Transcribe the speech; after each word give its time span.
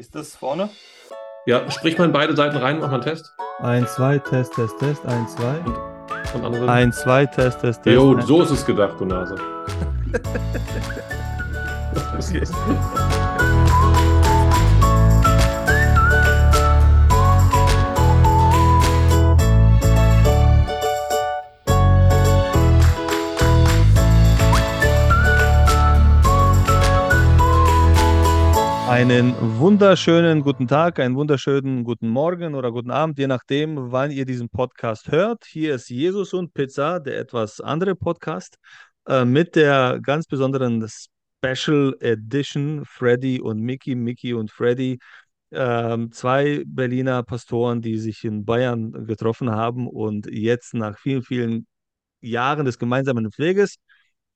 Ist 0.00 0.14
das 0.14 0.34
vorne? 0.34 0.70
Ja, 1.44 1.70
sprich 1.70 1.98
mal 1.98 2.06
in 2.06 2.12
beide 2.12 2.34
Seiten 2.34 2.56
rein, 2.56 2.78
mach 2.78 2.88
mal 2.88 2.94
einen 2.94 3.02
Test. 3.02 3.34
1, 3.58 3.96
2, 3.96 4.18
Test, 4.20 4.54
Test, 4.54 4.78
Test, 4.78 5.04
1, 5.04 5.36
2. 5.36 6.24
Von 6.32 6.42
anderen. 6.42 6.70
1, 6.70 7.00
2, 7.00 7.26
Test, 7.26 7.60
Test, 7.60 7.82
Test. 7.82 7.94
Jo, 7.94 8.18
so 8.22 8.40
ist 8.40 8.50
es 8.50 8.64
gedacht, 8.64 8.98
du 8.98 9.04
Nase. 9.04 9.34
Okay. 12.18 12.42
Einen 28.90 29.36
wunderschönen 29.60 30.42
guten 30.42 30.66
Tag, 30.66 30.98
einen 30.98 31.14
wunderschönen 31.14 31.84
guten 31.84 32.08
Morgen 32.08 32.56
oder 32.56 32.72
guten 32.72 32.90
Abend, 32.90 33.20
je 33.20 33.28
nachdem, 33.28 33.92
wann 33.92 34.10
ihr 34.10 34.26
diesen 34.26 34.48
Podcast 34.48 35.12
hört. 35.12 35.44
Hier 35.44 35.76
ist 35.76 35.90
Jesus 35.90 36.34
und 36.34 36.52
Pizza, 36.54 36.98
der 36.98 37.20
etwas 37.20 37.60
andere 37.60 37.94
Podcast, 37.94 38.58
äh, 39.06 39.24
mit 39.24 39.54
der 39.54 40.00
ganz 40.02 40.26
besonderen 40.26 40.84
Special 40.88 41.94
Edition 42.00 42.84
Freddy 42.84 43.40
und 43.40 43.60
Mickey, 43.60 43.94
Mickey 43.94 44.34
und 44.34 44.50
Freddy. 44.50 44.98
Ähm, 45.52 46.10
zwei 46.10 46.64
Berliner 46.66 47.22
Pastoren, 47.22 47.80
die 47.80 47.96
sich 47.96 48.24
in 48.24 48.44
Bayern 48.44 49.06
getroffen 49.06 49.52
haben 49.52 49.86
und 49.86 50.26
jetzt 50.26 50.74
nach 50.74 50.98
vielen, 50.98 51.22
vielen 51.22 51.68
Jahren 52.20 52.64
des 52.66 52.76
gemeinsamen 52.76 53.28
Weges 53.36 53.76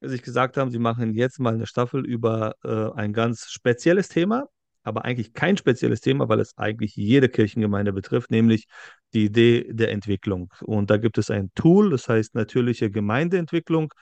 sich 0.08 0.22
gesagt 0.22 0.56
haben, 0.56 0.70
sie 0.70 0.78
machen 0.78 1.14
jetzt 1.14 1.40
mal 1.40 1.54
eine 1.54 1.66
Staffel 1.66 2.04
über 2.04 2.54
äh, 2.64 2.90
ein 2.98 3.12
ganz 3.12 3.48
spezielles 3.50 4.08
Thema, 4.08 4.46
aber 4.82 5.04
eigentlich 5.04 5.32
kein 5.32 5.56
spezielles 5.56 6.00
Thema, 6.00 6.28
weil 6.28 6.40
es 6.40 6.56
eigentlich 6.56 6.94
jede 6.96 7.28
Kirchengemeinde 7.28 7.92
betrifft, 7.92 8.30
nämlich 8.30 8.66
die 9.14 9.24
Idee 9.26 9.66
der 9.72 9.90
Entwicklung. 9.90 10.52
Und 10.62 10.90
da 10.90 10.96
gibt 10.98 11.18
es 11.18 11.30
ein 11.30 11.50
Tool, 11.54 11.90
das 11.90 12.08
heißt 12.08 12.34
natürliche 12.34 12.90
Gemeindeentwicklung. 12.90 13.92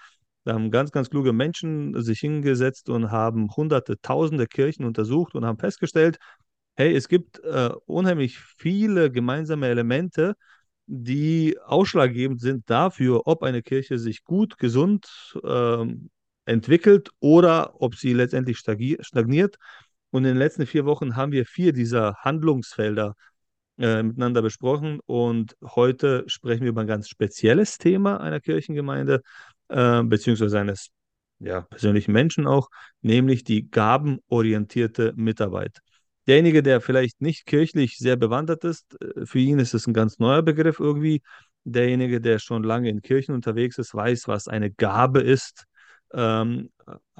Da 0.44 0.54
haben 0.54 0.70
ganz, 0.72 0.90
ganz 0.90 1.08
kluge 1.08 1.32
Menschen 1.32 2.00
sich 2.02 2.20
hingesetzt 2.20 2.88
und 2.88 3.10
haben 3.12 3.48
hunderte, 3.54 4.00
tausende 4.00 4.46
Kirchen 4.46 4.84
untersucht 4.84 5.34
und 5.34 5.44
haben 5.44 5.58
festgestellt, 5.58 6.18
hey, 6.74 6.94
es 6.96 7.08
gibt 7.08 7.38
äh, 7.44 7.70
unheimlich 7.86 8.38
viele 8.38 9.10
gemeinsame 9.10 9.68
Elemente, 9.68 10.34
die 10.94 11.56
ausschlaggebend 11.64 12.42
sind 12.42 12.68
dafür, 12.68 13.22
ob 13.26 13.42
eine 13.44 13.62
Kirche 13.62 13.98
sich 13.98 14.24
gut, 14.24 14.58
gesund 14.58 15.08
ähm, 15.42 16.10
entwickelt 16.44 17.08
oder 17.18 17.80
ob 17.80 17.94
sie 17.94 18.12
letztendlich 18.12 18.58
stagniert. 18.58 19.56
Und 20.10 20.24
in 20.24 20.32
den 20.32 20.36
letzten 20.36 20.66
vier 20.66 20.84
Wochen 20.84 21.16
haben 21.16 21.32
wir 21.32 21.46
vier 21.46 21.72
dieser 21.72 22.16
Handlungsfelder 22.16 23.14
äh, 23.78 24.02
miteinander 24.02 24.42
besprochen. 24.42 25.00
Und 25.06 25.56
heute 25.64 26.24
sprechen 26.26 26.64
wir 26.64 26.68
über 26.68 26.82
ein 26.82 26.86
ganz 26.86 27.08
spezielles 27.08 27.78
Thema 27.78 28.20
einer 28.20 28.40
Kirchengemeinde, 28.40 29.22
äh, 29.68 30.02
beziehungsweise 30.02 30.60
eines 30.60 30.88
ja, 31.38 31.62
persönlichen 31.62 32.12
Menschen 32.12 32.46
auch, 32.46 32.68
nämlich 33.00 33.44
die 33.44 33.70
gabenorientierte 33.70 35.14
Mitarbeit. 35.16 35.80
Derjenige, 36.26 36.62
der 36.62 36.80
vielleicht 36.80 37.20
nicht 37.20 37.46
kirchlich 37.46 37.98
sehr 37.98 38.16
bewandert 38.16 38.64
ist, 38.64 39.00
äh, 39.00 39.26
für 39.26 39.38
ihn 39.38 39.58
ist 39.58 39.74
es 39.74 39.86
ein 39.86 39.94
ganz 39.94 40.18
neuer 40.18 40.42
Begriff 40.42 40.80
irgendwie. 40.80 41.22
Derjenige, 41.64 42.20
der 42.20 42.38
schon 42.38 42.62
lange 42.64 42.88
in 42.88 43.02
Kirchen 43.02 43.34
unterwegs 43.34 43.78
ist, 43.78 43.94
weiß, 43.94 44.28
was 44.28 44.48
eine 44.48 44.70
Gabe 44.70 45.20
ist 45.20 45.64
ähm, 46.12 46.70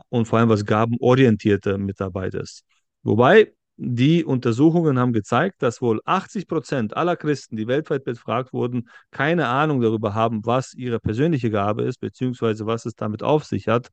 und 0.08 0.26
vor 0.26 0.38
allem, 0.38 0.48
was 0.48 0.64
gabenorientierte 0.64 1.78
Mitarbeit 1.78 2.34
ist. 2.34 2.64
Wobei 3.02 3.52
die 3.76 4.24
Untersuchungen 4.24 4.98
haben 4.98 5.12
gezeigt, 5.12 5.62
dass 5.62 5.80
wohl 5.80 6.00
80 6.04 6.46
Prozent 6.46 6.96
aller 6.96 7.16
Christen, 7.16 7.56
die 7.56 7.66
weltweit 7.66 8.04
befragt 8.04 8.52
wurden, 8.52 8.88
keine 9.10 9.48
Ahnung 9.48 9.80
darüber 9.80 10.14
haben, 10.14 10.44
was 10.44 10.74
ihre 10.74 11.00
persönliche 11.00 11.50
Gabe 11.50 11.82
ist, 11.82 11.98
beziehungsweise 11.98 12.66
was 12.66 12.84
es 12.86 12.94
damit 12.94 13.22
auf 13.22 13.44
sich 13.44 13.68
hat, 13.68 13.88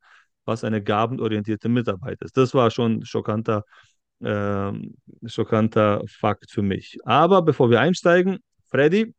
was 0.45 0.63
eine 0.63 0.83
gabenorientierte 0.83 1.69
Mitarbeit 1.69 2.21
ist. 2.21 2.37
Das 2.37 2.53
war 2.53 2.71
schon 2.71 3.05
schockanter 3.05 3.63
äh, 4.21 4.71
schockanter 5.25 6.03
Fakt 6.07 6.51
für 6.51 6.61
mich. 6.61 6.97
Aber 7.05 7.41
bevor 7.41 7.69
wir 7.69 7.79
einsteigen, 7.79 8.39
Freddy, 8.71 9.13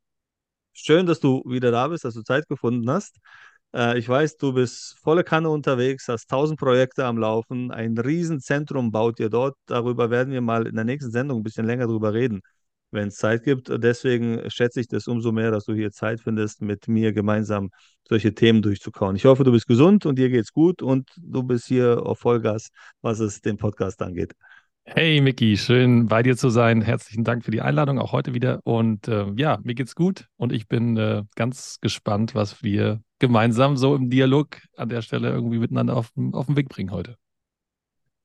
schön, 0.72 1.06
dass 1.06 1.20
du 1.20 1.42
wieder 1.46 1.70
da 1.70 1.88
bist, 1.88 2.04
dass 2.04 2.14
du 2.14 2.22
Zeit 2.22 2.48
gefunden 2.48 2.90
hast. 2.90 3.18
Äh, 3.74 3.98
ich 3.98 4.08
weiß, 4.08 4.36
du 4.36 4.52
bist 4.52 4.98
volle 5.02 5.24
Kanne 5.24 5.50
unterwegs, 5.50 6.08
hast 6.08 6.28
tausend 6.28 6.58
Projekte 6.58 7.04
am 7.04 7.18
Laufen, 7.18 7.70
ein 7.70 7.96
Riesenzentrum 7.98 8.90
baut 8.92 9.20
ihr 9.20 9.30
dort. 9.30 9.56
Darüber 9.66 10.10
werden 10.10 10.32
wir 10.32 10.40
mal 10.40 10.66
in 10.66 10.74
der 10.74 10.84
nächsten 10.84 11.10
Sendung 11.10 11.40
ein 11.40 11.42
bisschen 11.42 11.66
länger 11.66 11.86
drüber 11.86 12.12
reden, 12.14 12.40
wenn 12.90 13.08
es 13.08 13.16
Zeit 13.16 13.44
gibt. 13.44 13.68
Deswegen 13.68 14.48
schätze 14.50 14.80
ich 14.80 14.88
das 14.88 15.06
umso 15.06 15.32
mehr, 15.32 15.50
dass 15.50 15.64
du 15.64 15.74
hier 15.74 15.92
Zeit 15.92 16.20
findest, 16.20 16.62
mit 16.62 16.88
mir 16.88 17.12
gemeinsam 17.12 17.70
solche 18.08 18.34
Themen 18.34 18.62
durchzukauen. 18.62 19.16
Ich 19.16 19.24
hoffe, 19.24 19.44
du 19.44 19.52
bist 19.52 19.66
gesund 19.66 20.06
und 20.06 20.18
dir 20.18 20.30
geht's 20.30 20.52
gut 20.52 20.82
und 20.82 21.08
du 21.16 21.42
bist 21.44 21.66
hier 21.66 22.04
auf 22.04 22.18
Vollgas, 22.20 22.70
was 23.02 23.20
es 23.20 23.40
den 23.40 23.56
Podcast 23.56 24.02
angeht. 24.02 24.34
Hey 24.84 25.20
Micky, 25.20 25.56
schön 25.56 26.06
bei 26.06 26.22
dir 26.22 26.36
zu 26.36 26.50
sein. 26.50 26.82
Herzlichen 26.82 27.22
Dank 27.22 27.44
für 27.44 27.50
die 27.50 27.60
Einladung, 27.60 27.98
auch 27.98 28.12
heute 28.12 28.34
wieder. 28.34 28.60
Und 28.64 29.08
äh, 29.08 29.26
ja, 29.36 29.58
mir 29.62 29.74
geht's 29.74 29.94
gut 29.94 30.26
und 30.36 30.52
ich 30.52 30.68
bin 30.68 30.96
äh, 30.96 31.22
ganz 31.36 31.78
gespannt, 31.80 32.34
was 32.34 32.62
wir 32.62 33.00
gemeinsam 33.18 33.76
so 33.76 33.94
im 33.94 34.10
Dialog 34.10 34.58
an 34.76 34.88
der 34.88 35.02
Stelle 35.02 35.30
irgendwie 35.30 35.58
miteinander 35.58 35.96
auf, 35.96 36.10
auf 36.32 36.46
den 36.46 36.56
Weg 36.56 36.68
bringen 36.68 36.90
heute. 36.90 37.16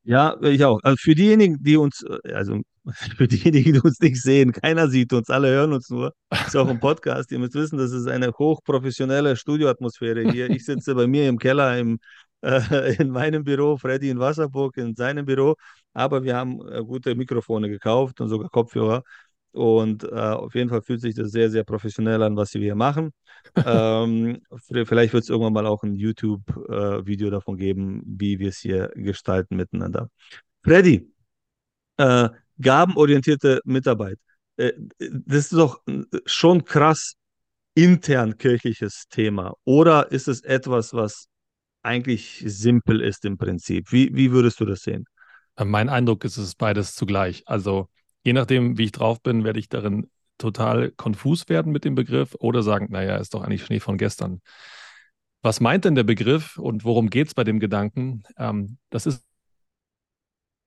Ja, 0.04 0.38
ich 0.42 0.64
auch. 0.64 0.80
Also 0.84 0.98
für 1.00 1.16
diejenigen, 1.16 1.58
die 1.64 1.78
uns, 1.78 2.04
äh, 2.04 2.34
also 2.34 2.62
für 3.18 3.28
diejenigen, 3.28 3.74
die 3.74 3.80
uns 3.80 4.00
nicht 4.00 4.22
sehen, 4.22 4.52
keiner 4.52 4.88
sieht 4.88 5.14
uns, 5.14 5.30
alle 5.30 5.50
hören 5.50 5.74
uns 5.74 5.90
nur. 5.90 6.14
Ist 6.46 6.56
auch 6.56 6.68
ein 6.68 6.80
Podcast. 6.80 7.32
Ihr 7.32 7.40
müsst 7.40 7.56
wissen, 7.56 7.78
das 7.78 7.92
ist 7.92 8.08
eine 8.08 8.32
hochprofessionelle 8.32 9.36
Studioatmosphäre 9.36 10.32
hier. 10.32 10.50
Ich 10.50 10.66
sitze 10.66 10.94
bei 10.94 11.08
mir 11.08 11.28
im 11.28 11.40
Keller 11.40 11.78
im, 11.78 12.00
äh, 12.46 12.96
in 13.00 13.10
meinem 13.10 13.44
Büro, 13.44 13.78
Freddy 13.78 14.10
in 14.10 14.20
Wasserburg 14.20 14.78
in 14.78 14.96
seinem 14.96 15.26
Büro 15.26 15.56
aber 15.96 16.24
wir 16.24 16.36
haben 16.36 16.62
äh, 16.70 16.84
gute 16.84 17.16
Mikrofone 17.16 17.70
gekauft 17.70 18.22
und 18.22 18.30
sogar 18.30 18.50
Kopfhörer. 18.50 19.04
Und 19.52 20.04
äh, 20.04 20.08
auf 20.10 20.54
jeden 20.54 20.70
Fall 20.70 20.82
fühlt 20.82 21.00
sich 21.00 21.16
das 21.16 21.32
sehr, 21.32 21.50
sehr 21.50 21.64
professionell 21.64 22.22
an, 22.22 22.36
was 22.36 22.54
wir 22.54 22.62
hier 22.62 22.76
machen. 22.76 23.14
ähm, 23.66 24.42
vielleicht 24.68 25.14
wird 25.14 25.24
es 25.24 25.30
irgendwann 25.30 25.54
mal 25.54 25.66
auch 25.66 25.84
ein 25.84 25.96
YouTube-Video 25.96 27.28
äh, 27.30 27.32
davon 27.32 27.56
geben, 27.56 28.04
wie 28.06 28.38
wir 28.40 28.50
es 28.50 28.58
hier 28.58 28.92
gestalten 28.96 29.56
miteinander. 29.56 30.10
Freddy, 30.64 31.10
gabenorientierte 32.60 33.62
Mitarbeit. 33.64 34.18
Das 34.58 35.38
ist 35.38 35.54
doch 35.54 35.82
schon 36.26 36.66
krass 36.66 37.14
intern 37.76 38.38
kirchliches 38.38 39.06
Thema. 39.10 39.54
Oder 39.64 40.12
ist 40.12 40.28
es 40.28 40.42
etwas, 40.42 40.94
was 40.94 41.28
eigentlich 41.86 42.44
simpel 42.46 43.02
ist 43.02 43.26
im 43.26 43.38
Prinzip? 43.38 43.92
Wie, 43.92 44.14
wie 44.16 44.32
würdest 44.32 44.60
du 44.60 44.66
das 44.66 44.82
sehen? 44.82 45.06
Äh, 45.56 45.66
mein 45.66 45.90
Eindruck 45.90 46.24
ist 46.26 46.38
es 46.38 46.56
beides 46.56 46.96
zugleich. 46.96 47.44
Also 47.46 47.90
je 48.24 48.34
nachdem, 48.34 48.78
wie 48.78 48.86
ich 48.86 48.92
drauf 48.92 49.22
bin, 49.22 49.44
werde 49.44 49.60
ich 49.60 49.70
darin 49.70 50.10
total 50.38 50.92
konfus 50.92 51.48
werden 51.48 51.72
mit 51.72 51.86
dem 51.86 51.96
Begriff 51.96 52.36
oder 52.40 52.62
sagen, 52.64 52.88
naja, 52.90 53.18
ist 53.18 53.34
doch 53.34 53.42
eigentlich 53.42 53.64
Schnee 53.64 53.80
von 53.80 53.98
gestern. 53.98 54.42
Was 55.42 55.62
meint 55.62 55.86
denn 55.86 55.96
der 55.96 56.04
Begriff 56.04 56.58
und 56.58 56.84
worum 56.84 57.10
geht 57.10 57.28
es 57.28 57.34
bei 57.34 57.44
dem 57.44 57.60
Gedanken? 57.60 58.24
Ähm, 58.38 58.78
das 58.90 59.06
ist 59.06 59.24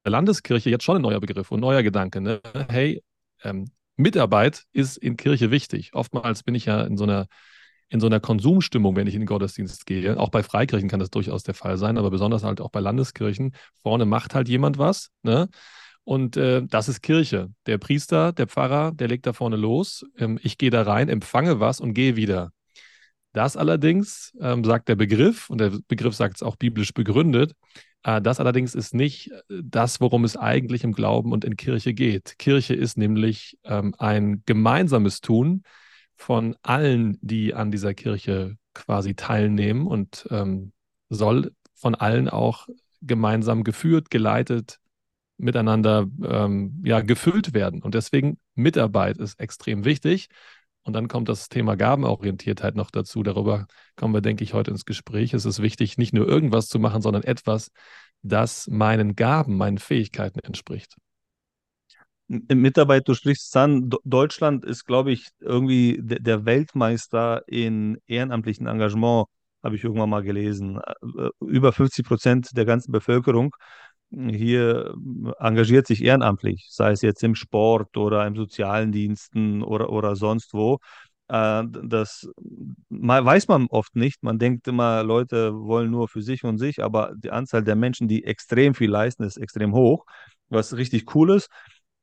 der 0.05 0.13
Landeskirche 0.13 0.71
jetzt 0.71 0.85
schon 0.85 0.97
ein 0.97 1.03
neuer 1.03 1.21
Begriff 1.21 1.51
und 1.51 1.61
neuer 1.61 1.83
Gedanke. 1.83 2.21
Ne? 2.21 2.41
Hey, 2.69 3.03
ähm, 3.43 3.71
Mitarbeit 3.97 4.65
ist 4.73 4.97
in 4.97 5.17
Kirche 5.17 5.51
wichtig. 5.51 5.93
Oftmals 5.95 6.45
bin 6.45 6.55
ich 6.55 6.67
ja 6.67 6.83
in 6.83 6.97
so 6.97 7.05
einer 7.05 7.27
in 7.89 8.01
so 8.01 8.07
einer 8.07 8.21
Konsumstimmung, 8.21 8.97
wenn 8.97 9.07
ich 9.07 9.15
in 9.15 9.21
den 9.21 9.27
Gottesdienst 9.27 9.87
gehe. 9.87 10.19
Auch 10.19 10.29
bei 10.31 10.43
Freikirchen 10.43 10.89
kann 10.89 11.01
das 11.01 11.11
durchaus 11.11 11.43
der 11.43 11.55
Fall 11.55 11.79
sein, 11.79 11.97
aber 11.99 12.11
besonders 12.11 12.45
halt 12.45 12.61
auch 12.61 12.71
bei 12.71 12.81
Landeskirchen. 12.81 13.55
Vorne 13.83 14.05
macht 14.05 14.35
halt 14.35 14.49
jemand 14.49 14.79
was, 14.79 15.11
ne? 15.23 15.49
Und 16.05 16.39
äh, 16.39 16.63
das 16.67 16.89
ist 16.89 17.03
Kirche. 17.03 17.51
Der 17.67 17.77
Priester, 17.77 18.33
der 18.33 18.47
Pfarrer, 18.47 18.93
der 18.93 19.09
legt 19.09 19.27
da 19.27 19.35
vorne 19.35 19.57
los. 19.57 20.07
Ähm, 20.17 20.39
ich 20.43 20.57
gehe 20.57 20.71
da 20.71 20.83
rein, 20.83 21.11
empfange 21.11 21.61
was 21.61 21.81
und 21.81 21.93
gehe 21.93 22.17
wieder. 22.17 22.51
Das 23.35 23.59
allerdings, 23.59 24.33
ähm, 24.41 24.65
sagt 24.65 24.89
der 24.89 24.97
Begriff, 24.97 25.51
und 25.51 25.59
der 25.59 25.73
Begriff 25.87 26.15
sagt 26.15 26.37
es 26.37 26.43
auch 26.43 26.57
biblisch 26.57 26.95
begründet, 26.95 27.53
äh, 28.05 28.23
das 28.23 28.41
allerdings 28.41 28.75
ist 28.75 28.95
nicht 28.95 29.31
äh, 29.31 29.61
das, 29.63 30.01
worum 30.01 30.25
es 30.25 30.37
eigentlich 30.37 30.83
im 30.83 30.93
Glauben 30.93 31.31
und 31.31 31.45
in 31.45 31.57
Kirche 31.57 31.93
geht. 31.93 32.39
Kirche 32.39 32.75
ist 32.75 32.97
nämlich 32.97 33.59
ähm, 33.65 33.95
ein 33.99 34.43
gemeinsames 34.47 35.21
Tun 35.21 35.63
von 36.19 36.57
allen, 36.63 37.17
die 37.23 37.55
an 37.55 37.71
dieser 37.71 37.95
Kirche 37.95 38.57
quasi 38.75 39.15
teilnehmen 39.15 39.87
und 39.87 40.27
ähm, 40.31 40.73
soll 41.09 41.53
von 41.75 41.95
allen 41.95 42.29
auch 42.29 42.69
gemeinsam 43.01 43.65
geführt, 43.65 44.11
geleitet, 44.11 44.81
miteinander 45.39 46.07
ähm, 46.25 46.83
ja, 46.85 47.01
gefüllt 47.01 47.55
werden. 47.55 47.83
Und 47.83 47.95
deswegen 47.95 48.39
Mitarbeit 48.57 49.19
ist 49.19 49.39
extrem 49.41 49.85
wichtig. 49.85 50.29
Und 50.83 50.95
dann 50.95 51.07
kommt 51.07 51.29
das 51.29 51.49
Thema 51.49 51.77
Gabenorientiertheit 51.77 52.75
noch 52.75 52.91
dazu. 52.91 53.23
Darüber 53.23 53.67
kommen 53.95 54.15
wir, 54.15 54.21
denke 54.21 54.43
ich, 54.43 54.55
heute 54.55 54.73
ins 54.73 54.85
Gespräch. 54.85 55.35
Es 55.35 55.45
ist 55.45 55.63
wichtig, 55.63 55.99
nicht 55.99 56.13
nur 56.13 56.27
irgendwas 56.27 56.69
zu 56.69 56.79
machen, 56.79 57.03
sondern 57.03 57.23
etwas, 57.23 57.71
das 58.23 58.67
meinen 58.69 59.15
Gaben, 59.15 59.57
meinen 59.57 59.79
Fähigkeiten 59.79 60.41
entspricht. 60.41 60.97
Mitarbeit, 62.29 63.09
du 63.09 63.15
sprichst 63.15 63.49
es 63.49 63.57
an. 63.57 63.91
Deutschland 64.05 64.65
ist, 64.65 64.85
glaube 64.85 65.13
ich, 65.13 65.29
irgendwie 65.41 65.99
der 66.03 66.45
Weltmeister 66.45 67.43
in 67.47 67.99
ehrenamtlichen 68.07 68.67
Engagement, 68.67 69.27
habe 69.63 69.77
ich 69.77 69.85
irgendwann 69.85 70.11
mal 70.11 70.23
gelesen. 70.23 70.79
Äh, 71.03 71.31
über 71.41 71.73
50 71.73 72.07
Prozent 72.07 72.57
der 72.57 72.65
ganzen 72.65 72.93
Bevölkerung 72.93 73.55
hier 74.11 74.95
engagiert 75.39 75.87
sich 75.87 76.03
ehrenamtlich, 76.03 76.67
sei 76.71 76.93
es 76.93 77.03
jetzt 77.03 77.23
im 77.23 77.35
Sport 77.35 77.97
oder 77.97 78.27
im 78.27 78.37
sozialen 78.37 78.93
Diensten 78.93 79.63
oder, 79.63 79.91
oder 79.91 80.17
sonst 80.17 80.55
wo. 80.55 80.79
Äh, 81.29 81.65
das 81.85 82.29
weiß 82.89 83.49
man 83.49 83.67
oft 83.69 83.95
nicht. 83.97 84.23
Man 84.23 84.39
denkt 84.39 84.67
immer, 84.69 85.03
Leute 85.03 85.55
wollen 85.55 85.91
nur 85.91 86.09
für 86.09 86.23
sich 86.23 86.45
und 86.45 86.59
sich, 86.59 86.83
aber 86.83 87.13
die 87.17 87.31
Anzahl 87.31 87.63
der 87.63 87.77
Menschen, 87.77 88.09
die 88.09 88.25
extrem 88.25 88.75
viel 88.75 88.91
leisten, 88.91 89.25
ist 89.25 89.37
extrem 89.37 89.75
hoch, 89.75 90.05
was 90.49 90.77
richtig 90.77 91.15
cool 91.15 91.31
ist. 91.37 91.51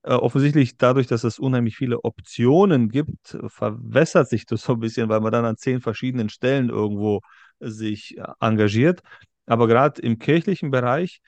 Äh, 0.06 0.14
offensichtlich 0.14 0.78
dadurch, 0.78 1.08
dass 1.08 1.24
es 1.24 1.40
unheimlich 1.40 1.76
viele 1.78 2.04
Optionen 2.04 2.90
gibt, 2.90 3.38
verwässert 3.48 4.30
sich 4.30 4.46
das 4.46 4.62
so 4.62 4.74
ein 4.74 4.80
bisschen, 4.80 5.10
weil 5.10 5.20
man 5.22 5.32
dann 5.32 5.46
an 5.46 5.58
zehn 5.58 5.82
verschiedenen 5.82 6.30
Stellen 6.30 6.70
irgendwo 6.70 7.22
sich 7.60 8.16
engagiert. 8.40 9.02
Aber 9.48 9.68
gerade 9.68 10.02
im 10.02 10.20
kirchlichen 10.20 10.70
Bereich 10.72 11.22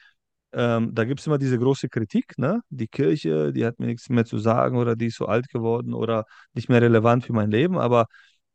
ähm, 0.53 0.93
da 0.95 1.03
gibt 1.05 1.19
es 1.19 1.27
immer 1.27 1.37
diese 1.37 1.59
große 1.59 1.89
Kritik, 1.89 2.37
ne? 2.37 2.61
Die 2.69 2.87
Kirche, 2.87 3.51
die 3.53 3.65
hat 3.65 3.79
mir 3.79 3.87
nichts 3.87 4.09
mehr 4.09 4.25
zu 4.25 4.37
sagen 4.37 4.77
oder 4.77 4.95
die 4.95 5.07
ist 5.07 5.17
so 5.17 5.25
alt 5.27 5.49
geworden 5.49 5.93
oder 5.93 6.25
nicht 6.53 6.69
mehr 6.69 6.81
relevant 6.81 7.25
für 7.25 7.33
mein 7.33 7.51
Leben. 7.51 7.77
Aber 7.77 8.07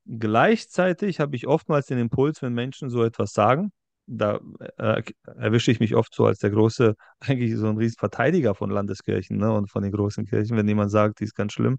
gleichzeitig 0.07 1.21
habe 1.21 1.37
ich 1.37 1.47
oftmals 1.47 1.87
den 1.87 1.99
Impuls, 1.99 2.43
wenn 2.43 2.55
Menschen 2.55 2.91
so 2.91 3.05
etwas 3.05 3.33
sagen, 3.33 3.73
da 4.07 4.41
äh, 4.79 5.03
erwische 5.37 5.71
ich 5.71 5.81
mich 5.81 5.95
oft 5.95 6.15
so 6.15 6.27
als 6.27 6.39
der 6.39 6.51
große, 6.51 6.95
eigentlich 7.21 7.57
so 7.57 7.69
ein 7.69 7.77
riesen 7.77 7.99
Verteidiger 7.99 8.55
von 8.55 8.71
Landeskirchen 8.71 9.39
ne? 9.39 9.53
und 9.53 9.71
von 9.71 9.83
den 9.83 9.93
großen 9.93 10.27
Kirchen, 10.27 10.57
wenn 10.57 10.69
jemand 10.69 10.91
sagt, 10.91 11.21
die 11.21 11.25
ist 11.25 11.35
ganz 11.35 11.53
schlimm. 11.53 11.79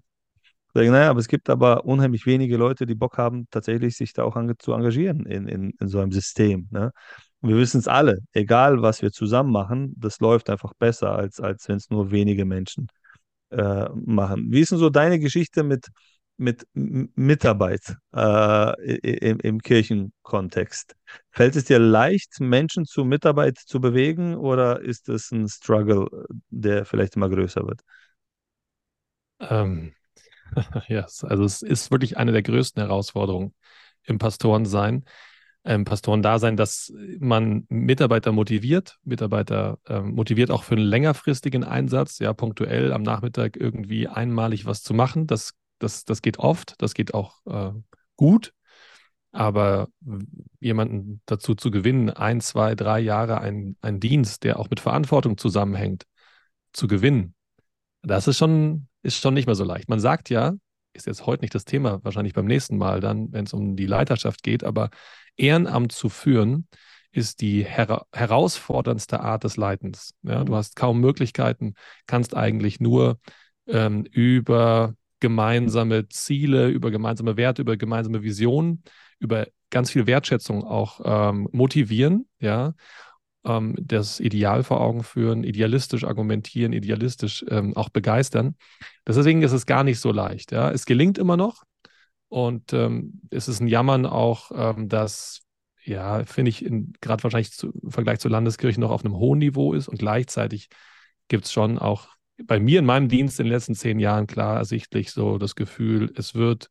Sage, 0.74 0.90
naja, 0.90 1.10
aber 1.10 1.20
es 1.20 1.28
gibt 1.28 1.50
aber 1.50 1.84
unheimlich 1.84 2.26
wenige 2.26 2.56
Leute, 2.56 2.84
die 2.84 2.96
Bock 2.96 3.16
haben, 3.16 3.46
tatsächlich 3.50 3.96
sich 3.96 4.12
da 4.12 4.24
auch 4.24 4.36
zu 4.58 4.72
engagieren 4.72 5.24
in, 5.24 5.46
in, 5.46 5.70
in 5.78 5.88
so 5.88 6.00
einem 6.00 6.10
System. 6.10 6.68
Ne? 6.72 6.90
Und 7.40 7.50
wir 7.50 7.56
wissen 7.56 7.78
es 7.78 7.86
alle, 7.86 8.18
egal 8.32 8.82
was 8.82 9.00
wir 9.00 9.12
zusammen 9.12 9.52
machen, 9.52 9.94
das 9.96 10.18
läuft 10.18 10.50
einfach 10.50 10.74
besser, 10.74 11.14
als, 11.14 11.38
als 11.40 11.68
wenn 11.68 11.76
es 11.76 11.90
nur 11.90 12.10
wenige 12.10 12.44
Menschen 12.44 12.88
äh, 13.50 13.88
machen. 13.94 14.48
Wie 14.50 14.60
ist 14.60 14.72
denn 14.72 14.78
so 14.78 14.90
deine 14.90 15.20
Geschichte 15.20 15.62
mit, 15.62 15.86
mit 16.36 16.66
Mitarbeit 16.72 17.96
äh, 18.14 18.96
im, 18.96 19.38
im 19.40 19.60
Kirchenkontext? 19.60 20.96
Fällt 21.30 21.56
es 21.56 21.64
dir 21.64 21.78
leicht, 21.78 22.40
Menschen 22.40 22.84
zu 22.86 23.04
Mitarbeit 23.04 23.58
zu 23.58 23.80
bewegen 23.80 24.34
oder 24.34 24.80
ist 24.80 25.08
es 25.08 25.30
ein 25.30 25.48
Struggle, 25.48 26.08
der 26.50 26.84
vielleicht 26.84 27.16
immer 27.16 27.28
größer 27.28 27.66
wird? 27.66 27.80
Ähm, 29.40 29.94
ja, 30.88 31.06
also 31.22 31.44
es 31.44 31.62
ist 31.62 31.90
wirklich 31.90 32.16
eine 32.16 32.32
der 32.32 32.42
größten 32.42 32.82
Herausforderungen 32.82 33.54
im 34.04 34.18
Pastorensein 34.18 35.04
ähm, 35.64 35.84
Pastoren 35.84 36.22
da 36.22 36.38
sein, 36.38 36.56
dass 36.56 36.92
man 37.18 37.64
Mitarbeiter 37.68 38.32
motiviert, 38.32 38.98
Mitarbeiter 39.02 39.78
ähm, 39.88 40.14
motiviert 40.14 40.50
auch 40.50 40.62
für 40.62 40.74
einen 40.74 40.84
längerfristigen 40.84 41.64
Einsatz, 41.64 42.18
ja, 42.18 42.32
punktuell 42.34 42.92
am 42.92 43.02
Nachmittag 43.02 43.56
irgendwie 43.56 44.06
einmalig 44.06 44.66
was 44.66 44.82
zu 44.82 44.92
machen. 44.94 45.26
Das, 45.26 45.54
das, 45.78 46.04
das 46.04 46.22
geht 46.22 46.38
oft, 46.38 46.74
das 46.78 46.94
geht 46.94 47.14
auch 47.14 47.34
äh, 47.46 47.72
gut. 48.16 48.52
Aber 49.32 49.88
jemanden 50.60 51.20
dazu 51.26 51.56
zu 51.56 51.72
gewinnen, 51.72 52.08
ein, 52.10 52.40
zwei, 52.40 52.76
drei 52.76 53.00
Jahre 53.00 53.40
einen, 53.40 53.76
einen 53.80 53.98
Dienst, 53.98 54.44
der 54.44 54.60
auch 54.60 54.70
mit 54.70 54.78
Verantwortung 54.78 55.36
zusammenhängt, 55.38 56.04
zu 56.72 56.86
gewinnen, 56.86 57.34
das 58.02 58.28
ist 58.28 58.38
schon, 58.38 58.88
ist 59.02 59.16
schon 59.16 59.34
nicht 59.34 59.46
mehr 59.46 59.56
so 59.56 59.64
leicht. 59.64 59.88
Man 59.88 59.98
sagt 59.98 60.30
ja, 60.30 60.54
ist 60.92 61.06
jetzt 61.06 61.26
heute 61.26 61.42
nicht 61.42 61.54
das 61.54 61.64
Thema, 61.64 62.02
wahrscheinlich 62.04 62.34
beim 62.34 62.46
nächsten 62.46 62.76
Mal 62.78 63.00
dann, 63.00 63.32
wenn 63.32 63.44
es 63.44 63.52
um 63.52 63.76
die 63.76 63.86
Leiterschaft 63.86 64.42
geht, 64.42 64.62
aber 64.62 64.90
Ehrenamt 65.36 65.92
zu 65.92 66.08
führen, 66.08 66.68
ist 67.10 67.40
die 67.40 67.64
her 67.64 68.06
herausforderndste 68.12 69.20
Art 69.20 69.44
des 69.44 69.56
Leitens. 69.56 70.14
Ja, 70.22 70.44
du 70.44 70.54
hast 70.54 70.76
kaum 70.76 71.00
Möglichkeiten, 71.00 71.74
kannst 72.06 72.36
eigentlich 72.36 72.80
nur 72.80 73.18
ähm, 73.66 74.04
über 74.04 74.94
gemeinsame 75.24 76.06
Ziele, 76.10 76.68
über 76.68 76.90
gemeinsame 76.90 77.38
Werte, 77.38 77.62
über 77.62 77.78
gemeinsame 77.78 78.22
Visionen, 78.22 78.82
über 79.18 79.46
ganz 79.70 79.90
viel 79.90 80.06
Wertschätzung 80.06 80.64
auch 80.64 81.00
ähm, 81.02 81.48
motivieren, 81.50 82.26
ja, 82.40 82.74
ähm, 83.46 83.74
das 83.80 84.20
Ideal 84.20 84.62
vor 84.64 84.82
Augen 84.82 85.02
führen, 85.02 85.42
idealistisch 85.42 86.04
argumentieren, 86.04 86.74
idealistisch 86.74 87.42
ähm, 87.48 87.74
auch 87.74 87.88
begeistern. 87.88 88.56
Deswegen 89.06 89.42
ist 89.42 89.52
es 89.52 89.64
gar 89.64 89.82
nicht 89.82 89.98
so 89.98 90.12
leicht. 90.12 90.52
Ja. 90.52 90.70
Es 90.70 90.84
gelingt 90.84 91.16
immer 91.16 91.38
noch, 91.38 91.64
und 92.28 92.72
ähm, 92.72 93.20
es 93.30 93.46
ist 93.46 93.60
ein 93.60 93.68
Jammern 93.68 94.06
auch, 94.06 94.50
ähm, 94.52 94.88
dass, 94.88 95.42
ja, 95.84 96.24
finde 96.24 96.48
ich, 96.50 96.66
gerade 97.00 97.22
wahrscheinlich 97.22 97.52
zu, 97.52 97.70
im 97.80 97.92
Vergleich 97.92 98.18
zur 98.18 98.32
Landeskirche 98.32 98.80
noch 98.80 98.90
auf 98.90 99.04
einem 99.04 99.14
hohen 99.14 99.38
Niveau 99.38 99.72
ist. 99.72 99.86
Und 99.86 99.98
gleichzeitig 100.00 100.68
gibt 101.28 101.44
es 101.44 101.52
schon 101.52 101.78
auch 101.78 102.08
bei 102.42 102.58
mir 102.58 102.80
in 102.80 102.84
meinem 102.84 103.08
Dienst 103.08 103.38
in 103.38 103.46
den 103.46 103.52
letzten 103.52 103.74
zehn 103.74 103.98
Jahren 103.98 104.26
klar 104.26 104.56
ersichtlich 104.56 105.12
so 105.12 105.38
das 105.38 105.54
Gefühl, 105.54 106.12
es 106.16 106.34
wird 106.34 106.68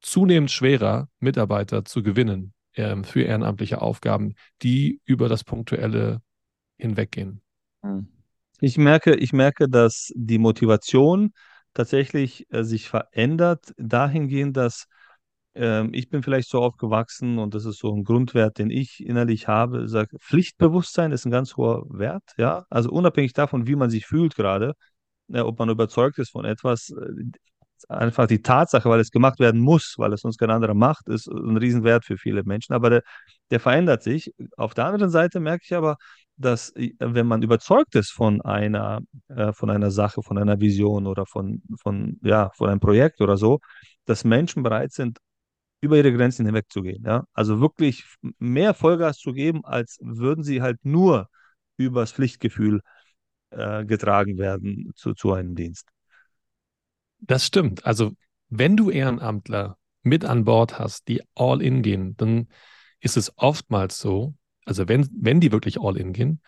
zunehmend 0.00 0.50
schwerer, 0.50 1.08
Mitarbeiter 1.20 1.84
zu 1.84 2.02
gewinnen 2.02 2.52
ähm, 2.74 3.04
für 3.04 3.22
ehrenamtliche 3.22 3.80
Aufgaben, 3.80 4.34
die 4.62 5.00
über 5.04 5.28
das 5.28 5.44
Punktuelle 5.44 6.20
hinweggehen. 6.76 7.40
Hm. 7.82 8.08
Ich 8.60 8.78
merke, 8.78 9.14
ich 9.14 9.32
merke, 9.32 9.68
dass 9.68 10.12
die 10.14 10.38
Motivation 10.38 11.32
tatsächlich 11.74 12.46
äh, 12.52 12.64
sich 12.64 12.88
verändert, 12.88 13.72
dahingehend, 13.76 14.56
dass 14.56 14.86
ähm, 15.54 15.90
ich 15.92 16.08
bin 16.08 16.22
vielleicht 16.22 16.48
so 16.48 16.62
aufgewachsen 16.62 17.38
und 17.38 17.54
das 17.54 17.64
ist 17.64 17.78
so 17.78 17.94
ein 17.94 18.04
Grundwert, 18.04 18.58
den 18.58 18.70
ich 18.70 19.04
innerlich 19.04 19.48
habe. 19.48 19.88
Sag, 19.88 20.08
Pflichtbewusstsein 20.20 21.12
ist 21.12 21.26
ein 21.26 21.30
ganz 21.30 21.56
hoher 21.56 21.84
Wert, 21.90 22.24
ja. 22.38 22.64
Also 22.70 22.90
unabhängig 22.90 23.34
davon, 23.34 23.66
wie 23.66 23.76
man 23.76 23.90
sich 23.90 24.06
fühlt 24.06 24.34
gerade, 24.34 24.74
äh, 25.32 25.40
ob 25.40 25.58
man 25.58 25.68
überzeugt 25.68 26.18
ist 26.18 26.30
von 26.30 26.44
etwas, 26.44 26.90
äh, 26.90 27.24
einfach 27.88 28.26
die 28.28 28.42
Tatsache, 28.42 28.88
weil 28.88 29.00
es 29.00 29.10
gemacht 29.10 29.40
werden 29.40 29.60
muss, 29.60 29.94
weil 29.98 30.12
es 30.12 30.24
uns 30.24 30.38
kein 30.38 30.50
anderer 30.50 30.74
macht, 30.74 31.08
ist 31.08 31.28
ein 31.28 31.56
Riesenwert 31.56 32.04
für 32.04 32.16
viele 32.16 32.44
Menschen. 32.44 32.74
Aber 32.74 32.90
der, 32.90 33.02
der 33.50 33.60
verändert 33.60 34.02
sich. 34.02 34.32
Auf 34.56 34.74
der 34.74 34.86
anderen 34.86 35.10
Seite 35.10 35.40
merke 35.40 35.64
ich 35.64 35.74
aber, 35.74 35.96
dass 36.36 36.70
äh, 36.76 36.92
wenn 36.98 37.26
man 37.26 37.42
überzeugt 37.42 37.94
ist 37.96 38.12
von 38.12 38.40
einer, 38.42 39.00
von 39.52 39.70
einer 39.70 39.90
Sache, 39.90 40.22
von 40.22 40.38
einer 40.38 40.60
Vision 40.60 41.06
oder 41.06 41.26
von, 41.26 41.62
von, 41.80 42.18
ja, 42.22 42.50
von 42.56 42.70
einem 42.70 42.80
Projekt 42.80 43.20
oder 43.20 43.36
so, 43.36 43.58
dass 44.06 44.24
Menschen 44.24 44.62
bereit 44.62 44.92
sind, 44.92 45.18
über 45.82 45.96
ihre 45.96 46.12
Grenzen 46.12 46.46
hinwegzugehen. 46.46 47.04
Ja? 47.04 47.26
Also 47.34 47.60
wirklich 47.60 48.04
mehr 48.38 48.72
Vollgas 48.72 49.18
zu 49.18 49.32
geben, 49.32 49.64
als 49.64 49.98
würden 50.00 50.44
sie 50.44 50.62
halt 50.62 50.78
nur 50.84 51.28
übers 51.76 52.12
Pflichtgefühl 52.12 52.80
äh, 53.50 53.84
getragen 53.84 54.38
werden 54.38 54.92
zu, 54.94 55.12
zu 55.12 55.32
einem 55.32 55.54
Dienst. 55.54 55.88
Das 57.18 57.44
stimmt. 57.44 57.84
Also 57.84 58.12
wenn 58.48 58.76
du 58.76 58.90
Ehrenamtler 58.90 59.76
mit 60.02 60.24
an 60.24 60.44
Bord 60.44 60.78
hast, 60.78 61.08
die 61.08 61.22
all 61.34 61.60
in 61.60 61.82
gehen, 61.82 62.16
dann 62.16 62.48
ist 63.00 63.16
es 63.16 63.36
oftmals 63.36 63.98
so, 63.98 64.34
also 64.64 64.86
wenn, 64.88 65.08
wenn 65.12 65.40
die 65.40 65.50
wirklich 65.50 65.80
all 65.80 65.96
in 65.96 66.12
gehen, 66.12 66.40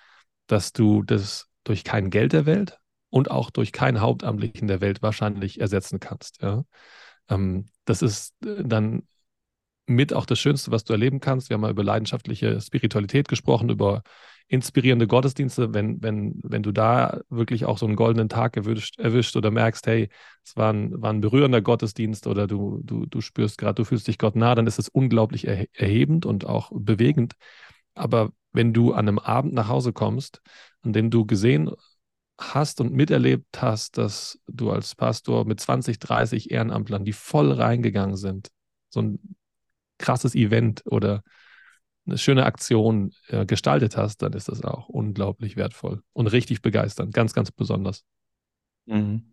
dass 0.47 0.73
du 0.73 1.03
das 1.03 1.49
durch 1.65 1.83
kein 1.83 2.11
Geld 2.11 2.33
der 2.33 2.47
Welt 2.47 2.79
und 3.11 3.31
auch 3.31 3.51
durch 3.51 3.73
keinen 3.73 4.01
Hauptamtlichen 4.01 4.69
der 4.69 4.81
Welt 4.81 5.03
wahrscheinlich 5.03 5.61
ersetzen 5.61 5.99
kannst. 5.99 6.41
Ja? 6.43 6.65
Ähm, 7.29 7.67
das 7.85 8.03
ist 8.03 8.35
äh, 8.45 8.63
dann 8.65 9.03
mit 9.87 10.13
auch 10.13 10.27
das 10.27 10.39
Schönste, 10.39 10.71
was 10.71 10.85
du 10.85 10.93
erleben 10.93 11.21
kannst. 11.21 11.51
Wir 11.51 11.55
haben 11.55 11.61
mal 11.63 11.71
über 11.71 11.85
leidenschaftliche 11.85 12.61
Spiritualität 12.61 13.29
gesprochen, 13.29 13.71
über 13.71 14.03
inspirierende 14.49 15.07
Gottesdienste, 15.07 15.73
wenn, 15.73 16.03
wenn, 16.03 16.39
wenn 16.43 16.63
du 16.63 16.73
da 16.73 17.21
wirklich 17.31 17.65
auch 17.65 17.79
so 17.79 17.87
einen 17.87 17.97
goldenen 17.97 18.29
Tag 18.29 18.57
erwischt, 18.57 18.99
erwischt 18.99 19.37
oder 19.37 19.51
merkst, 19.51 19.87
hey, 19.87 20.09
es 20.45 20.57
war 20.57 20.73
ein, 20.73 21.01
war 21.01 21.13
ein 21.13 21.21
berührender 21.21 21.63
Gottesdienst 21.63 22.27
oder 22.27 22.47
du, 22.47 22.81
du, 22.83 23.07
du 23.07 23.21
spürst 23.21 23.59
gerade, 23.59 23.75
du 23.75 23.85
fühlst 23.85 24.07
dich 24.07 24.19
Gott 24.19 24.37
nah, 24.37 24.55
dann 24.55 24.67
ist 24.67 24.79
es 24.79 24.89
unglaublich 24.89 25.47
erhebend 25.47 26.27
und 26.27 26.47
auch 26.47 26.71
bewegend. 26.75 27.35
Aber 27.95 28.33
wenn 28.53 28.73
du 28.73 28.93
an 28.93 29.09
einem 29.09 29.19
Abend 29.19 29.55
nach 29.55 29.69
Hause 29.69 29.93
kommst, 29.93 30.43
an 30.83 30.93
dem 30.93 31.11
du 31.11 31.25
gesehen 31.25 31.71
hast 32.39 32.81
und 32.81 32.93
miterlebt 32.93 33.63
hast, 33.63 33.97
dass 33.97 34.39
du 34.47 34.71
als 34.71 34.95
Pastor 34.95 35.47
mit 35.47 35.61
20, 35.61 35.99
30 35.99 36.51
Ehrenamtlern, 36.51 37.05
die 37.05 37.13
voll 37.13 37.53
reingegangen 37.53 38.17
sind, 38.17 38.51
so 38.91 39.01
ein 39.01 39.37
krasses 40.05 40.35
Event 40.35 40.83
oder 40.85 41.23
eine 42.07 42.19
schöne 42.19 42.45
Aktion 42.45 43.13
äh, 43.29 43.47
gestaltet 43.47 43.97
hast, 43.97 44.19
dann 44.19 44.35
ist 44.35 44.49
das 44.49 44.63
auch 44.63 44.89
unglaublich 44.89 45.57
wertvoll 45.57 46.03
und 46.13 46.27
richtig 46.27 46.61
begeisternd, 46.61 47.15
ganz, 47.15 47.33
ganz 47.33 47.51
besonders. 47.51 48.05
Mhm. 48.85 49.33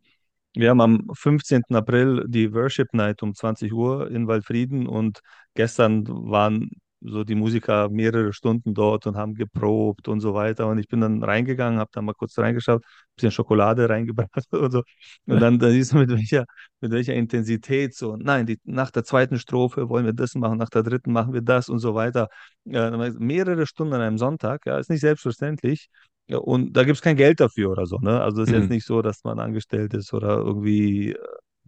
Wir 0.53 0.69
haben 0.69 0.81
am 0.81 1.09
15. 1.13 1.63
April 1.71 2.25
die 2.27 2.53
Worship 2.53 2.93
Night 2.93 3.23
um 3.23 3.33
20 3.33 3.71
Uhr 3.73 4.09
in 4.09 4.27
Waldfrieden 4.27 4.87
und 4.87 5.19
gestern 5.53 6.07
waren 6.07 6.71
so 7.01 7.23
die 7.23 7.35
Musiker 7.35 7.89
mehrere 7.89 8.33
Stunden 8.33 8.73
dort 8.73 9.07
und 9.07 9.17
haben 9.17 9.33
geprobt 9.33 10.07
und 10.07 10.19
so 10.21 10.33
weiter. 10.33 10.67
Und 10.67 10.77
ich 10.77 10.87
bin 10.87 11.01
dann 11.01 11.23
reingegangen, 11.23 11.79
habe 11.79 11.89
da 11.93 12.01
mal 12.01 12.13
kurz 12.13 12.37
reingeschaut, 12.37 12.83
ein 12.83 13.15
bisschen 13.15 13.31
Schokolade 13.31 13.89
reingebracht 13.89 14.47
und 14.51 14.71
so. 14.71 14.83
Und 15.25 15.39
dann, 15.41 15.59
dann 15.59 15.71
siehst 15.71 15.93
du, 15.93 15.97
mit 15.97 16.09
welcher, 16.11 16.45
mit 16.79 16.91
welcher 16.91 17.13
Intensität 17.13 17.95
so, 17.95 18.15
nein, 18.17 18.45
die, 18.45 18.59
nach 18.63 18.91
der 18.91 19.03
zweiten 19.03 19.39
Strophe 19.39 19.89
wollen 19.89 20.05
wir 20.05 20.13
das 20.13 20.35
machen, 20.35 20.57
nach 20.57 20.69
der 20.69 20.83
dritten 20.83 21.11
machen 21.11 21.33
wir 21.33 21.41
das 21.41 21.69
und 21.69 21.79
so 21.79 21.95
weiter. 21.95 22.27
Ja, 22.65 22.91
mehrere 23.19 23.65
Stunden 23.65 23.93
an 23.93 24.01
einem 24.01 24.17
Sonntag, 24.17 24.65
ja, 24.65 24.77
ist 24.77 24.89
nicht 24.89 25.01
selbstverständlich. 25.01 25.89
Ja, 26.27 26.37
und 26.37 26.73
da 26.73 26.83
gibt 26.83 26.97
es 26.97 27.01
kein 27.01 27.17
Geld 27.17 27.39
dafür 27.39 27.71
oder 27.71 27.85
so, 27.85 27.97
ne? 27.97 28.21
Also 28.21 28.41
es 28.41 28.49
ist 28.49 28.55
mhm. 28.55 28.61
jetzt 28.61 28.69
nicht 28.69 28.85
so, 28.85 29.01
dass 29.01 29.23
man 29.23 29.39
angestellt 29.39 29.93
ist 29.93 30.13
oder 30.13 30.37
irgendwie, 30.37 31.11
äh, 31.11 31.17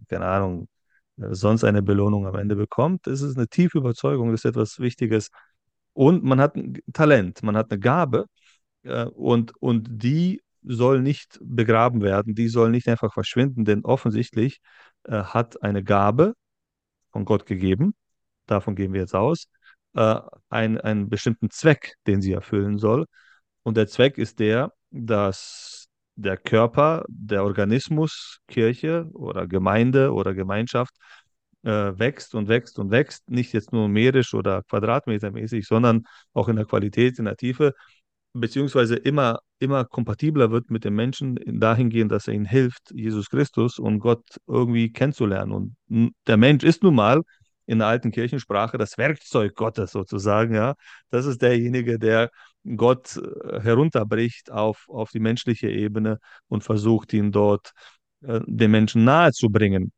keine 0.08 0.26
Ahnung, 0.26 0.68
sonst 1.16 1.64
eine 1.64 1.82
Belohnung 1.82 2.26
am 2.26 2.36
Ende 2.36 2.56
bekommt. 2.56 3.06
Es 3.06 3.22
ist 3.22 3.36
eine 3.36 3.48
tiefe 3.48 3.78
Überzeugung, 3.78 4.30
das 4.30 4.44
ist 4.44 4.50
etwas 4.50 4.78
Wichtiges. 4.80 5.30
Und 5.92 6.24
man 6.24 6.40
hat 6.40 6.56
ein 6.56 6.78
Talent, 6.92 7.42
man 7.42 7.56
hat 7.56 7.70
eine 7.70 7.80
Gabe 7.80 8.26
äh, 8.82 9.04
und, 9.06 9.52
und 9.60 9.88
die 9.90 10.42
soll 10.62 11.02
nicht 11.02 11.38
begraben 11.42 12.02
werden, 12.02 12.34
die 12.34 12.48
soll 12.48 12.70
nicht 12.70 12.88
einfach 12.88 13.12
verschwinden, 13.12 13.64
denn 13.64 13.84
offensichtlich 13.84 14.60
äh, 15.04 15.22
hat 15.22 15.62
eine 15.62 15.84
Gabe 15.84 16.34
von 17.12 17.24
Gott 17.24 17.46
gegeben, 17.46 17.94
davon 18.46 18.76
gehen 18.76 18.92
wir 18.92 19.00
jetzt 19.00 19.14
aus, 19.14 19.48
äh, 19.94 20.20
ein, 20.48 20.80
einen 20.80 21.08
bestimmten 21.08 21.50
Zweck, 21.50 21.94
den 22.06 22.22
sie 22.22 22.32
erfüllen 22.32 22.78
soll. 22.78 23.06
Und 23.62 23.76
der 23.76 23.86
Zweck 23.88 24.18
ist 24.18 24.40
der, 24.40 24.72
dass 24.90 25.83
der 26.16 26.36
Körper, 26.36 27.04
der 27.08 27.44
Organismus, 27.44 28.38
Kirche 28.48 29.08
oder 29.12 29.46
Gemeinde 29.46 30.12
oder 30.12 30.34
Gemeinschaft 30.34 30.94
äh, 31.62 31.98
wächst 31.98 32.34
und 32.34 32.48
wächst 32.48 32.78
und 32.78 32.90
wächst, 32.90 33.28
nicht 33.30 33.52
jetzt 33.52 33.72
nur 33.72 33.82
numerisch 33.82 34.34
oder 34.34 34.62
quadratmetermäßig, 34.62 35.66
sondern 35.66 36.04
auch 36.32 36.48
in 36.48 36.56
der 36.56 36.66
Qualität, 36.66 37.18
in 37.18 37.24
der 37.24 37.36
Tiefe, 37.36 37.74
beziehungsweise 38.34 38.96
immer, 38.96 39.38
immer 39.58 39.84
kompatibler 39.84 40.50
wird 40.50 40.70
mit 40.70 40.84
dem 40.84 40.94
Menschen 40.94 41.38
dahingehend, 41.46 42.12
dass 42.12 42.28
er 42.28 42.34
ihnen 42.34 42.44
hilft, 42.44 42.90
Jesus 42.92 43.30
Christus 43.30 43.78
und 43.78 44.00
Gott 44.00 44.24
irgendwie 44.46 44.92
kennenzulernen. 44.92 45.52
Und 45.88 46.14
der 46.26 46.36
Mensch 46.36 46.64
ist 46.64 46.82
nun 46.82 46.96
mal 46.96 47.22
in 47.66 47.78
der 47.78 47.88
alten 47.88 48.10
Kirchensprache 48.10 48.76
das 48.76 48.98
Werkzeug 48.98 49.54
Gottes 49.54 49.92
sozusagen, 49.92 50.54
ja. 50.54 50.74
Das 51.10 51.26
ist 51.26 51.40
derjenige, 51.42 51.98
der 51.98 52.30
Gott 52.76 53.16
äh, 53.16 53.60
herunterbricht 53.60 54.50
auf, 54.50 54.88
auf 54.88 55.10
die 55.10 55.20
menschliche 55.20 55.68
Ebene 55.68 56.18
und 56.48 56.64
versucht, 56.64 57.12
ihn 57.12 57.32
dort 57.32 57.72
äh, 58.22 58.40
den 58.46 58.70
Menschen 58.70 59.04
nahezubringen. 59.04 59.92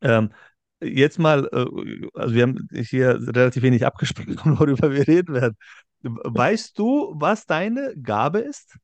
Ähm, 0.00 0.32
jetzt 0.80 1.18
mal, 1.18 1.48
äh, 1.52 2.08
also 2.14 2.34
wir 2.34 2.42
haben 2.42 2.68
hier 2.72 3.20
relativ 3.20 3.62
wenig 3.62 3.84
abgesprochen, 3.84 4.36
worüber 4.58 4.92
wir 4.92 5.06
reden 5.06 5.34
werden. 5.34 5.56
Weißt 6.02 6.78
du, 6.78 7.14
was 7.16 7.46
deine 7.46 7.94
Gabe 8.00 8.38
ist? 8.38 8.78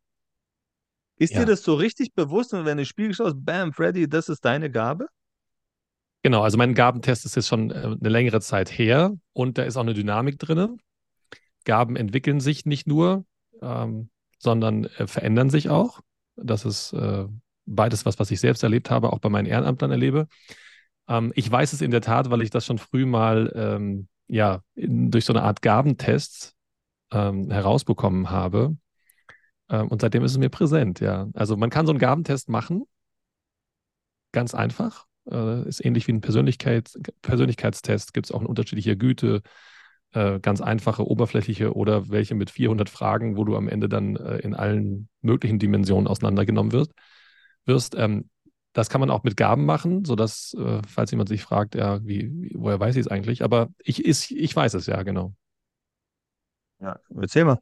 Ist 1.18 1.32
ja. 1.32 1.40
dir 1.40 1.46
das 1.46 1.62
so 1.62 1.74
richtig 1.74 2.12
bewusst 2.14 2.52
und 2.52 2.66
wenn 2.66 2.76
du 2.76 2.84
Spiel 2.84 3.14
schaust, 3.14 3.36
bam, 3.38 3.72
Freddy, 3.72 4.08
das 4.08 4.28
ist 4.28 4.44
deine 4.44 4.70
Gabe? 4.70 5.06
Genau, 6.22 6.42
also 6.42 6.58
mein 6.58 6.74
Gabentest 6.74 7.24
ist 7.24 7.36
jetzt 7.36 7.48
schon 7.48 7.70
äh, 7.70 7.74
eine 7.74 8.08
längere 8.08 8.40
Zeit 8.40 8.76
her 8.76 9.14
und 9.32 9.58
da 9.58 9.62
ist 9.62 9.76
auch 9.76 9.82
eine 9.82 9.94
Dynamik 9.94 10.38
drin. 10.38 10.78
Gaben 11.66 11.96
entwickeln 11.96 12.40
sich 12.40 12.64
nicht 12.64 12.86
nur, 12.86 13.26
ähm, 13.60 14.08
sondern 14.38 14.84
äh, 14.84 15.06
verändern 15.06 15.50
sich 15.50 15.68
auch. 15.68 16.00
Das 16.36 16.64
ist 16.64 16.94
äh, 16.94 17.26
beides 17.66 18.06
was, 18.06 18.18
was 18.18 18.30
ich 18.30 18.40
selbst 18.40 18.62
erlebt 18.62 18.90
habe, 18.90 19.12
auch 19.12 19.18
bei 19.18 19.28
meinen 19.28 19.46
Ehrenamtlern 19.46 19.90
erlebe. 19.90 20.28
Ähm, 21.08 21.32
ich 21.34 21.50
weiß 21.50 21.74
es 21.74 21.82
in 21.82 21.90
der 21.90 22.00
Tat, 22.00 22.30
weil 22.30 22.40
ich 22.40 22.50
das 22.50 22.64
schon 22.64 22.78
früh 22.78 23.04
mal 23.04 23.52
ähm, 23.54 24.08
ja, 24.28 24.62
in, 24.74 25.10
durch 25.10 25.24
so 25.26 25.32
eine 25.32 25.42
Art 25.42 25.60
Gabentest 25.60 26.54
ähm, 27.12 27.50
herausbekommen 27.50 28.30
habe. 28.30 28.76
Ähm, 29.68 29.88
und 29.88 30.00
seitdem 30.00 30.24
ist 30.24 30.32
es 30.32 30.38
mir 30.38 30.48
präsent, 30.48 31.00
ja. 31.00 31.28
Also 31.34 31.56
man 31.56 31.70
kann 31.70 31.86
so 31.86 31.92
einen 31.92 31.98
Gabentest 31.98 32.48
machen, 32.48 32.84
ganz 34.32 34.54
einfach. 34.54 35.06
Äh, 35.30 35.68
ist 35.68 35.84
ähnlich 35.84 36.06
wie 36.06 36.12
ein 36.12 36.20
Persönlichkeits 36.20 37.00
Persönlichkeitstest, 37.22 38.14
gibt 38.14 38.26
es 38.26 38.32
auch 38.32 38.40
eine 38.40 38.48
unterschiedliche 38.48 38.96
Güte, 38.96 39.42
äh, 40.12 40.40
ganz 40.40 40.60
einfache, 40.60 41.06
oberflächliche 41.06 41.74
oder 41.74 42.08
welche 42.08 42.34
mit 42.34 42.50
400 42.50 42.88
Fragen, 42.88 43.36
wo 43.36 43.44
du 43.44 43.56
am 43.56 43.68
Ende 43.68 43.88
dann 43.88 44.16
äh, 44.16 44.38
in 44.38 44.54
allen 44.54 45.08
möglichen 45.20 45.58
Dimensionen 45.58 46.06
auseinandergenommen 46.06 46.72
wirst. 46.72 46.92
wirst. 47.64 47.94
Ähm, 47.96 48.30
das 48.72 48.90
kann 48.90 49.00
man 49.00 49.10
auch 49.10 49.24
mit 49.24 49.36
Gaben 49.36 49.64
machen, 49.64 50.04
sodass, 50.04 50.54
äh, 50.58 50.82
falls 50.86 51.10
jemand 51.10 51.28
sich 51.30 51.42
fragt, 51.42 51.74
ja, 51.74 52.04
wie, 52.04 52.30
wie 52.30 52.52
woher 52.54 52.78
weiß 52.78 52.96
ich 52.96 53.06
es 53.06 53.08
eigentlich? 53.08 53.42
Aber 53.42 53.68
ich, 53.78 54.04
ist, 54.04 54.30
ich 54.30 54.54
weiß 54.54 54.74
es 54.74 54.86
ja, 54.86 55.02
genau. 55.02 55.34
Ja, 56.80 56.98
erzähl 57.18 57.44
mal. 57.44 57.58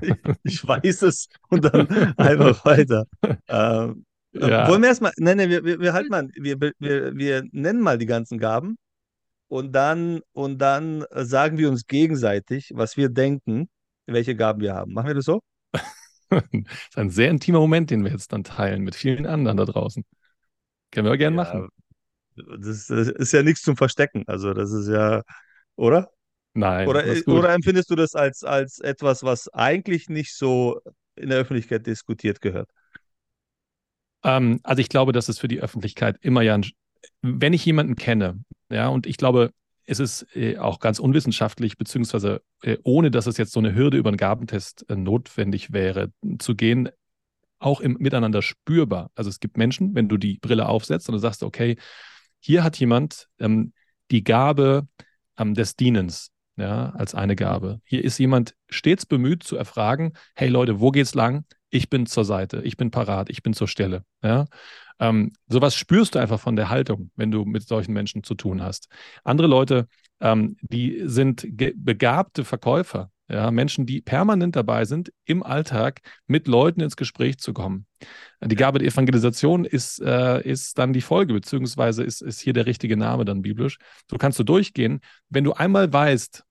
ich, 0.00 0.14
ich, 0.42 0.66
weiß 0.66 1.02
es 1.02 1.28
und 1.50 1.66
dann 1.66 1.86
einfach 2.16 2.64
weiter. 2.64 3.04
Ähm, 3.46 4.06
ja. 4.32 4.68
Wollen 4.68 4.80
wir 4.80 4.88
erstmal, 4.88 5.12
nein, 5.18 5.36
nein, 5.36 5.50
wir, 5.50 5.64
wir, 5.64 5.78
wir 5.78 5.92
halt 5.92 6.08
mal, 6.08 6.30
wir, 6.34 6.58
wir, 6.58 6.72
wir 6.78 7.44
nennen 7.52 7.82
mal 7.82 7.98
die 7.98 8.06
ganzen 8.06 8.38
Gaben 8.38 8.78
und 9.52 9.72
dann, 9.72 10.22
und 10.32 10.56
dann 10.56 11.04
sagen 11.10 11.58
wir 11.58 11.68
uns 11.68 11.86
gegenseitig, 11.86 12.70
was 12.72 12.96
wir 12.96 13.10
denken, 13.10 13.68
welche 14.06 14.34
Gaben 14.34 14.62
wir 14.62 14.72
haben. 14.72 14.94
Machen 14.94 15.08
wir 15.08 15.14
das 15.14 15.26
so? 15.26 15.42
das 16.30 16.42
ist 16.52 16.96
ein 16.96 17.10
sehr 17.10 17.28
intimer 17.28 17.60
Moment, 17.60 17.90
den 17.90 18.02
wir 18.02 18.12
jetzt 18.12 18.32
dann 18.32 18.44
teilen 18.44 18.80
mit 18.80 18.94
vielen 18.94 19.26
anderen 19.26 19.58
da 19.58 19.66
draußen. 19.66 20.04
Können 20.90 21.06
wir 21.06 21.18
gerne 21.18 21.36
ja, 21.36 21.42
machen. 21.42 21.68
Das, 22.34 22.86
das, 22.86 23.08
ist 23.08 23.32
ja 23.32 23.42
nichts 23.42 23.60
zum 23.60 23.76
Verstecken. 23.76 24.24
Also, 24.26 24.54
das 24.54 24.72
ist 24.72 24.88
ja, 24.88 25.20
oder? 25.76 26.08
Nein. 26.54 26.88
Oder, 26.88 27.04
oder 27.26 27.52
empfindest 27.52 27.90
du 27.90 27.94
das 27.94 28.14
als, 28.14 28.44
als 28.44 28.78
etwas, 28.78 29.22
was 29.22 29.50
eigentlich 29.50 30.08
nicht 30.08 30.34
so 30.34 30.80
in 31.14 31.28
der 31.28 31.36
Öffentlichkeit 31.36 31.86
diskutiert 31.86 32.40
gehört? 32.40 32.70
Ähm, 34.24 34.60
also, 34.62 34.80
ich 34.80 34.88
glaube, 34.88 35.12
dass 35.12 35.28
es 35.28 35.38
für 35.38 35.48
die 35.48 35.60
Öffentlichkeit 35.60 36.16
immer 36.22 36.40
ja 36.40 36.54
ein 36.54 36.64
wenn 37.22 37.52
ich 37.52 37.64
jemanden 37.64 37.96
kenne, 37.96 38.44
ja, 38.72 38.88
und 38.88 39.06
ich 39.06 39.16
glaube, 39.16 39.50
es 39.84 40.00
ist 40.00 40.26
äh, 40.34 40.58
auch 40.58 40.80
ganz 40.80 40.98
unwissenschaftlich, 40.98 41.76
beziehungsweise 41.76 42.42
äh, 42.62 42.78
ohne 42.84 43.10
dass 43.10 43.26
es 43.26 43.36
jetzt 43.36 43.52
so 43.52 43.60
eine 43.60 43.74
Hürde 43.74 43.96
über 43.96 44.10
einen 44.10 44.16
Gabentest 44.16 44.88
äh, 44.88 44.96
notwendig 44.96 45.72
wäre, 45.72 46.12
zu 46.38 46.54
gehen, 46.54 46.88
auch 47.58 47.80
im 47.80 47.96
Miteinander 47.98 48.42
spürbar. 48.42 49.10
Also 49.14 49.30
es 49.30 49.40
gibt 49.40 49.56
Menschen, 49.56 49.94
wenn 49.94 50.08
du 50.08 50.16
die 50.16 50.38
Brille 50.38 50.68
aufsetzt 50.68 51.08
und 51.08 51.14
du 51.14 51.18
sagst, 51.18 51.42
okay, 51.42 51.76
hier 52.40 52.64
hat 52.64 52.76
jemand 52.78 53.28
ähm, 53.38 53.72
die 54.10 54.24
Gabe 54.24 54.88
ähm, 55.38 55.54
des 55.54 55.76
Dienens, 55.76 56.30
ja, 56.56 56.90
als 56.90 57.14
eine 57.14 57.36
Gabe. 57.36 57.80
Hier 57.84 58.04
ist 58.04 58.18
jemand 58.18 58.54
stets 58.68 59.06
bemüht 59.06 59.42
zu 59.42 59.56
erfragen, 59.56 60.12
hey 60.34 60.48
Leute, 60.48 60.80
wo 60.80 60.90
geht's 60.90 61.14
lang? 61.14 61.44
Ich 61.70 61.88
bin 61.88 62.06
zur 62.06 62.24
Seite, 62.24 62.62
ich 62.62 62.76
bin 62.76 62.90
parat, 62.90 63.30
ich 63.30 63.42
bin 63.42 63.54
zur 63.54 63.68
Stelle. 63.68 64.04
Ja? 64.22 64.46
Ähm, 64.98 65.32
sowas 65.48 65.74
spürst 65.74 66.14
du 66.14 66.18
einfach 66.18 66.40
von 66.40 66.56
der 66.56 66.68
Haltung, 66.68 67.10
wenn 67.16 67.30
du 67.30 67.44
mit 67.44 67.66
solchen 67.66 67.92
Menschen 67.92 68.22
zu 68.22 68.34
tun 68.34 68.62
hast. 68.62 68.88
Andere 69.24 69.46
Leute, 69.48 69.88
ähm, 70.20 70.56
die 70.62 71.02
sind 71.04 71.46
begabte 71.76 72.44
Verkäufer, 72.44 73.10
ja, 73.28 73.50
Menschen, 73.50 73.86
die 73.86 74.02
permanent 74.02 74.56
dabei 74.56 74.84
sind, 74.84 75.12
im 75.24 75.42
Alltag 75.42 76.00
mit 76.26 76.48
Leuten 76.48 76.80
ins 76.80 76.96
Gespräch 76.96 77.38
zu 77.38 77.54
kommen. 77.54 77.86
Die 78.44 78.56
Gabe 78.56 78.78
der 78.78 78.88
Evangelisation 78.88 79.64
ist, 79.64 80.00
äh, 80.02 80.42
ist 80.42 80.78
dann 80.78 80.92
die 80.92 81.00
Folge, 81.00 81.32
beziehungsweise 81.32 82.02
ist, 82.02 82.20
ist 82.20 82.40
hier 82.40 82.52
der 82.52 82.66
richtige 82.66 82.96
Name 82.96 83.24
dann 83.24 83.40
biblisch. 83.40 83.78
So 84.10 84.18
kannst 84.18 84.38
du 84.38 84.44
durchgehen. 84.44 85.00
Wenn 85.30 85.44
du 85.44 85.54
einmal 85.54 85.90
weißt, 85.90 86.44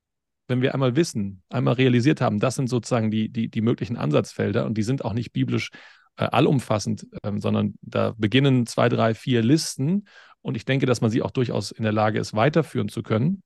wenn 0.48 0.62
wir 0.62 0.74
einmal 0.74 0.96
wissen, 0.96 1.44
einmal 1.50 1.76
realisiert 1.76 2.20
haben, 2.20 2.40
das 2.40 2.56
sind 2.56 2.68
sozusagen 2.68 3.12
die, 3.12 3.30
die, 3.30 3.50
die 3.50 3.62
möglichen 3.62 3.96
Ansatzfelder 3.96 4.66
und 4.66 4.76
die 4.76 4.84
sind 4.84 5.06
auch 5.06 5.14
nicht 5.14 5.32
biblisch 5.34 5.70
äh, 6.22 6.30
allumfassend, 6.32 7.08
ähm, 7.24 7.40
sondern 7.40 7.76
da 7.82 8.14
beginnen 8.18 8.68
zwei, 8.68 8.90
drei, 8.90 9.14
vier 9.14 9.42
Listen 9.42 10.06
und 10.42 10.56
ich 10.56 10.66
denke, 10.66 10.86
dass 10.86 11.02
man 11.02 11.12
sie 11.12 11.22
auch 11.22 11.32
durchaus 11.32 11.72
in 11.72 11.84
der 11.84 11.92
Lage 11.92 12.20
ist, 12.20 12.36
weiterführen 12.36 12.90
zu 12.90 13.04
können. 13.04 13.44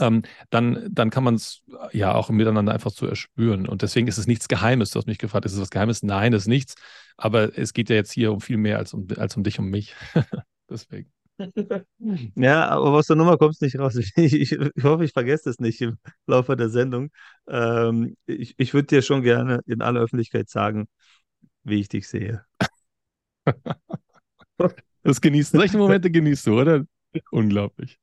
Ähm, 0.00 0.22
dann, 0.50 0.88
dann 0.90 1.10
kann 1.10 1.22
man 1.22 1.34
es 1.36 1.62
äh, 1.92 1.96
ja 1.96 2.14
auch 2.14 2.28
miteinander 2.30 2.72
einfach 2.72 2.90
zu 2.90 3.06
erspüren. 3.06 3.68
Und 3.68 3.82
deswegen 3.82 4.08
ist 4.08 4.18
es 4.18 4.26
nichts 4.26 4.48
Geheimes. 4.48 4.90
Du 4.90 4.98
hast 4.98 5.06
mich 5.06 5.18
gefragt, 5.18 5.44
ist 5.44 5.52
es 5.52 5.60
was 5.60 5.70
Geheimes? 5.70 6.02
Nein, 6.02 6.32
es 6.32 6.42
ist 6.42 6.48
nichts. 6.48 6.74
Aber 7.16 7.56
es 7.56 7.72
geht 7.72 7.90
ja 7.90 7.96
jetzt 7.96 8.12
hier 8.12 8.32
um 8.32 8.40
viel 8.40 8.56
mehr 8.56 8.78
als 8.78 8.92
um, 8.92 9.06
als 9.16 9.36
um 9.36 9.44
dich 9.44 9.58
und 9.58 9.70
mich. 9.70 9.94
deswegen. 10.68 11.12
Ja, 12.36 12.68
aber 12.68 12.92
aus 12.92 13.06
der 13.06 13.16
Nummer 13.16 13.36
kommst 13.38 13.62
nicht 13.62 13.78
raus. 13.78 13.96
Ich, 14.16 14.34
ich, 14.34 14.52
ich, 14.52 14.84
hoffe, 14.84 15.04
ich 15.04 15.12
vergesse 15.12 15.44
das 15.46 15.58
nicht 15.58 15.80
im 15.80 15.98
Laufe 16.26 16.56
der 16.56 16.68
Sendung. 16.68 17.10
Ähm, 17.48 18.16
ich 18.26 18.54
ich 18.56 18.74
würde 18.74 18.86
dir 18.86 19.02
schon 19.02 19.22
gerne 19.22 19.60
in 19.66 19.82
aller 19.82 20.00
Öffentlichkeit 20.00 20.48
sagen, 20.48 20.86
wie 21.64 21.80
ich 21.80 21.88
dich 21.88 22.08
sehe. 22.08 22.44
Das 25.06 25.20
genießt, 25.20 25.52
solche 25.52 25.76
Momente 25.76 26.10
genießt 26.10 26.46
du, 26.46 26.60
oder? 26.60 26.86
Unglaublich. 27.30 27.98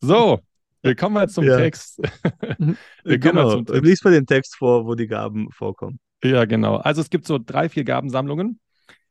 So, 0.00 0.40
wir 0.82 0.94
kommen 0.94 1.14
mal 1.14 1.28
zum 1.28 1.44
ja. 1.44 1.56
Text. 1.56 2.00
Wir 3.04 3.18
genau. 3.18 3.50
zum 3.50 3.66
Text. 3.66 3.82
Lies 3.82 4.04
mal 4.04 4.12
den 4.12 4.26
Text 4.26 4.56
vor, 4.56 4.86
wo 4.86 4.94
die 4.94 5.08
Gaben 5.08 5.50
vorkommen. 5.50 5.98
Ja, 6.22 6.44
genau. 6.44 6.76
Also 6.76 7.00
es 7.00 7.10
gibt 7.10 7.26
so 7.26 7.38
drei, 7.44 7.68
vier 7.68 7.82
Gabensammlungen. 7.82 8.60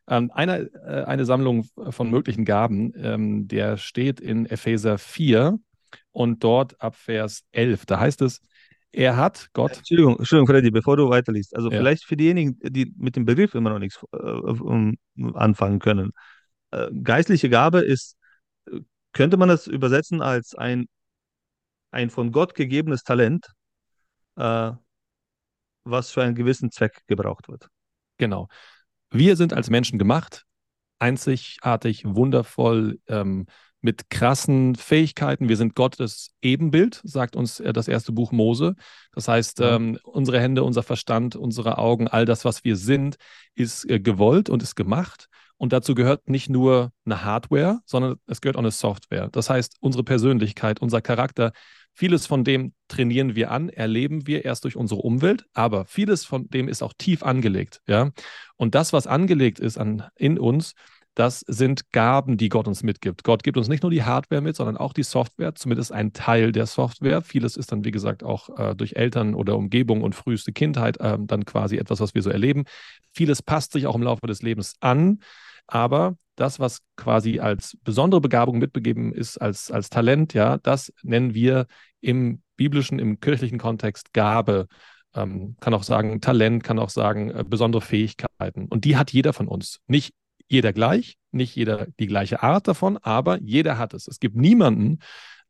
Ähm, 0.07 0.31
eine, 0.33 0.71
äh, 0.85 1.03
eine 1.03 1.25
Sammlung 1.25 1.67
von 1.89 2.09
möglichen 2.09 2.45
Gaben, 2.45 2.93
ähm, 2.95 3.47
der 3.47 3.77
steht 3.77 4.21
in 4.21 4.45
Epheser 4.45 4.97
4 4.97 5.59
und 6.11 6.43
dort 6.43 6.79
ab 6.79 6.95
Vers 6.95 7.43
11. 7.51 7.85
Da 7.85 7.99
heißt 7.99 8.21
es, 8.21 8.39
er 8.95 9.17
hat 9.17 9.49
Gott. 9.53 9.77
Entschuldigung, 9.77 10.17
Entschuldigung, 10.17 10.47
Freddy, 10.47 10.71
bevor 10.71 10.95
du 10.95 11.09
weiterliest. 11.09 11.55
Also 11.55 11.69
ja. 11.69 11.77
vielleicht 11.77 12.05
für 12.05 12.15
diejenigen, 12.15 12.57
die 12.61 12.93
mit 12.97 13.15
dem 13.15 13.25
Begriff 13.25 13.53
immer 13.53 13.69
noch 13.69 13.79
nichts 13.79 14.01
äh, 14.13 14.93
anfangen 15.33 15.79
können. 15.79 16.11
Äh, 16.71 16.89
geistliche 17.03 17.49
Gabe 17.49 17.79
ist, 17.79 18.17
könnte 19.11 19.37
man 19.37 19.49
das 19.49 19.67
übersetzen 19.67 20.21
als 20.21 20.55
ein, 20.55 20.87
ein 21.91 22.09
von 22.09 22.31
Gott 22.31 22.55
gegebenes 22.55 23.03
Talent, 23.03 23.47
äh, 24.37 24.71
was 25.83 26.11
für 26.11 26.23
einen 26.23 26.35
gewissen 26.35 26.71
Zweck 26.71 27.01
gebraucht 27.07 27.49
wird. 27.49 27.67
Genau. 28.17 28.47
Wir 29.11 29.35
sind 29.35 29.53
als 29.53 29.69
Menschen 29.69 29.99
gemacht, 29.99 30.45
einzigartig, 30.99 32.03
wundervoll, 32.05 32.99
ähm, 33.07 33.45
mit 33.85 34.09
krassen 34.09 34.73
Fähigkeiten. 34.73 35.47
Wir 35.47 35.57
sind 35.57 35.75
Gottes 35.75 36.31
Ebenbild, 36.41 37.01
sagt 37.03 37.35
uns 37.35 37.59
äh, 37.59 37.71
das 37.71 37.87
erste 37.87 38.11
Buch 38.11 38.31
Mose. 38.31 38.75
Das 39.13 39.27
heißt, 39.27 39.59
ja. 39.59 39.75
ähm, 39.75 39.99
unsere 40.03 40.41
Hände, 40.41 40.63
unser 40.63 40.81
Verstand, 40.81 41.35
unsere 41.35 41.77
Augen, 41.77 42.07
all 42.07 42.25
das, 42.25 42.43
was 42.43 42.63
wir 42.63 42.75
sind, 42.75 43.17
ist 43.53 43.87
äh, 43.87 43.99
gewollt 43.99 44.49
und 44.49 44.63
ist 44.63 44.75
gemacht. 44.75 45.27
Und 45.57 45.71
dazu 45.71 45.93
gehört 45.93 46.27
nicht 46.27 46.49
nur 46.49 46.91
eine 47.05 47.23
Hardware, 47.23 47.79
sondern 47.85 48.15
es 48.25 48.41
gehört 48.41 48.55
auch 48.55 48.61
eine 48.61 48.71
Software. 48.71 49.29
Das 49.31 49.51
heißt, 49.51 49.77
unsere 49.79 50.03
Persönlichkeit, 50.03 50.81
unser 50.81 51.01
Charakter, 51.01 51.53
vieles 51.93 52.25
von 52.25 52.43
dem 52.43 52.73
trainieren 52.87 53.35
wir 53.35 53.51
an, 53.51 53.69
erleben 53.69 54.25
wir 54.25 54.45
erst 54.45 54.63
durch 54.63 54.75
unsere 54.75 55.01
Umwelt, 55.01 55.45
aber 55.53 55.85
vieles 55.85 56.25
von 56.25 56.49
dem 56.49 56.67
ist 56.67 56.81
auch 56.81 56.93
tief 56.97 57.21
angelegt. 57.21 57.81
Ja? 57.87 58.09
Und 58.57 58.73
das, 58.73 58.93
was 58.93 59.05
angelegt 59.05 59.59
ist 59.59 59.77
an, 59.77 60.09
in 60.15 60.39
uns, 60.39 60.73
das 61.15 61.39
sind 61.47 61.91
Gaben, 61.91 62.37
die 62.37 62.49
Gott 62.49 62.67
uns 62.67 62.83
mitgibt. 62.83 63.23
Gott 63.23 63.43
gibt 63.43 63.57
uns 63.57 63.69
nicht 63.69 63.83
nur 63.83 63.91
die 63.91 64.03
Hardware 64.03 64.41
mit, 64.41 64.55
sondern 64.57 64.75
auch 64.75 64.91
die 64.91 65.03
Software, 65.03 65.55
zumindest 65.55 65.93
ein 65.93 66.11
Teil 66.11 66.51
der 66.51 66.65
Software. 66.65 67.21
Vieles 67.21 67.55
ist 67.55 67.71
dann, 67.71 67.85
wie 67.85 67.91
gesagt, 67.91 68.23
auch 68.23 68.49
äh, 68.57 68.75
durch 68.75 68.97
Eltern 68.97 69.33
oder 69.33 69.57
Umgebung 69.57 70.01
und 70.01 70.13
früheste 70.13 70.51
Kindheit 70.51 70.99
äh, 70.99 71.17
dann 71.19 71.45
quasi 71.45 71.77
etwas, 71.77 72.01
was 72.01 72.13
wir 72.13 72.21
so 72.21 72.29
erleben. 72.29 72.65
Vieles 73.13 73.41
passt 73.41 73.71
sich 73.71 73.87
auch 73.87 73.95
im 73.95 74.03
Laufe 74.03 74.27
des 74.27 74.41
Lebens 74.41 74.75
an. 74.81 75.19
Aber 75.67 76.17
das, 76.35 76.59
was 76.59 76.81
quasi 76.97 77.39
als 77.39 77.77
besondere 77.83 78.19
Begabung 78.19 78.59
mitbegeben 78.59 79.13
ist, 79.13 79.37
als, 79.37 79.71
als 79.71 79.89
Talent, 79.89 80.33
ja, 80.33 80.57
das 80.57 80.93
nennen 81.01 81.33
wir 81.33 81.67
im 82.01 82.41
biblischen, 82.57 82.99
im 82.99 83.21
kirchlichen 83.21 83.57
Kontext 83.57 84.13
Gabe. 84.13 84.67
Ähm, 85.13 85.55
kann 85.61 85.73
auch 85.73 85.83
sagen 85.83 86.19
Talent, 86.19 86.65
kann 86.65 86.77
auch 86.77 86.89
sagen 86.89 87.31
äh, 87.31 87.45
besondere 87.47 87.81
Fähigkeiten. 87.81 88.65
Und 88.65 88.83
die 88.83 88.97
hat 88.97 89.13
jeder 89.13 89.31
von 89.31 89.47
uns. 89.47 89.79
Nicht 89.87 90.13
jeder 90.47 90.73
gleich, 90.73 91.17
nicht 91.31 91.55
jeder 91.55 91.87
die 91.99 92.07
gleiche 92.07 92.43
Art 92.43 92.67
davon, 92.67 92.97
aber 92.97 93.39
jeder 93.41 93.77
hat 93.77 93.93
es. 93.93 94.07
Es 94.07 94.19
gibt 94.19 94.35
niemanden, 94.35 94.99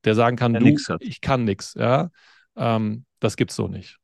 der 0.04 0.16
sagen 0.16 0.38
kann, 0.38 0.54
der 0.54 0.62
du, 0.62 0.76
ich 1.00 1.22
kann 1.22 1.44
nichts. 1.44 1.74
Ja? 1.74 2.10
Ähm, 2.56 3.06
das 3.20 3.36
gibt 3.38 3.52
es 3.52 3.58
so 3.58 3.68
nicht. 3.68 3.98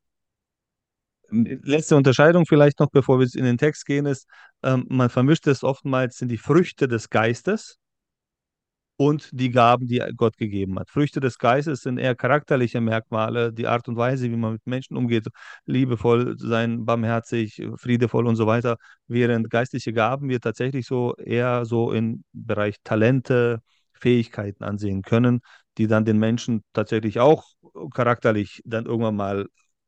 Letzte 1.29 1.95
Unterscheidung 1.95 2.45
vielleicht 2.45 2.79
noch, 2.79 2.89
bevor 2.89 3.19
wir 3.19 3.27
in 3.35 3.45
den 3.45 3.57
Text 3.57 3.85
gehen, 3.85 4.05
ist, 4.05 4.27
ähm, 4.63 4.85
man 4.89 5.09
vermischt 5.09 5.47
es 5.47 5.63
oftmals 5.63 6.21
in 6.21 6.27
die 6.27 6.37
Früchte 6.37 6.89
des 6.89 7.09
Geistes 7.09 7.77
und 9.01 9.29
die 9.33 9.49
Gaben, 9.49 9.87
die 9.87 9.99
Gott 10.15 10.37
gegeben 10.37 10.77
hat. 10.77 10.91
Früchte 10.91 11.19
des 11.19 11.39
Geistes 11.39 11.81
sind 11.81 11.97
eher 11.97 12.13
charakterliche 12.13 12.81
Merkmale, 12.81 13.51
die 13.51 13.65
Art 13.65 13.87
und 13.87 13.97
Weise, 13.97 14.29
wie 14.29 14.35
man 14.35 14.53
mit 14.53 14.67
Menschen 14.67 14.95
umgeht, 14.95 15.25
liebevoll 15.65 16.37
sein, 16.37 16.85
barmherzig, 16.85 17.63
friedevoll 17.77 18.27
und 18.27 18.35
so 18.35 18.45
weiter, 18.45 18.77
während 19.07 19.49
geistliche 19.49 19.91
Gaben 19.91 20.29
wir 20.29 20.39
tatsächlich 20.39 20.85
so 20.85 21.15
eher 21.15 21.65
so 21.65 21.91
im 21.91 22.23
Bereich 22.31 22.75
Talente, 22.83 23.61
Fähigkeiten 23.91 24.63
ansehen 24.63 25.01
können, 25.01 25.41
die 25.79 25.87
dann 25.87 26.05
den 26.05 26.19
Menschen 26.19 26.63
tatsächlich 26.71 27.19
auch 27.19 27.45
charakterlich 27.95 28.61
dann 28.65 28.85
irgendwann 28.85 29.15
mal 29.15 29.47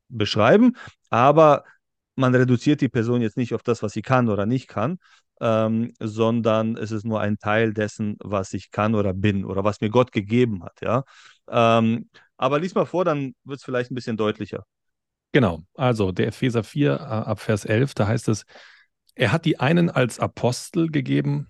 beschreiben, 0.10 0.74
aber 1.12 1.66
man 2.16 2.36
reduziert 2.36 2.82
die 2.82 2.90
Person 2.90 3.22
jetzt 3.22 3.38
nicht 3.38 3.54
auf 3.54 3.64
das, 3.64 3.82
was 3.84 3.94
sie 3.94 4.02
kann 4.02 4.30
oder 4.30 4.46
nicht 4.46 4.68
kann, 4.68 5.00
ähm, 5.42 5.94
sondern 6.00 6.78
es 6.78 6.92
ist 6.92 7.06
nur 7.06 7.22
ein 7.22 7.40
Teil 7.40 7.74
dessen, 7.74 8.18
was 8.20 8.54
ich 8.54 8.72
kann 8.72 8.96
oder 8.96 9.14
bin 9.14 9.46
oder 9.46 9.64
was 9.64 9.82
mir 9.82 9.90
Gott 9.90 10.12
gegeben 10.12 10.64
hat. 10.64 10.80
Ja? 10.82 11.04
Ähm, 11.50 12.10
aber 12.38 12.60
lies 12.60 12.76
mal 12.76 12.86
vor, 12.86 13.06
dann 13.06 13.36
wird 13.44 13.60
es 13.60 13.64
vielleicht 13.64 13.92
ein 13.92 13.96
bisschen 13.96 14.18
deutlicher. 14.18 14.66
Genau, 15.32 15.64
also 15.74 16.12
der 16.12 16.28
Epheser 16.28 16.64
4 16.64 16.92
äh, 16.92 16.98
ab 16.98 17.40
Vers 17.40 17.66
11, 17.66 17.96
da 17.96 18.08
heißt 18.08 18.30
es, 18.30 18.46
er 19.16 19.32
hat 19.32 19.46
die 19.46 19.60
einen 19.60 19.90
als 19.90 20.20
Apostel 20.20 20.90
gegeben, 20.90 21.50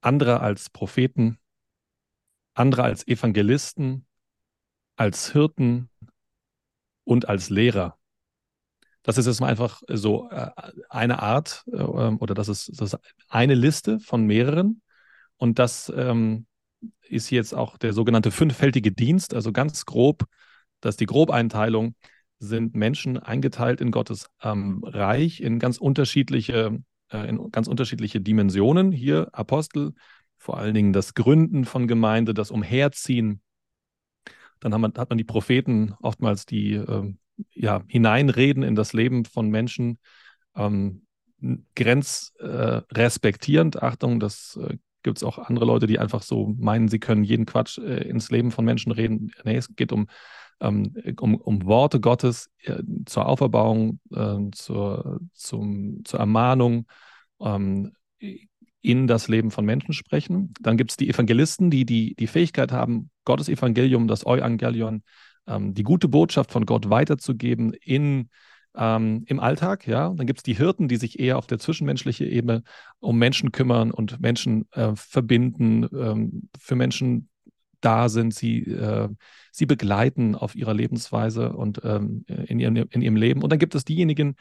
andere 0.00 0.40
als 0.40 0.70
Propheten, 0.70 1.38
andere 2.54 2.84
als 2.84 3.06
Evangelisten, 3.06 4.06
als 4.96 5.32
Hirten 5.32 5.90
und 7.04 7.28
als 7.28 7.50
Lehrer 7.50 7.98
das 9.06 9.18
ist 9.18 9.26
jetzt 9.26 9.40
mal 9.40 9.46
einfach 9.46 9.82
so 9.88 10.28
äh, 10.30 10.50
eine 10.88 11.22
Art 11.22 11.62
äh, 11.68 11.76
oder 11.76 12.34
das 12.34 12.48
ist, 12.48 12.72
das 12.80 12.92
ist 12.92 13.00
eine 13.28 13.54
Liste 13.54 14.00
von 14.00 14.26
mehreren. 14.26 14.82
Und 15.36 15.60
das 15.60 15.92
ähm, 15.96 16.46
ist 17.02 17.30
jetzt 17.30 17.54
auch 17.54 17.78
der 17.78 17.92
sogenannte 17.92 18.32
fünffältige 18.32 18.90
Dienst, 18.90 19.32
also 19.32 19.52
ganz 19.52 19.84
grob, 19.84 20.24
dass 20.80 20.96
die 20.96 21.06
Grobeinteilung 21.06 21.94
sind 22.40 22.74
Menschen 22.74 23.16
eingeteilt 23.16 23.80
in 23.80 23.92
Gottes 23.92 24.28
ähm, 24.42 24.82
Reich 24.82 25.40
in 25.40 25.60
ganz 25.60 25.78
unterschiedliche, 25.78 26.76
äh, 27.12 27.28
in 27.28 27.52
ganz 27.52 27.68
unterschiedliche 27.68 28.20
Dimensionen. 28.20 28.90
Hier 28.90 29.28
Apostel, 29.32 29.94
vor 30.36 30.58
allen 30.58 30.74
Dingen 30.74 30.92
das 30.92 31.14
Gründen 31.14 31.64
von 31.64 31.86
Gemeinde, 31.86 32.34
das 32.34 32.50
Umherziehen. 32.50 33.40
Dann 34.58 34.72
man, 34.80 34.92
hat 34.96 35.10
man 35.10 35.18
die 35.18 35.22
Propheten, 35.22 35.94
oftmals 36.00 36.44
die 36.44 36.72
äh, 36.72 37.14
ja, 37.52 37.82
hineinreden 37.88 38.62
in 38.62 38.74
das 38.74 38.92
Leben 38.92 39.24
von 39.24 39.48
Menschen, 39.48 39.98
ähm, 40.54 41.06
grenzrespektierend. 41.74 43.76
Äh, 43.76 43.80
Achtung, 43.80 44.20
das 44.20 44.58
äh, 44.62 44.76
gibt 45.02 45.18
es 45.18 45.24
auch 45.24 45.38
andere 45.38 45.64
Leute, 45.64 45.86
die 45.86 45.98
einfach 45.98 46.22
so 46.22 46.54
meinen, 46.58 46.88
sie 46.88 46.98
können 46.98 47.24
jeden 47.24 47.46
Quatsch 47.46 47.78
äh, 47.78 48.08
ins 48.08 48.30
Leben 48.30 48.50
von 48.50 48.64
Menschen 48.64 48.92
reden. 48.92 49.32
Nee, 49.44 49.56
es 49.56 49.74
geht 49.76 49.92
um, 49.92 50.08
ähm, 50.60 50.94
um, 51.20 51.36
um 51.36 51.66
Worte 51.66 52.00
Gottes 52.00 52.50
äh, 52.62 52.82
zur 53.04 53.26
Auferbauung, 53.26 54.00
äh, 54.12 54.50
zur, 54.52 55.20
zum, 55.32 56.04
zur 56.04 56.20
Ermahnung 56.20 56.86
ähm, 57.40 57.92
in 58.82 59.06
das 59.06 59.28
Leben 59.28 59.50
von 59.50 59.64
Menschen 59.64 59.92
sprechen. 59.92 60.54
Dann 60.60 60.76
gibt 60.76 60.92
es 60.92 60.96
die 60.96 61.08
Evangelisten, 61.08 61.70
die, 61.70 61.84
die 61.84 62.14
die 62.14 62.26
Fähigkeit 62.26 62.72
haben, 62.72 63.10
Gottes 63.24 63.48
Evangelium, 63.48 64.08
das 64.08 64.26
Euangelion, 64.26 65.02
ähm, 65.46 65.74
die 65.74 65.82
gute 65.82 66.08
Botschaft 66.08 66.52
von 66.52 66.66
Gott 66.66 66.90
weiterzugeben 66.90 67.72
in, 67.72 68.28
ähm, 68.76 69.24
im 69.26 69.40
Alltag. 69.40 69.86
Ja? 69.86 70.12
dann 70.14 70.26
gibt 70.26 70.40
es 70.40 70.42
die 70.42 70.56
Hirten, 70.56 70.88
die 70.88 70.96
sich 70.96 71.18
eher 71.18 71.38
auf 71.38 71.46
der 71.46 71.58
zwischenmenschlichen 71.58 72.26
Ebene 72.26 72.62
um 73.00 73.18
Menschen 73.18 73.52
kümmern 73.52 73.90
und 73.90 74.20
Menschen 74.20 74.66
äh, 74.72 74.92
verbinden, 74.94 75.86
ähm, 75.92 76.48
für 76.58 76.76
Menschen 76.76 77.28
da 77.80 78.08
sind, 78.08 78.34
sie, 78.34 78.62
äh, 78.62 79.08
sie 79.52 79.66
begleiten 79.66 80.34
auf 80.34 80.56
ihrer 80.56 80.74
Lebensweise 80.74 81.52
und 81.52 81.80
ähm, 81.84 82.24
in, 82.26 82.58
ihrem, 82.58 82.76
in 82.76 83.02
ihrem 83.02 83.16
Leben. 83.16 83.42
Und 83.42 83.50
dann 83.50 83.58
gibt 83.58 83.74
es 83.74 83.84
diejenigen, 83.84 84.36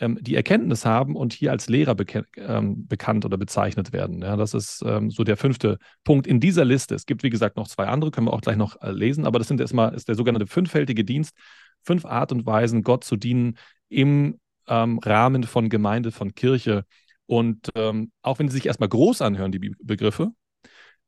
ähm, 0.00 0.18
die 0.20 0.34
Erkenntnis 0.34 0.84
haben 0.84 1.14
und 1.14 1.32
hier 1.32 1.50
als 1.52 1.68
Lehrer 1.68 1.94
ähm, 2.36 2.86
bekannt 2.88 3.24
oder 3.24 3.36
bezeichnet 3.36 3.92
werden. 3.92 4.22
Ja, 4.22 4.36
das 4.36 4.54
ist 4.54 4.82
ähm, 4.84 5.10
so 5.10 5.24
der 5.24 5.36
fünfte 5.36 5.78
Punkt 6.04 6.26
in 6.26 6.40
dieser 6.40 6.64
Liste. 6.64 6.94
Es 6.94 7.06
gibt, 7.06 7.22
wie 7.22 7.30
gesagt, 7.30 7.56
noch 7.56 7.68
zwei 7.68 7.86
andere, 7.86 8.10
können 8.10 8.26
wir 8.26 8.32
auch 8.32 8.40
gleich 8.40 8.56
noch 8.56 8.80
äh, 8.82 8.90
lesen, 8.90 9.26
aber 9.26 9.38
das 9.38 9.48
sind 9.48 9.60
erstmal 9.60 9.94
ist 9.94 10.08
der 10.08 10.14
sogenannte 10.14 10.46
fünffältige 10.46 11.04
Dienst, 11.04 11.34
fünf 11.82 12.04
Art 12.04 12.32
und 12.32 12.46
Weisen, 12.46 12.82
Gott 12.82 13.04
zu 13.04 13.16
dienen 13.16 13.56
im 13.88 14.40
ähm, 14.66 14.98
Rahmen 14.98 15.44
von 15.44 15.68
Gemeinde, 15.68 16.10
von 16.10 16.34
Kirche. 16.34 16.84
Und 17.26 17.70
ähm, 17.74 18.10
auch 18.22 18.38
wenn 18.38 18.48
sie 18.48 18.56
sich 18.56 18.66
erstmal 18.66 18.88
groß 18.88 19.22
anhören, 19.22 19.52
die 19.52 19.74
Begriffe, 19.82 20.32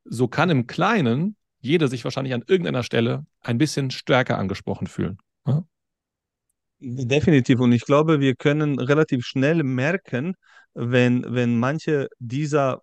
so 0.05 0.28
kann 0.28 0.50
im 0.50 0.66
Kleinen 0.66 1.37
jeder 1.61 1.88
sich 1.88 2.05
wahrscheinlich 2.05 2.35
an 2.35 2.44
irgendeiner 2.46 2.83
Stelle 2.83 3.24
ein 3.40 3.59
bisschen 3.59 3.90
stärker 3.90 4.37
angesprochen 4.37 4.87
fühlen. 4.87 5.18
Ja? 5.46 5.64
Definitiv. 6.85 7.61
Und 7.61 7.73
ich 7.73 7.85
glaube, 7.85 8.18
wir 8.21 8.35
können 8.35 8.79
relativ 8.81 9.25
schnell 9.25 9.62
merken, 9.62 10.35
wenn, 10.75 11.25
wenn 11.29 11.59
manche 11.59 12.09
dieser 12.18 12.83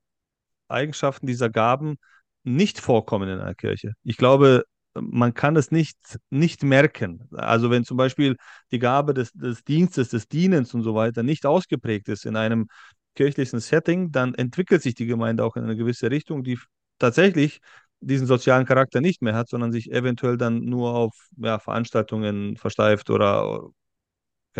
Eigenschaften, 0.70 1.28
dieser 1.28 1.50
Gaben 1.50 1.98
nicht 2.44 2.80
vorkommen 2.80 3.30
in 3.30 3.40
einer 3.40 3.56
Kirche. 3.56 3.94
Ich 4.04 4.18
glaube, 4.18 4.66
man 4.96 5.34
kann 5.34 5.56
es 5.58 5.72
nicht, 5.72 5.98
nicht 6.30 6.64
merken. 6.64 7.28
Also 7.34 7.70
wenn 7.72 7.86
zum 7.86 7.98
Beispiel 7.98 8.38
die 8.72 8.80
Gabe 8.80 9.14
des, 9.14 9.32
des 9.34 9.64
Dienstes, 9.64 10.10
des 10.10 10.28
Dienens 10.30 10.74
und 10.74 10.84
so 10.84 10.96
weiter 10.96 11.24
nicht 11.24 11.46
ausgeprägt 11.46 12.10
ist 12.10 12.26
in 12.26 12.36
einem 12.38 12.68
kirchlichen 13.16 13.60
Setting, 13.60 14.12
dann 14.12 14.34
entwickelt 14.36 14.82
sich 14.84 14.96
die 14.96 15.08
Gemeinde 15.08 15.44
auch 15.46 15.56
in 15.58 15.64
eine 15.64 15.76
gewisse 15.76 16.12
Richtung, 16.12 16.44
die 16.44 16.60
tatsächlich 17.00 17.60
diesen 18.02 18.28
sozialen 18.28 18.66
Charakter 18.66 19.02
nicht 19.02 19.22
mehr 19.22 19.36
hat, 19.36 19.50
sondern 19.50 19.72
sich 19.74 19.92
eventuell 19.92 20.38
dann 20.38 20.62
nur 20.66 20.96
auf 20.96 21.14
ja, 21.38 21.60
Veranstaltungen 21.60 22.58
versteift 22.58 23.10
oder 23.10 23.70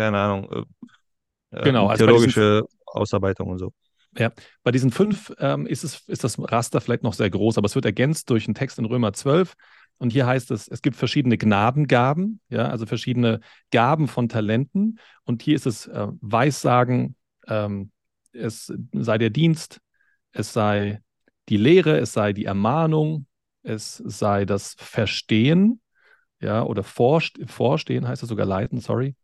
keine 0.00 0.18
Ahnung, 0.18 0.66
äh, 1.50 1.62
genau, 1.62 1.88
also 1.88 2.04
theologische 2.04 2.62
diesen, 2.62 2.78
Ausarbeitung 2.86 3.50
und 3.50 3.58
so. 3.58 3.72
Ja, 4.16 4.32
bei 4.62 4.70
diesen 4.70 4.90
fünf 4.90 5.32
ähm, 5.38 5.66
ist, 5.66 5.84
es, 5.84 6.08
ist 6.08 6.24
das 6.24 6.38
Raster 6.38 6.80
vielleicht 6.80 7.02
noch 7.02 7.12
sehr 7.12 7.28
groß, 7.28 7.58
aber 7.58 7.66
es 7.66 7.74
wird 7.74 7.84
ergänzt 7.84 8.30
durch 8.30 8.46
einen 8.46 8.54
Text 8.54 8.78
in 8.78 8.86
Römer 8.86 9.12
12, 9.12 9.54
Und 9.98 10.12
hier 10.12 10.26
heißt 10.26 10.50
es, 10.52 10.68
es 10.68 10.80
gibt 10.80 10.96
verschiedene 10.96 11.36
Gnadengaben, 11.36 12.40
ja, 12.48 12.68
also 12.68 12.86
verschiedene 12.86 13.40
Gaben 13.70 14.08
von 14.08 14.28
Talenten. 14.30 14.98
Und 15.24 15.42
hier 15.42 15.54
ist 15.54 15.66
es 15.66 15.86
äh, 15.86 16.06
Weissagen, 16.20 17.14
ähm, 17.46 17.92
es 18.32 18.72
sei 18.92 19.18
der 19.18 19.30
Dienst, 19.30 19.80
es 20.32 20.52
sei 20.52 21.02
die 21.50 21.58
Lehre, 21.58 21.98
es 21.98 22.14
sei 22.14 22.32
die 22.32 22.46
Ermahnung, 22.46 23.26
es 23.62 23.96
sei 23.98 24.46
das 24.46 24.76
Verstehen, 24.78 25.82
ja, 26.40 26.62
oder 26.62 26.82
Vorstehen 26.82 28.08
heißt 28.08 28.22
es 28.22 28.28
sogar 28.28 28.46
leiten, 28.46 28.80
sorry. 28.80 29.14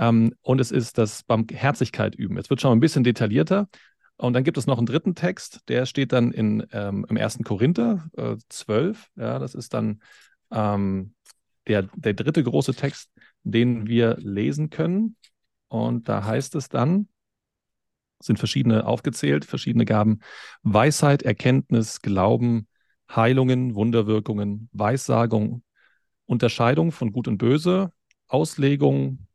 Ähm, 0.00 0.34
und 0.40 0.60
es 0.60 0.72
ist 0.72 0.98
das 0.98 1.22
Barmherzigkeit 1.22 2.14
üben. 2.14 2.36
Jetzt 2.36 2.50
wird 2.50 2.60
schon 2.62 2.72
ein 2.72 2.80
bisschen 2.80 3.04
detaillierter. 3.04 3.68
Und 4.16 4.32
dann 4.32 4.44
gibt 4.44 4.58
es 4.58 4.66
noch 4.66 4.78
einen 4.78 4.86
dritten 4.86 5.14
Text, 5.14 5.60
der 5.68 5.86
steht 5.86 6.12
dann 6.12 6.32
in, 6.32 6.66
ähm, 6.72 7.06
im 7.08 7.16
1. 7.16 7.38
Korinther 7.44 8.08
äh, 8.16 8.36
12. 8.48 9.10
Ja, 9.16 9.38
das 9.38 9.54
ist 9.54 9.72
dann 9.74 10.02
ähm, 10.50 11.14
der, 11.66 11.82
der 11.94 12.14
dritte 12.14 12.42
große 12.42 12.74
Text, 12.74 13.10
den 13.44 13.86
wir 13.86 14.16
lesen 14.18 14.70
können. 14.70 15.16
Und 15.68 16.08
da 16.08 16.24
heißt 16.24 16.54
es 16.54 16.68
dann, 16.68 17.08
sind 18.22 18.38
verschiedene 18.38 18.86
aufgezählt, 18.86 19.44
verschiedene 19.44 19.84
Gaben. 19.84 20.20
Weisheit, 20.62 21.22
Erkenntnis, 21.22 22.00
Glauben, 22.00 22.68
Heilungen, 23.14 23.74
Wunderwirkungen, 23.74 24.68
Weissagung, 24.72 25.62
Unterscheidung 26.26 26.92
von 26.92 27.12
Gut 27.12 27.28
und 27.28 27.38
Böse, 27.38 27.92
Auslegung, 28.28 29.26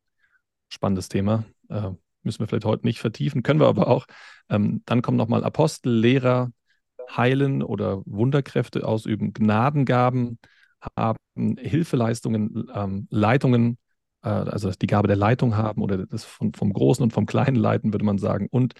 spannendes 0.76 1.10
Thema, 1.10 1.46
äh, 1.70 1.90
müssen 2.24 2.40
wir 2.40 2.48
vielleicht 2.48 2.66
heute 2.66 2.86
nicht 2.86 3.00
vertiefen, 3.00 3.44
können 3.44 3.60
wir 3.60 3.68
aber 3.68 3.88
auch. 3.88 4.06
Ähm, 4.50 4.82
dann 4.86 5.02
kommen 5.02 5.18
nochmal 5.18 5.44
Apostel, 5.44 5.94
Lehrer, 5.94 6.52
Heilen 7.16 7.64
oder 7.64 8.02
Wunderkräfte 8.06 8.88
ausüben, 8.88 9.34
Gnadengaben 9.34 10.40
haben, 10.98 11.18
Hilfeleistungen, 11.58 12.68
ähm, 12.74 13.08
Leitungen, 13.10 13.78
äh, 14.24 14.30
also 14.30 14.72
die 14.72 14.88
Gabe 14.88 15.08
der 15.08 15.18
Leitung 15.18 15.56
haben 15.56 15.82
oder 15.82 16.06
das 16.06 16.24
von, 16.24 16.54
vom 16.54 16.74
Großen 16.74 17.04
und 17.04 17.12
vom 17.12 17.26
Kleinen 17.26 17.56
leiten, 17.56 17.94
würde 17.94 18.06
man 18.06 18.18
sagen. 18.18 18.48
Und 18.50 18.74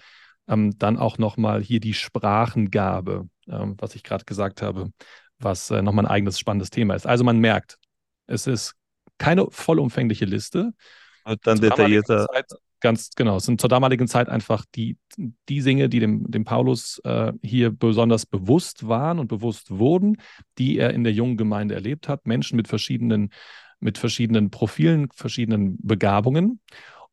ähm, 0.48 0.78
dann 0.78 0.98
auch 0.98 1.18
nochmal 1.18 1.62
hier 1.62 1.80
die 1.80 1.94
Sprachengabe, 1.94 3.28
ähm, 3.48 3.76
was 3.78 3.94
ich 3.94 4.02
gerade 4.02 4.24
gesagt 4.24 4.62
habe, 4.62 4.90
was 5.38 5.70
äh, 5.70 5.82
nochmal 5.82 6.06
ein 6.06 6.10
eigenes 6.10 6.38
spannendes 6.38 6.70
Thema 6.70 6.94
ist. 6.94 7.06
Also 7.06 7.24
man 7.24 7.38
merkt, 7.38 7.78
es 8.26 8.46
ist 8.46 8.74
keine 9.18 9.46
vollumfängliche 9.50 10.24
Liste. 10.24 10.72
Und 11.26 11.44
dann 11.44 11.60
detaillierter. 11.60 12.26
Zeit, 12.32 12.46
ganz 12.80 13.10
genau, 13.16 13.36
es 13.36 13.44
sind 13.44 13.60
zur 13.60 13.68
damaligen 13.68 14.06
Zeit 14.06 14.28
einfach 14.28 14.64
die, 14.76 14.96
die 15.16 15.60
Dinge, 15.60 15.88
die 15.88 15.98
dem, 15.98 16.30
dem 16.30 16.44
Paulus 16.44 17.00
äh, 17.04 17.32
hier 17.42 17.70
besonders 17.70 18.26
bewusst 18.26 18.86
waren 18.86 19.18
und 19.18 19.26
bewusst 19.26 19.72
wurden, 19.72 20.18
die 20.58 20.78
er 20.78 20.94
in 20.94 21.02
der 21.02 21.12
jungen 21.12 21.36
Gemeinde 21.36 21.74
erlebt 21.74 22.08
hat. 22.08 22.26
Menschen 22.26 22.56
mit 22.56 22.68
verschiedenen, 22.68 23.32
mit 23.80 23.98
verschiedenen 23.98 24.50
Profilen, 24.50 25.08
verschiedenen 25.12 25.78
Begabungen. 25.82 26.60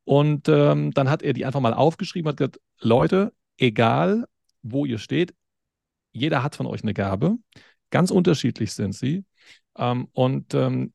Und 0.04 0.48
ähm, 0.48 0.92
dann 0.92 1.10
hat 1.10 1.24
er 1.24 1.34
die 1.34 1.46
einfach 1.46 1.62
mal 1.62 1.74
aufgeschrieben, 1.74 2.30
hat 2.30 2.38
gesagt, 2.38 2.60
Leute, 2.80 3.34
egal 3.58 4.26
wo 4.62 4.86
ihr 4.86 5.00
steht, 5.00 5.34
jeder 6.12 6.44
hat 6.44 6.56
von 6.56 6.68
euch 6.68 6.84
eine 6.84 6.94
Gabe. 6.94 7.38
Ganz 7.90 8.12
unterschiedlich 8.12 8.74
sind 8.74 8.94
sie. 8.94 9.26
Ähm, 9.76 10.08
und 10.14 10.54
ähm, 10.54 10.94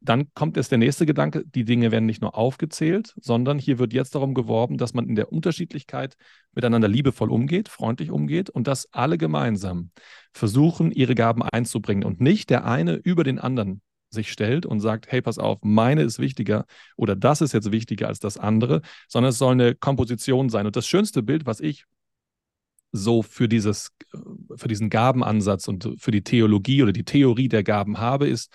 dann 0.00 0.32
kommt 0.34 0.56
jetzt 0.56 0.70
der 0.70 0.78
nächste 0.78 1.06
Gedanke, 1.06 1.44
die 1.44 1.64
Dinge 1.64 1.90
werden 1.90 2.06
nicht 2.06 2.22
nur 2.22 2.36
aufgezählt, 2.36 3.14
sondern 3.20 3.58
hier 3.58 3.78
wird 3.78 3.92
jetzt 3.92 4.14
darum 4.14 4.34
geworben, 4.34 4.78
dass 4.78 4.94
man 4.94 5.08
in 5.08 5.14
der 5.14 5.32
Unterschiedlichkeit 5.32 6.16
miteinander 6.52 6.88
liebevoll 6.88 7.30
umgeht, 7.30 7.68
freundlich 7.68 8.10
umgeht 8.10 8.50
und 8.50 8.66
dass 8.66 8.92
alle 8.92 9.18
gemeinsam 9.18 9.90
versuchen, 10.32 10.90
ihre 10.92 11.14
Gaben 11.14 11.42
einzubringen 11.42 12.04
und 12.04 12.20
nicht 12.20 12.50
der 12.50 12.64
eine 12.64 12.94
über 12.94 13.24
den 13.24 13.38
anderen 13.38 13.82
sich 14.10 14.32
stellt 14.32 14.64
und 14.64 14.80
sagt, 14.80 15.10
hey, 15.10 15.20
pass 15.20 15.38
auf, 15.38 15.58
meine 15.62 16.02
ist 16.02 16.18
wichtiger 16.18 16.64
oder 16.96 17.14
das 17.14 17.40
ist 17.40 17.52
jetzt 17.52 17.70
wichtiger 17.72 18.08
als 18.08 18.20
das 18.20 18.38
andere, 18.38 18.80
sondern 19.06 19.30
es 19.30 19.38
soll 19.38 19.52
eine 19.52 19.74
Komposition 19.74 20.48
sein. 20.48 20.66
Und 20.66 20.76
das 20.76 20.86
schönste 20.86 21.22
Bild, 21.22 21.46
was 21.46 21.60
ich 21.60 21.84
so 22.90 23.22
für 23.22 23.48
dieses, 23.48 23.90
für 24.56 24.68
diesen 24.68 24.88
Gabenansatz 24.88 25.68
und 25.68 25.94
für 25.98 26.10
die 26.10 26.22
Theologie 26.22 26.82
oder 26.82 26.92
die 26.92 27.04
Theorie 27.04 27.48
der 27.48 27.62
Gaben 27.62 27.98
habe, 27.98 28.26
ist, 28.28 28.50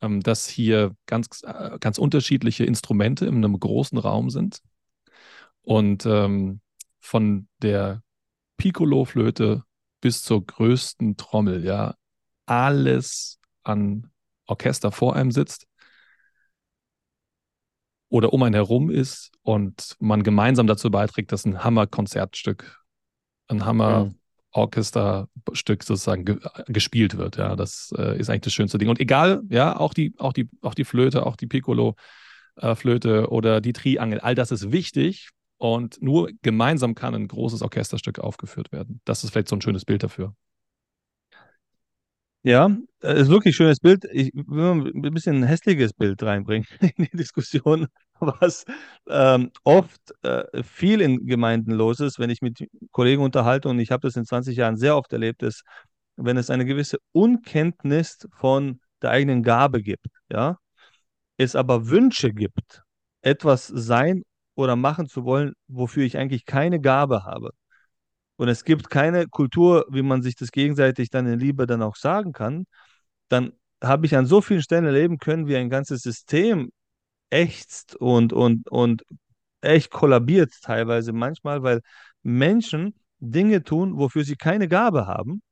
ähm, 0.00 0.22
dass 0.22 0.46
hier 0.48 0.94
ganz, 1.06 1.42
äh, 1.44 1.78
ganz 1.80 1.98
unterschiedliche 1.98 2.64
Instrumente 2.64 3.26
in 3.26 3.36
einem 3.36 3.58
großen 3.58 3.98
Raum 3.98 4.30
sind. 4.30 4.60
Und 5.62 6.06
ähm, 6.06 6.60
von 7.00 7.48
der 7.62 8.02
Piccolo-Flöte 8.56 9.64
bis 10.00 10.22
zur 10.22 10.44
größten 10.44 11.16
Trommel, 11.16 11.64
ja, 11.64 11.94
alles 12.46 13.38
an 13.62 14.10
Orchester 14.46 14.92
vor 14.92 15.16
einem 15.16 15.32
sitzt 15.32 15.66
oder 18.08 18.32
um 18.32 18.42
einen 18.42 18.54
herum 18.54 18.90
ist 18.90 19.32
und 19.42 19.96
man 19.98 20.22
gemeinsam 20.22 20.66
dazu 20.66 20.90
beiträgt, 20.90 21.32
dass 21.32 21.44
ein 21.44 21.64
Hammer-Konzertstück, 21.64 22.84
ein 23.48 23.64
Hammer- 23.64 24.06
mhm. 24.06 24.18
Orchesterstück 24.56 25.82
sozusagen 25.82 26.24
ge 26.24 26.38
gespielt 26.66 27.16
wird. 27.16 27.36
Ja, 27.36 27.56
das 27.56 27.92
äh, 27.96 28.18
ist 28.18 28.30
eigentlich 28.30 28.42
das 28.42 28.54
schönste 28.54 28.78
Ding. 28.78 28.88
Und 28.88 29.00
egal, 29.00 29.42
ja, 29.48 29.76
auch 29.78 29.94
die, 29.94 30.14
auch 30.18 30.32
die, 30.32 30.48
auch 30.62 30.74
die 30.74 30.84
Flöte, 30.84 31.26
auch 31.26 31.36
die 31.36 31.46
Piccolo-Flöte 31.46 33.08
äh, 33.08 33.26
oder 33.26 33.60
die 33.60 33.72
Triangel, 33.72 34.20
all 34.20 34.34
das 34.34 34.50
ist 34.50 34.72
wichtig. 34.72 35.30
Und 35.58 36.02
nur 36.02 36.30
gemeinsam 36.42 36.94
kann 36.94 37.14
ein 37.14 37.28
großes 37.28 37.62
Orchesterstück 37.62 38.18
aufgeführt 38.18 38.72
werden. 38.72 39.00
Das 39.04 39.24
ist 39.24 39.30
vielleicht 39.30 39.48
so 39.48 39.56
ein 39.56 39.62
schönes 39.62 39.84
Bild 39.84 40.02
dafür. 40.02 40.34
Ja, 42.46 42.70
äh, 43.02 43.20
ist 43.20 43.28
wirklich 43.28 43.54
ein 43.54 43.56
schönes 43.56 43.80
Bild. 43.80 44.04
Ich 44.12 44.30
will 44.32 44.92
ein 44.94 45.12
bisschen 45.12 45.38
ein 45.38 45.42
hässliches 45.42 45.92
Bild 45.92 46.22
reinbringen 46.22 46.64
in 46.96 47.06
die 47.06 47.16
Diskussion, 47.16 47.88
was 48.20 48.64
ähm, 49.08 49.50
oft 49.64 50.00
äh, 50.22 50.62
viel 50.62 51.00
in 51.00 51.26
Gemeinden 51.26 51.72
los 51.72 51.98
ist, 51.98 52.20
wenn 52.20 52.30
ich 52.30 52.42
mit 52.42 52.64
Kollegen 52.92 53.22
unterhalte, 53.22 53.68
und 53.68 53.80
ich 53.80 53.90
habe 53.90 54.06
das 54.06 54.14
in 54.14 54.24
20 54.24 54.56
Jahren 54.56 54.76
sehr 54.76 54.96
oft 54.96 55.12
erlebt, 55.12 55.42
ist, 55.42 55.64
wenn 56.14 56.36
es 56.36 56.48
eine 56.48 56.64
gewisse 56.64 56.98
Unkenntnis 57.10 58.18
von 58.30 58.78
der 59.02 59.10
eigenen 59.10 59.42
Gabe 59.42 59.82
gibt, 59.82 60.06
ja, 60.30 60.56
es 61.38 61.56
aber 61.56 61.88
Wünsche 61.88 62.32
gibt, 62.32 62.82
etwas 63.22 63.66
sein 63.66 64.22
oder 64.54 64.76
machen 64.76 65.08
zu 65.08 65.24
wollen, 65.24 65.54
wofür 65.68 66.04
ich 66.04 66.16
eigentlich 66.16 66.44
keine 66.46 66.80
Gabe 66.80 67.24
habe 67.24 67.50
und 68.36 68.48
es 68.48 68.64
gibt 68.64 68.90
keine 68.90 69.28
Kultur, 69.28 69.86
wie 69.90 70.02
man 70.02 70.22
sich 70.22 70.36
das 70.36 70.52
gegenseitig 70.52 71.10
dann 71.10 71.26
in 71.26 71.38
Liebe 71.38 71.66
dann 71.66 71.82
auch 71.82 71.96
sagen 71.96 72.32
kann, 72.32 72.66
dann 73.28 73.52
habe 73.82 74.06
ich 74.06 74.16
an 74.16 74.26
so 74.26 74.40
vielen 74.40 74.62
Stellen 74.62 74.86
erleben 74.86 75.18
können, 75.18 75.46
wie 75.48 75.56
ein 75.56 75.70
ganzes 75.70 76.02
System 76.02 76.70
ächzt 77.30 77.96
und, 77.96 78.32
und, 78.32 78.68
und 78.70 79.04
echt 79.60 79.90
kollabiert 79.90 80.52
teilweise 80.62 81.12
manchmal, 81.12 81.62
weil 81.62 81.80
Menschen 82.22 82.94
Dinge 83.20 83.62
tun, 83.64 83.96
wofür 83.98 84.24
sie 84.24 84.36
keine 84.36 84.68
Gabe 84.68 85.06
haben, 85.06 85.42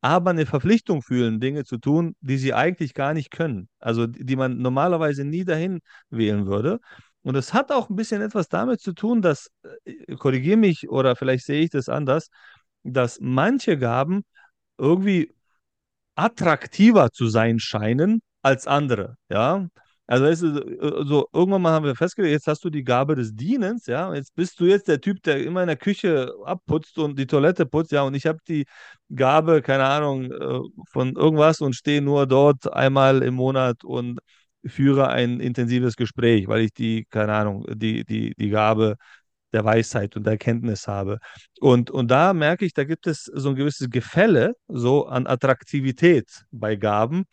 aber 0.00 0.30
eine 0.30 0.46
Verpflichtung 0.46 1.02
fühlen, 1.02 1.40
Dinge 1.40 1.64
zu 1.64 1.78
tun, 1.78 2.14
die 2.20 2.38
sie 2.38 2.54
eigentlich 2.54 2.94
gar 2.94 3.14
nicht 3.14 3.30
können. 3.30 3.68
Also 3.80 4.06
die 4.06 4.36
man 4.36 4.58
normalerweise 4.58 5.24
nie 5.24 5.44
dahin 5.44 5.80
wählen 6.10 6.46
würde. 6.46 6.80
Und 7.26 7.34
es 7.34 7.52
hat 7.52 7.72
auch 7.72 7.90
ein 7.90 7.96
bisschen 7.96 8.22
etwas 8.22 8.48
damit 8.48 8.80
zu 8.80 8.92
tun, 8.92 9.20
dass, 9.20 9.50
äh, 9.84 10.14
korrigiere 10.16 10.56
mich 10.56 10.88
oder 10.88 11.16
vielleicht 11.16 11.44
sehe 11.44 11.62
ich 11.64 11.70
das 11.70 11.88
anders, 11.88 12.28
dass 12.84 13.18
manche 13.20 13.76
Gaben 13.78 14.24
irgendwie 14.78 15.34
attraktiver 16.16 17.10
zu 17.12 17.28
sein 17.28 17.58
scheinen 17.60 18.22
als 18.42 18.66
andere, 18.66 19.16
ja. 19.30 19.68
Also 20.08 20.24
weißt 20.24 20.42
du, 20.42 20.48
äh, 20.60 21.04
so, 21.06 21.26
irgendwann 21.32 21.62
mal 21.62 21.72
haben 21.72 21.84
wir 21.84 21.96
festgelegt, 21.96 22.32
jetzt 22.32 22.46
hast 22.46 22.64
du 22.64 22.70
die 22.70 22.84
Gabe 22.84 23.16
des 23.16 23.34
Dienens, 23.34 23.86
ja, 23.86 24.14
jetzt 24.14 24.34
bist 24.36 24.60
du 24.60 24.66
jetzt 24.66 24.86
der 24.88 25.00
Typ, 25.00 25.22
der 25.24 25.42
immer 25.44 25.62
in 25.62 25.66
der 25.68 25.76
Küche 25.76 26.32
abputzt 26.44 26.98
und 26.98 27.18
die 27.18 27.26
Toilette 27.26 27.66
putzt, 27.66 27.90
ja, 27.92 28.02
und 28.02 28.14
ich 28.14 28.26
habe 28.26 28.38
die 28.48 28.66
Gabe, 29.14 29.62
keine 29.62 29.84
Ahnung, 29.86 30.30
äh, 30.30 30.60
von 30.92 31.16
irgendwas 31.16 31.60
und 31.60 31.74
stehe 31.74 32.02
nur 32.02 32.26
dort 32.28 32.72
einmal 32.72 33.22
im 33.24 33.34
Monat 33.34 33.82
und 33.84 34.20
führe 34.68 35.08
ein 35.08 35.40
intensives 35.40 35.96
Gespräch, 35.96 36.48
weil 36.48 36.62
ich 36.62 36.72
die, 36.72 37.06
keine 37.10 37.34
Ahnung, 37.34 37.66
die, 37.74 38.04
die, 38.04 38.34
die 38.36 38.48
Gabe 38.50 38.96
der 39.52 39.64
Weisheit 39.64 40.16
und 40.16 40.24
der 40.24 40.32
Erkenntnis 40.32 40.86
habe. 40.86 41.18
Und, 41.60 41.90
und 41.90 42.10
da 42.10 42.32
merke 42.34 42.64
ich, 42.64 42.74
da 42.74 42.84
gibt 42.84 43.06
es 43.06 43.24
so 43.24 43.50
ein 43.50 43.54
gewisses 43.56 43.88
Gefälle 43.90 44.54
so 44.68 45.06
an 45.06 45.26
Attraktivität 45.26 46.44
bei 46.50 46.76
Gaben, 46.76 47.24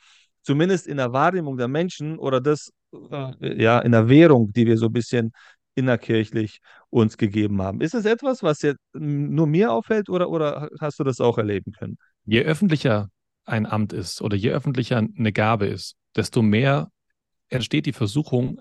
zumindest 0.41 0.87
in 0.87 0.97
der 0.97 1.13
Wahrnehmung 1.13 1.57
der 1.57 1.67
Menschen 1.67 2.17
oder 2.17 2.39
das, 2.39 2.71
äh, 3.11 3.61
ja, 3.61 3.79
in 3.79 3.91
der 3.91 4.09
Währung, 4.09 4.53
die 4.53 4.65
wir 4.65 4.77
so 4.77 4.87
ein 4.87 4.93
bisschen 4.93 5.31
innerkirchlich 5.75 6.59
uns 6.89 7.17
gegeben 7.17 7.61
haben. 7.61 7.81
Ist 7.81 7.95
es 7.95 8.05
etwas, 8.05 8.43
was 8.43 8.61
jetzt 8.61 8.79
nur 8.93 9.47
mir 9.47 9.71
auffällt 9.71 10.09
oder, 10.09 10.29
oder 10.29 10.69
hast 10.79 10.99
du 10.99 11.03
das 11.03 11.19
auch 11.19 11.37
erleben 11.37 11.71
können? 11.71 11.97
Je 12.25 12.43
öffentlicher 12.43 13.09
ein 13.45 13.65
Amt 13.65 13.91
ist 13.91 14.21
oder 14.21 14.37
je 14.37 14.51
öffentlicher 14.51 14.97
eine 14.97 15.33
Gabe 15.33 15.65
ist, 15.65 15.95
desto 16.15 16.41
mehr 16.41 16.89
entsteht 17.53 17.85
die 17.85 17.93
Versuchung, 17.93 18.59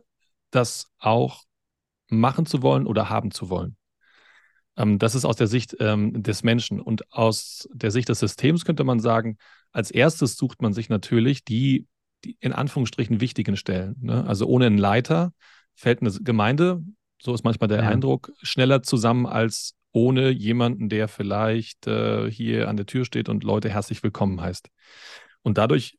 das 0.51 0.93
auch 0.99 1.43
machen 2.09 2.47
zu 2.47 2.63
wollen 2.63 2.87
oder 2.87 3.09
haben 3.09 3.31
zu 3.31 3.49
wollen. 3.49 3.77
Ähm, 4.77 4.99
das 4.99 5.15
ist 5.15 5.25
aus 5.25 5.37
der 5.37 5.47
Sicht 5.47 5.77
ähm, 5.81 6.23
des 6.23 6.43
Menschen. 6.43 6.81
Und 6.81 7.11
aus 7.13 7.69
der 7.73 7.91
Sicht 7.91 8.09
des 8.09 8.21
Systems 8.21 8.65
könnte 8.65 8.85
man 8.85 9.01
sagen, 9.01 9.39
als 9.73 9.91
erstes 9.91 10.37
sucht 10.37 10.63
man 10.63 10.73
sich 10.73 10.89
natürlich 10.89 11.45
die 11.45 11.87
die 12.25 12.37
in 12.41 12.53
Anführungsstrichen 12.53 13.21
wichtigen 13.21 13.57
Stellen. 13.57 13.97
Ne? 14.01 14.25
Also 14.27 14.47
ohne 14.47 14.67
einen 14.67 14.79
Leiter 14.79 15.33
fällt 15.75 16.01
eine 16.01 16.11
Gemeinde, 16.11 16.83
so 17.21 17.35
ist 17.35 17.45
manchmal 17.45 17.69
der 17.69 17.83
ja. 17.83 17.89
Eindruck, 17.89 18.33
schneller 18.43 18.83
zusammen 18.83 19.27
als 19.27 19.75
ohne 19.93 20.31
jemanden, 20.31 20.89
der 20.89 21.09
vielleicht 21.09 21.87
äh, 21.87 22.31
hier 22.31 22.69
an 22.69 22.77
der 22.77 22.87
Tür 22.87 23.05
steht 23.05 23.29
und 23.29 23.45
Leute 23.45 23.69
herzlich 23.69 24.03
willkommen 24.03 24.41
heißt. 24.41 24.69
Und 25.43 25.59
dadurch 25.59 25.99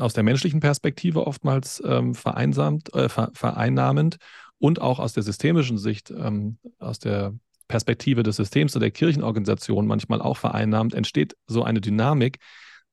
aus 0.00 0.12
der 0.14 0.22
menschlichen 0.22 0.60
Perspektive 0.60 1.26
oftmals 1.26 1.82
ähm, 1.84 2.14
vereinsamt, 2.14 2.92
äh, 2.94 3.08
vereinnahmend 3.08 4.16
und 4.58 4.80
auch 4.80 4.98
aus 4.98 5.12
der 5.12 5.22
systemischen 5.22 5.78
Sicht, 5.78 6.10
ähm, 6.10 6.58
aus 6.78 6.98
der 6.98 7.34
Perspektive 7.68 8.22
des 8.22 8.36
Systems 8.36 8.74
oder 8.74 8.86
der 8.86 8.90
Kirchenorganisation 8.90 9.86
manchmal 9.86 10.20
auch 10.20 10.36
vereinnahmt, 10.36 10.92
entsteht 10.92 11.36
so 11.46 11.62
eine 11.62 11.80
Dynamik, 11.80 12.38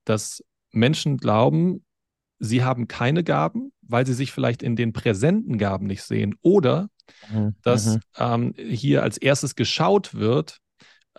dass 0.06 0.44
Menschen 0.72 1.18
glauben, 1.18 1.84
sie 2.40 2.64
haben 2.64 2.88
keine 2.88 3.24
Gaben, 3.24 3.72
weil 3.82 4.06
sie 4.06 4.14
sich 4.14 4.32
vielleicht 4.32 4.62
in 4.62 4.76
den 4.76 4.94
präsenten 4.94 5.58
Gaben 5.58 5.88
nicht 5.88 6.04
sehen 6.04 6.36
oder 6.42 6.90
mhm. 7.32 7.56
dass 7.64 7.96
mhm. 7.96 8.02
ähm, 8.18 8.54
hier 8.56 9.04
als 9.04 9.18
erstes 9.18 9.56
geschaut 9.56 10.14
wird, 10.14 10.60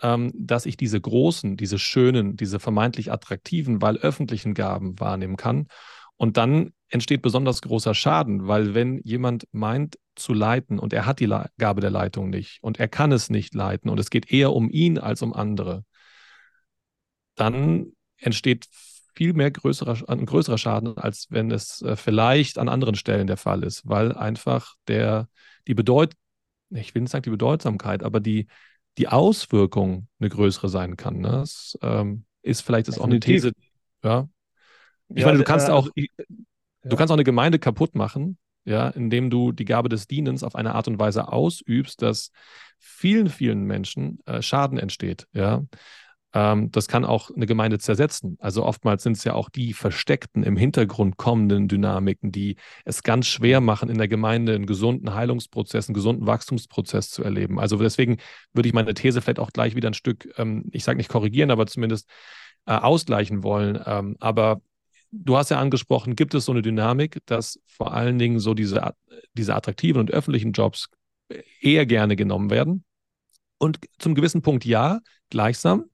ähm, 0.01 0.31
dass 0.35 0.65
ich 0.65 0.77
diese 0.77 0.99
großen, 0.99 1.57
diese 1.57 1.79
schönen, 1.79 2.37
diese 2.37 2.59
vermeintlich 2.59 3.11
attraktiven, 3.11 3.81
weil 3.81 3.97
öffentlichen 3.97 4.53
Gaben 4.53 4.99
wahrnehmen 4.99 5.37
kann. 5.37 5.67
Und 6.15 6.37
dann 6.37 6.73
entsteht 6.89 7.21
besonders 7.21 7.61
großer 7.61 7.93
Schaden, 7.93 8.47
weil 8.47 8.73
wenn 8.73 8.99
jemand 9.03 9.47
meint 9.51 9.97
zu 10.15 10.33
leiten 10.33 10.79
und 10.79 10.91
er 10.91 11.05
hat 11.05 11.19
die 11.19 11.33
Gabe 11.57 11.81
der 11.81 11.91
Leitung 11.91 12.29
nicht 12.29 12.59
und 12.61 12.79
er 12.79 12.87
kann 12.87 13.11
es 13.11 13.29
nicht 13.29 13.53
leiten 13.53 13.89
und 13.89 13.99
es 13.99 14.09
geht 14.09 14.31
eher 14.31 14.53
um 14.53 14.69
ihn 14.69 14.97
als 14.97 15.21
um 15.21 15.33
andere, 15.33 15.85
dann 17.35 17.93
entsteht 18.17 18.67
viel 19.15 19.33
mehr 19.33 19.51
größerer, 19.51 20.09
ein 20.09 20.25
größerer 20.25 20.57
Schaden, 20.57 20.97
als 20.97 21.27
wenn 21.29 21.51
es 21.51 21.81
äh, 21.81 21.95
vielleicht 21.95 22.57
an 22.57 22.69
anderen 22.69 22.95
Stellen 22.95 23.27
der 23.27 23.37
Fall 23.37 23.63
ist, 23.63 23.87
weil 23.87 24.13
einfach 24.13 24.75
der, 24.87 25.29
die 25.67 25.73
Bedeut, 25.73 26.13
ich 26.69 26.93
will 26.95 27.01
nicht 27.01 27.11
sagen 27.11 27.23
die 27.23 27.29
Bedeutsamkeit, 27.29 28.03
aber 28.03 28.19
die, 28.19 28.47
die 28.97 29.07
Auswirkung 29.07 30.07
eine 30.19 30.29
größere 30.29 30.69
sein 30.69 30.97
kann. 30.97 31.19
Ne? 31.19 31.29
Das 31.29 31.77
ähm, 31.81 32.25
ist 32.41 32.61
vielleicht 32.61 32.87
ist 32.87 32.99
auch 32.99 33.05
eine 33.05 33.19
These. 33.19 33.51
Ja. 34.03 34.27
Ich 35.09 35.21
ja, 35.21 35.27
meine, 35.27 35.39
du 35.39 35.43
kannst 35.43 35.69
äh, 35.69 35.71
auch, 35.71 35.89
du 35.95 36.03
ja. 36.83 36.95
kannst 36.95 37.11
auch 37.11 37.15
eine 37.15 37.23
Gemeinde 37.23 37.59
kaputt 37.59 37.95
machen, 37.95 38.37
ja, 38.65 38.89
indem 38.89 39.29
du 39.29 39.51
die 39.51 39.65
Gabe 39.65 39.89
des 39.89 40.07
Dienens 40.07 40.43
auf 40.43 40.55
eine 40.55 40.75
Art 40.75 40.87
und 40.87 40.99
Weise 40.99 41.31
ausübst, 41.31 42.01
dass 42.01 42.31
vielen, 42.77 43.29
vielen 43.29 43.63
Menschen 43.63 44.19
äh, 44.25 44.41
Schaden 44.41 44.77
entsteht, 44.77 45.27
ja. 45.33 45.63
Ähm, 46.33 46.71
das 46.71 46.87
kann 46.87 47.05
auch 47.05 47.31
eine 47.31 47.45
Gemeinde 47.45 47.79
zersetzen. 47.79 48.37
Also 48.39 48.63
oftmals 48.63 49.03
sind 49.03 49.17
es 49.17 49.23
ja 49.23 49.33
auch 49.33 49.49
die 49.49 49.73
versteckten, 49.73 50.43
im 50.43 50.57
Hintergrund 50.57 51.17
kommenden 51.17 51.67
Dynamiken, 51.67 52.31
die 52.31 52.57
es 52.85 53.01
ganz 53.03 53.27
schwer 53.27 53.61
machen, 53.61 53.89
in 53.89 53.97
der 53.97 54.07
Gemeinde 54.07 54.53
einen 54.53 54.67
gesunden 54.67 55.13
Heilungsprozess, 55.13 55.87
einen 55.89 55.95
gesunden 55.95 56.27
Wachstumsprozess 56.27 57.09
zu 57.09 57.23
erleben. 57.23 57.59
Also 57.59 57.77
deswegen 57.77 58.17
würde 58.53 58.69
ich 58.69 58.73
meine 58.73 58.93
These 58.93 59.21
vielleicht 59.21 59.39
auch 59.39 59.51
gleich 59.51 59.75
wieder 59.75 59.89
ein 59.89 59.95
Stück, 59.95 60.29
ähm, 60.37 60.65
ich 60.71 60.83
sage 60.83 60.97
nicht 60.97 61.09
korrigieren, 61.09 61.51
aber 61.51 61.65
zumindest 61.65 62.07
äh, 62.65 62.73
ausgleichen 62.73 63.43
wollen. 63.43 63.81
Ähm, 63.85 64.15
aber 64.19 64.61
du 65.11 65.35
hast 65.35 65.49
ja 65.49 65.59
angesprochen, 65.59 66.15
gibt 66.15 66.35
es 66.35 66.45
so 66.45 66.51
eine 66.51 66.61
Dynamik, 66.61 67.19
dass 67.25 67.59
vor 67.65 67.93
allen 67.93 68.19
Dingen 68.19 68.39
so 68.39 68.53
diese, 68.53 68.93
diese 69.33 69.55
attraktiven 69.55 69.99
und 69.99 70.11
öffentlichen 70.11 70.51
Jobs 70.51 70.89
eher 71.61 71.87
gerne 71.87 72.15
genommen 72.15 72.51
werden? 72.51 72.83
Und 73.57 73.79
zum 73.97 74.13
gewissen 74.13 74.41
Punkt 74.43 74.63
ja, 74.63 74.99
gleichsam 75.29 75.85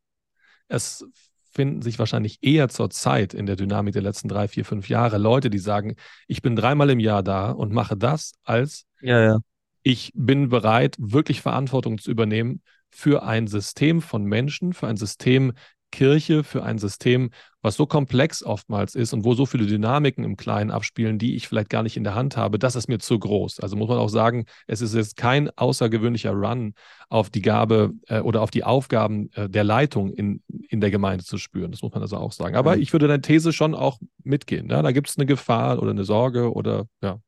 es 0.67 1.06
finden 1.51 1.82
sich 1.82 1.99
wahrscheinlich 1.99 2.39
eher 2.41 2.67
zur 2.67 2.89
Zeit 2.89 3.34
in 3.34 3.45
der 3.45 3.56
Dynamik 3.56 3.93
der 3.93 4.01
letzten 4.01 4.28
drei, 4.28 4.47
vier, 4.47 4.65
fünf 4.65 4.89
Jahre 4.89 5.17
Leute, 5.17 5.49
die 5.49 5.60
sagen, 5.60 5.95
ich 6.28 6.41
bin 6.41 6.56
dreimal 6.56 6.89
im 6.89 6.99
Jahr 6.99 7.23
da 7.23 7.51
und 7.51 7.71
mache 7.71 7.95
das, 7.95 8.34
als 8.43 8.86
ja, 9.01 9.21
ja. 9.23 9.39
ich 9.82 10.12
bin 10.13 10.49
bereit, 10.49 10.97
wirklich 10.99 11.41
Verantwortung 11.41 11.97
zu 11.97 12.12
übernehmen 12.12 12.62
für 12.89 13.23
ein 13.23 13.47
System 13.47 14.01
von 14.01 14.25
Menschen, 14.25 14.73
für 14.73 14.88
ein 14.88 14.97
System 14.97 15.54
Kirche 15.95 16.43
für 16.43 16.63
ein 16.63 16.77
System, 16.77 17.29
was 17.62 17.77
so 17.77 17.86
komplex 17.86 18.43
oftmals 18.43 18.95
ist 18.95 19.13
und 19.13 19.23
wo 19.23 19.34
so 19.34 19.45
viele 19.45 19.65
Dynamiken 19.65 20.25
im 20.25 20.36
Kleinen 20.36 20.71
abspielen, 20.71 21.17
die 21.17 21.36
ich 21.36 21.47
vielleicht 21.47 21.69
gar 21.69 21.84
nicht 21.84 21.95
in 21.95 22.03
der 22.03 22.15
Hand 22.15 22.36
habe, 22.36 22.60
das 22.60 22.75
ist 22.75 22.89
mir 22.89 22.99
zu 22.99 23.17
groß. 23.17 23.62
Also 23.62 23.77
muss 23.77 23.88
man 23.88 23.97
auch 23.97 24.10
sagen, 24.10 24.45
es 24.67 24.81
ist 24.81 24.93
jetzt 24.93 25.15
kein 25.15 25.49
außergewöhnlicher 25.58 26.31
Run 26.31 26.73
auf 27.08 27.29
die 27.29 27.41
Gabe 27.41 27.93
äh, 28.08 28.19
oder 28.19 28.41
auf 28.41 28.51
die 28.51 28.65
Aufgaben 28.65 29.31
äh, 29.36 29.49
der 29.49 29.63
Leitung 29.63 30.12
in, 30.13 30.43
in 30.67 30.81
der 30.81 30.91
Gemeinde 30.91 31.23
zu 31.23 31.38
spüren. 31.38 31.71
Das 31.71 31.81
muss 31.81 31.93
man 31.93 32.01
also 32.01 32.17
auch 32.17 32.34
sagen. 32.34 32.58
Aber 32.58 32.75
mhm. 32.75 32.81
ich 32.81 32.91
würde 32.91 33.08
deine 33.08 33.21
These 33.21 33.53
schon 33.53 33.73
auch 33.73 33.99
mitgehen. 34.23 34.69
Ja? 34.69 34.81
Da 34.81 34.91
gibt 34.91 35.10
es 35.10 35.17
eine 35.17 35.25
Gefahr 35.25 35.81
oder 35.81 35.91
eine 35.91 36.03
Sorge 36.03 36.53
oder 36.53 36.88
ja. 37.01 37.19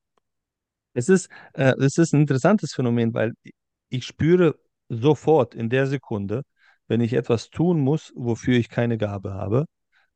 Es 0.93 1.07
ist, 1.07 1.29
äh, 1.53 1.73
es 1.79 1.97
ist 1.97 2.13
ein 2.13 2.21
interessantes 2.21 2.73
Phänomen, 2.73 3.13
weil 3.13 3.33
ich 3.89 4.05
spüre 4.05 4.55
sofort 4.89 5.55
in 5.55 5.69
der 5.69 5.87
Sekunde, 5.87 6.43
wenn 6.87 7.01
ich 7.01 7.13
etwas 7.13 7.49
tun 7.49 7.79
muss, 7.81 8.13
wofür 8.15 8.57
ich 8.57 8.69
keine 8.69 8.97
Gabe 8.97 9.33
habe, 9.33 9.65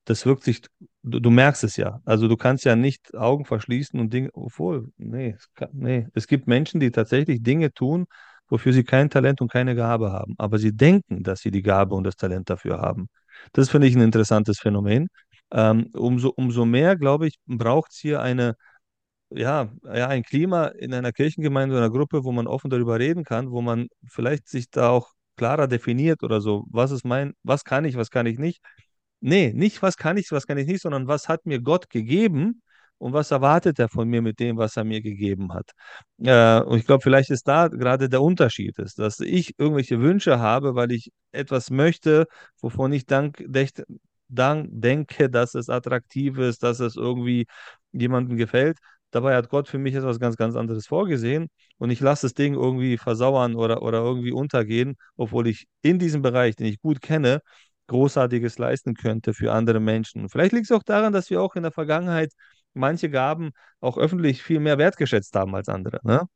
das 0.06 0.26
wirkt 0.26 0.44
sich, 0.44 0.62
du, 1.04 1.20
du, 1.20 1.30
merkst 1.30 1.64
es 1.64 1.78
ja. 1.78 2.02
Also 2.06 2.28
du 2.28 2.38
kannst 2.38 2.66
ja 2.66 2.76
nicht 2.76 3.16
Augen 3.16 3.46
verschließen 3.46 4.00
und 4.00 4.12
Dinge, 4.14 4.30
obwohl, 4.34 4.92
nee 4.98 5.36
es, 5.38 5.54
kann, 5.54 5.70
nee, 5.74 6.08
es 6.14 6.28
gibt 6.28 6.48
Menschen, 6.48 6.80
die 6.80 6.92
tatsächlich 6.92 7.44
Dinge 7.44 7.72
tun, 7.74 8.06
wofür 8.50 8.74
sie 8.74 8.84
kein 8.84 9.10
Talent 9.10 9.42
und 9.42 9.52
keine 9.52 9.76
Gabe 9.76 10.12
haben, 10.12 10.36
aber 10.38 10.58
sie 10.60 10.76
denken, 10.76 11.24
dass 11.24 11.42
sie 11.42 11.52
die 11.52 11.62
Gabe 11.62 11.96
und 11.96 12.04
das 12.04 12.16
Talent 12.18 12.50
dafür 12.50 12.80
haben. 12.82 13.08
Das 13.54 13.70
finde 13.70 13.88
ich 13.88 13.96
ein 13.96 14.02
interessantes 14.02 14.60
Phänomen. 14.60 15.08
Ähm, 15.52 15.90
umso, 15.94 16.30
umso 16.30 16.66
mehr, 16.66 16.96
glaube 16.98 17.28
ich, 17.28 17.38
braucht 17.46 17.92
es 17.92 18.00
hier 18.00 18.22
eine, 18.22 18.56
ja, 19.30 19.72
ja, 19.86 20.08
ein 20.08 20.24
Klima 20.24 20.68
in 20.68 20.94
einer 20.94 21.12
Kirchengemeinde 21.14 21.76
oder 21.76 21.86
einer 21.86 21.94
Gruppe, 21.94 22.24
wo 22.24 22.32
man 22.32 22.48
offen 22.48 22.70
darüber 22.70 23.00
reden 23.00 23.24
kann, 23.24 23.52
wo 23.52 23.62
man 23.62 23.88
vielleicht 24.08 24.48
sich 24.50 24.70
da 24.70 24.90
auch 24.90 25.12
klarer 25.42 25.68
definiert 25.68 26.22
oder 26.22 26.40
so. 26.40 26.66
Was 26.70 26.92
ist 26.92 27.04
mein, 27.04 27.34
was 27.42 27.64
kann 27.64 27.84
ich, 27.86 27.96
was 27.96 28.12
kann 28.12 28.28
ich 28.28 28.38
nicht? 28.38 28.62
Nee, 29.22 29.54
nicht 29.56 29.82
was 29.82 29.98
kann 29.98 30.18
ich, 30.18 30.32
was 30.32 30.46
kann 30.46 30.60
ich 30.60 30.68
nicht, 30.68 30.82
sondern 30.84 31.08
was 31.08 31.28
hat 31.30 31.48
mir 31.48 31.60
Gott 31.62 31.90
gegeben 31.90 32.62
und 33.00 33.14
was 33.14 33.32
erwartet 33.32 33.80
er 33.80 33.90
von 33.90 34.08
mir 34.08 34.22
mit 34.22 34.40
dem, 34.40 34.58
was 34.58 34.78
er 34.78 34.84
mir 34.84 35.02
gegeben 35.02 35.52
hat. 35.54 35.72
Äh, 36.24 36.62
und 36.62 36.78
ich 36.78 36.86
glaube, 36.86 37.02
vielleicht 37.02 37.32
ist 37.32 37.48
da 37.48 37.70
gerade 37.70 38.08
der 38.08 38.22
Unterschied 38.22 38.78
ist, 38.78 39.00
dass 39.00 39.20
ich 39.20 39.56
irgendwelche 39.58 40.00
Wünsche 40.00 40.40
habe, 40.40 40.76
weil 40.76 40.92
ich 40.92 41.12
etwas 41.32 41.72
möchte, 41.72 42.28
wovon 42.62 42.94
ich 42.94 43.08
dank, 43.08 43.44
dech, 43.48 43.72
dank 44.28 44.70
denke, 44.72 45.28
dass 45.32 45.56
es 45.56 45.70
attraktiv 45.70 46.38
ist, 46.38 46.62
dass 46.62 46.80
es 46.80 46.96
irgendwie 46.96 47.48
jemandem 47.94 48.38
gefällt. 48.38 48.78
Dabei 49.12 49.36
hat 49.36 49.50
Gott 49.50 49.68
für 49.68 49.78
mich 49.78 49.96
etwas 49.96 50.20
ganz, 50.20 50.38
ganz 50.38 50.56
anderes 50.56 50.88
vorgesehen 50.88 51.50
und 51.78 51.90
ich 51.92 52.00
lasse 52.00 52.26
das 52.28 52.34
Ding 52.34 52.54
irgendwie 52.54 52.98
versauern 52.98 53.56
oder, 53.56 53.82
oder 53.82 54.00
irgendwie 54.00 54.32
untergehen, 54.32 54.96
obwohl 55.18 55.48
ich 55.48 55.68
in 55.82 56.00
diesem 56.00 56.22
Bereich, 56.22 56.56
den 56.56 56.68
ich 56.68 56.82
gut 56.82 57.02
kenne, 57.02 57.42
Großartiges 57.88 58.58
leisten 58.58 58.94
könnte 58.96 59.34
für 59.34 59.52
andere 59.52 59.80
Menschen. 59.82 60.30
Vielleicht 60.30 60.54
liegt 60.54 60.66
es 60.66 60.72
auch 60.72 60.84
daran, 60.84 61.12
dass 61.14 61.30
wir 61.30 61.42
auch 61.42 61.56
in 61.56 61.64
der 61.64 61.74
Vergangenheit 61.74 62.32
manche 62.74 63.10
Gaben 63.10 63.52
auch 63.82 63.98
öffentlich 63.98 64.42
viel 64.44 64.60
mehr 64.62 64.78
wertgeschätzt 64.78 65.36
haben 65.36 65.54
als 65.56 65.68
andere 65.68 66.00
ne? 66.04 66.28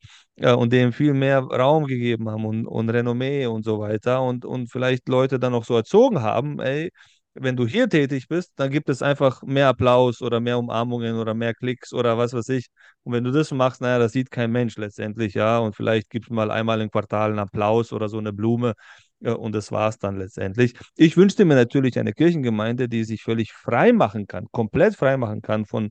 und 0.58 0.74
denen 0.74 0.92
viel 0.92 1.14
mehr 1.14 1.40
Raum 1.40 1.86
gegeben 1.86 2.30
haben 2.30 2.46
und, 2.46 2.68
und 2.68 2.90
Renommee 2.90 3.46
und 3.46 3.64
so 3.64 3.80
weiter 3.80 4.22
und, 4.22 4.44
und 4.46 4.70
vielleicht 4.70 5.08
Leute 5.08 5.40
dann 5.40 5.54
auch 5.54 5.64
so 5.64 5.76
erzogen 5.76 6.22
haben, 6.22 6.60
ey, 6.60 6.92
wenn 7.36 7.56
du 7.56 7.67
hier 7.67 7.89
tätig 7.89 8.28
bist, 8.28 8.54
dann 8.56 8.71
gibt 8.71 8.89
es 8.89 9.02
einfach 9.02 9.43
mehr 9.43 9.67
Applaus 9.67 10.21
oder 10.21 10.39
mehr 10.39 10.58
Umarmungen 10.58 11.17
oder 11.17 11.34
mehr 11.34 11.54
Klicks 11.54 11.93
oder 11.93 12.17
was 12.17 12.34
weiß 12.34 12.50
ich. 12.50 12.67
Und 13.04 13.13
wenn 13.13 13.24
du 13.24 13.32
das 13.32 13.52
machst, 13.52 13.82
naja, 13.82 14.00
das 14.00 14.13
sieht 14.13 14.32
kein 14.32 14.52
Mensch 14.52 14.78
letztendlich, 14.78 15.34
ja. 15.34 15.60
Und 15.60 15.76
vielleicht 15.76 16.10
gibt 16.10 16.28
es 16.28 16.32
mal 16.32 16.50
einmal 16.50 16.82
im 16.82 16.89
Quartal 16.89 17.32
einen 17.32 17.39
Applaus 17.39 17.91
oder 17.91 18.08
so 18.10 18.17
eine 18.17 18.34
Blume. 18.34 18.74
Ja, 19.19 19.34
und 19.34 19.54
das 19.54 19.71
war 19.71 19.89
es 19.89 19.98
dann 19.98 20.17
letztendlich. 20.17 20.74
Ich 20.95 21.17
wünschte 21.17 21.45
mir 21.45 21.56
natürlich 21.56 22.00
eine 22.00 22.13
Kirchengemeinde, 22.13 22.88
die 22.88 23.04
sich 23.04 23.21
völlig 23.21 23.52
frei 23.54 23.91
machen 23.91 24.28
kann, 24.28 24.48
komplett 24.52 24.95
frei 24.95 25.17
machen 25.17 25.41
kann 25.41 25.65
von, 25.65 25.89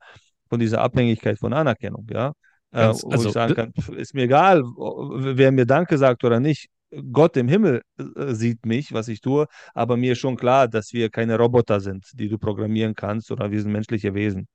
von 0.48 0.60
dieser 0.60 0.80
Abhängigkeit 0.80 1.38
von 1.38 1.52
Anerkennung, 1.52 2.06
ja. 2.10 2.32
Ganz, 2.72 3.02
äh, 3.02 3.06
wo 3.06 3.10
also, 3.10 3.28
ich 3.28 3.34
sagen 3.34 3.54
kann, 3.54 3.72
ist 3.96 4.14
mir 4.14 4.22
egal, 4.22 4.62
wer 4.62 5.52
mir 5.52 5.66
Danke 5.66 5.98
sagt 5.98 6.24
oder 6.24 6.40
nicht. 6.40 6.68
Gott 7.12 7.36
im 7.36 7.48
Himmel 7.48 7.82
äh, 7.98 8.34
sieht 8.34 8.66
mich, 8.66 8.92
was 8.92 9.08
ich 9.08 9.20
tue, 9.20 9.46
aber 9.74 9.96
mir 9.96 10.12
ist 10.12 10.18
schon 10.18 10.36
klar, 10.36 10.68
dass 10.68 10.92
wir 10.92 11.10
keine 11.10 11.38
Roboter 11.38 11.80
sind, 11.80 12.06
die 12.14 12.28
du 12.28 12.38
programmieren 12.38 12.94
kannst, 12.94 13.30
oder 13.30 13.50
wir 13.50 13.60
sind 13.60 13.72
menschliche 13.72 14.14
Wesen. 14.14 14.48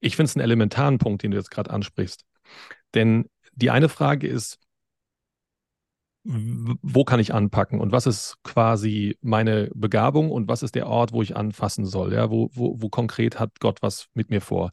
Ich 0.00 0.16
finde 0.16 0.30
es 0.30 0.36
einen 0.36 0.44
elementaren 0.44 0.98
Punkt, 0.98 1.22
den 1.22 1.32
du 1.32 1.36
jetzt 1.36 1.50
gerade 1.50 1.70
ansprichst. 1.70 2.24
Denn 2.94 3.28
die 3.54 3.70
eine 3.70 3.88
Frage 3.88 4.28
ist, 4.28 4.58
wo 6.24 7.04
kann 7.04 7.20
ich 7.20 7.32
anpacken 7.32 7.80
und 7.80 7.90
was 7.90 8.06
ist 8.06 8.36
quasi 8.42 9.16
meine 9.22 9.70
Begabung 9.74 10.30
und 10.30 10.46
was 10.46 10.62
ist 10.62 10.74
der 10.74 10.86
Ort, 10.86 11.12
wo 11.12 11.22
ich 11.22 11.36
anfassen 11.36 11.86
soll, 11.86 12.12
ja, 12.12 12.30
wo, 12.30 12.50
wo, 12.52 12.76
wo 12.78 12.88
konkret 12.90 13.40
hat 13.40 13.60
Gott 13.60 13.80
was 13.80 14.08
mit 14.12 14.28
mir 14.28 14.42
vor. 14.42 14.72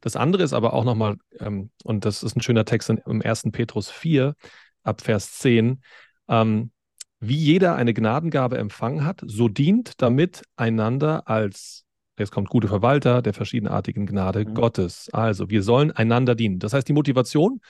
Das 0.00 0.16
andere 0.16 0.42
ist 0.42 0.54
aber 0.54 0.72
auch 0.72 0.84
nochmal, 0.84 1.16
ähm, 1.40 1.70
und 1.82 2.06
das 2.06 2.22
ist 2.22 2.36
ein 2.36 2.40
schöner 2.40 2.64
Text 2.64 2.88
im 2.88 3.22
1. 3.22 3.44
Petrus 3.52 3.90
4, 3.90 4.34
ab 4.82 5.02
Vers 5.02 5.32
10, 5.38 5.82
ähm, 6.28 6.70
wie 7.20 7.36
jeder 7.36 7.76
eine 7.76 7.94
Gnadengabe 7.94 8.58
empfangen 8.58 9.04
hat, 9.04 9.22
so 9.24 9.48
dient 9.48 10.02
damit 10.02 10.42
einander 10.56 11.28
als 11.28 11.84
jetzt 12.18 12.30
kommt 12.30 12.48
gute 12.48 12.68
Verwalter 12.68 13.22
der 13.22 13.34
verschiedenartigen 13.34 14.06
Gnade 14.06 14.44
mhm. 14.44 14.54
Gottes. 14.54 15.08
Also 15.12 15.50
wir 15.50 15.62
sollen 15.62 15.90
einander 15.90 16.34
dienen. 16.34 16.58
Das 16.58 16.72
heißt, 16.72 16.88
die 16.88 16.92
Motivation 16.92 17.60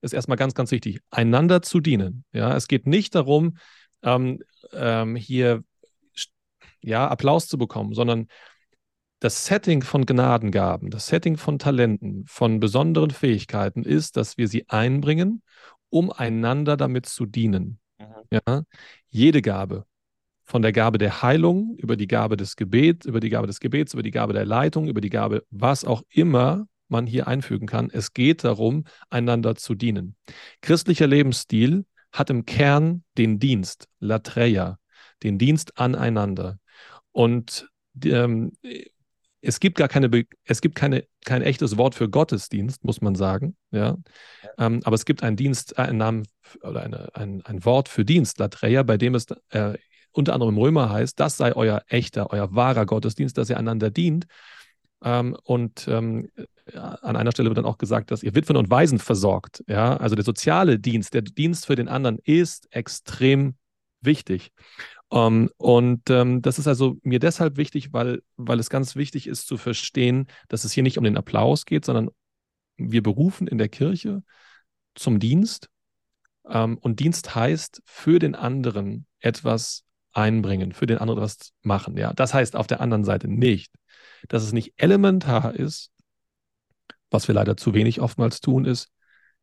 ist 0.00 0.12
erstmal 0.12 0.36
ganz, 0.36 0.54
ganz 0.54 0.70
wichtig, 0.70 1.00
einander 1.10 1.62
zu 1.62 1.80
dienen. 1.80 2.24
Ja, 2.32 2.54
es 2.56 2.68
geht 2.68 2.86
nicht 2.86 3.14
darum, 3.14 3.56
ähm, 4.02 4.42
ähm, 4.72 5.16
hier 5.16 5.64
ja, 6.82 7.08
Applaus 7.08 7.48
zu 7.48 7.56
bekommen, 7.56 7.94
sondern 7.94 8.28
das 9.20 9.46
Setting 9.46 9.82
von 9.82 10.04
Gnadengaben, 10.04 10.90
das 10.90 11.06
Setting 11.06 11.38
von 11.38 11.58
Talenten, 11.58 12.24
von 12.26 12.60
besonderen 12.60 13.10
Fähigkeiten 13.10 13.82
ist, 13.82 14.18
dass 14.18 14.36
wir 14.36 14.48
sie 14.48 14.68
einbringen, 14.68 15.42
um 15.88 16.12
einander 16.12 16.76
damit 16.76 17.06
zu 17.06 17.24
dienen. 17.24 17.78
Ja? 18.30 18.64
Jede 19.10 19.42
Gabe, 19.42 19.84
von 20.44 20.62
der 20.62 20.72
Gabe 20.72 20.98
der 20.98 21.22
Heilung 21.22 21.76
über 21.78 21.96
die 21.96 22.06
Gabe 22.06 22.36
des 22.36 22.56
Gebets, 22.56 23.06
über 23.06 23.20
die 23.20 23.30
Gabe 23.30 23.46
des 23.46 23.60
Gebets, 23.60 23.94
über 23.94 24.02
die 24.02 24.10
Gabe 24.10 24.32
der 24.32 24.44
Leitung, 24.44 24.88
über 24.88 25.00
die 25.00 25.10
Gabe, 25.10 25.44
was 25.50 25.84
auch 25.84 26.02
immer 26.10 26.66
man 26.88 27.06
hier 27.06 27.26
einfügen 27.26 27.66
kann. 27.66 27.90
Es 27.90 28.12
geht 28.12 28.44
darum, 28.44 28.84
einander 29.10 29.56
zu 29.56 29.74
dienen. 29.74 30.16
Christlicher 30.60 31.06
Lebensstil 31.06 31.86
hat 32.12 32.30
im 32.30 32.44
Kern 32.44 33.04
den 33.16 33.38
Dienst, 33.38 33.88
Latreia, 34.00 34.78
den 35.22 35.38
Dienst 35.38 35.78
aneinander. 35.78 36.58
Und 37.10 37.68
ähm, 38.04 38.52
es 39.44 39.60
gibt 39.60 39.76
gar 39.76 39.88
keine, 39.88 40.10
es 40.44 40.60
gibt 40.60 40.74
keine, 40.74 41.04
kein 41.24 41.42
echtes 41.42 41.76
Wort 41.76 41.94
für 41.94 42.08
Gottesdienst, 42.08 42.84
muss 42.84 43.00
man 43.00 43.14
sagen. 43.14 43.56
Ja? 43.70 43.96
Ähm, 44.58 44.80
aber 44.84 44.94
es 44.94 45.04
gibt 45.04 45.22
einen 45.22 45.36
Dienst, 45.36 45.78
einen 45.78 45.98
Namen 45.98 46.24
oder 46.62 46.82
eine, 46.82 47.14
ein, 47.14 47.42
ein 47.44 47.64
Wort 47.64 47.88
für 47.88 48.04
Dienst, 48.04 48.38
Latreia, 48.38 48.82
bei 48.82 48.96
dem 48.96 49.14
es 49.14 49.26
äh, 49.50 49.74
unter 50.12 50.32
anderem 50.32 50.54
im 50.54 50.60
Römer 50.60 50.90
heißt, 50.90 51.18
das 51.18 51.36
sei 51.36 51.54
euer 51.54 51.82
echter, 51.88 52.30
euer 52.30 52.54
wahrer 52.54 52.86
Gottesdienst, 52.86 53.36
dass 53.36 53.50
ihr 53.50 53.58
einander 53.58 53.90
dient. 53.90 54.26
Ähm, 55.02 55.36
und 55.42 55.86
ähm, 55.88 56.30
an 56.72 57.16
einer 57.16 57.32
Stelle 57.32 57.50
wird 57.50 57.58
dann 57.58 57.66
auch 57.66 57.78
gesagt, 57.78 58.10
dass 58.10 58.22
ihr 58.22 58.34
Witwen 58.34 58.56
und 58.56 58.70
Waisen 58.70 58.98
versorgt. 58.98 59.62
Ja? 59.68 59.96
Also 59.96 60.14
der 60.14 60.24
soziale 60.24 60.78
Dienst, 60.78 61.14
der 61.14 61.22
Dienst 61.22 61.66
für 61.66 61.74
den 61.74 61.88
anderen 61.88 62.18
ist 62.24 62.74
extrem 62.74 63.56
wichtig. 64.00 64.52
Um, 65.14 65.20
ähm, 65.20 65.50
und 65.58 66.10
ähm, 66.10 66.42
das 66.42 66.58
ist 66.58 66.66
also 66.66 66.96
mir 67.04 67.20
deshalb 67.20 67.56
wichtig, 67.56 67.92
weil, 67.92 68.22
weil 68.36 68.58
es 68.58 68.68
ganz 68.68 68.96
wichtig 68.96 69.28
ist 69.28 69.46
zu 69.46 69.56
verstehen, 69.56 70.26
dass 70.48 70.64
es 70.64 70.72
hier 70.72 70.82
nicht 70.82 70.98
um 70.98 71.04
den 71.04 71.16
Applaus 71.16 71.66
geht, 71.66 71.84
sondern 71.84 72.10
wir 72.76 73.00
berufen 73.00 73.46
in 73.46 73.58
der 73.58 73.68
Kirche 73.68 74.24
zum 74.96 75.20
Dienst. 75.20 75.68
Ähm, 76.48 76.78
und 76.78 76.98
Dienst 76.98 77.36
heißt, 77.36 77.80
für 77.84 78.18
den 78.18 78.34
anderen 78.34 79.06
etwas 79.20 79.84
einbringen, 80.12 80.72
für 80.72 80.86
den 80.86 80.98
anderen 80.98 81.20
etwas 81.20 81.52
machen. 81.62 81.96
Ja? 81.96 82.12
Das 82.12 82.34
heißt 82.34 82.56
auf 82.56 82.66
der 82.66 82.80
anderen 82.80 83.04
Seite 83.04 83.28
nicht, 83.28 83.72
dass 84.26 84.42
es 84.42 84.52
nicht 84.52 84.74
elementar 84.78 85.54
ist, 85.54 85.92
was 87.10 87.28
wir 87.28 87.36
leider 87.36 87.56
zu 87.56 87.72
wenig 87.72 88.00
oftmals 88.00 88.40
tun, 88.40 88.64
ist, 88.64 88.90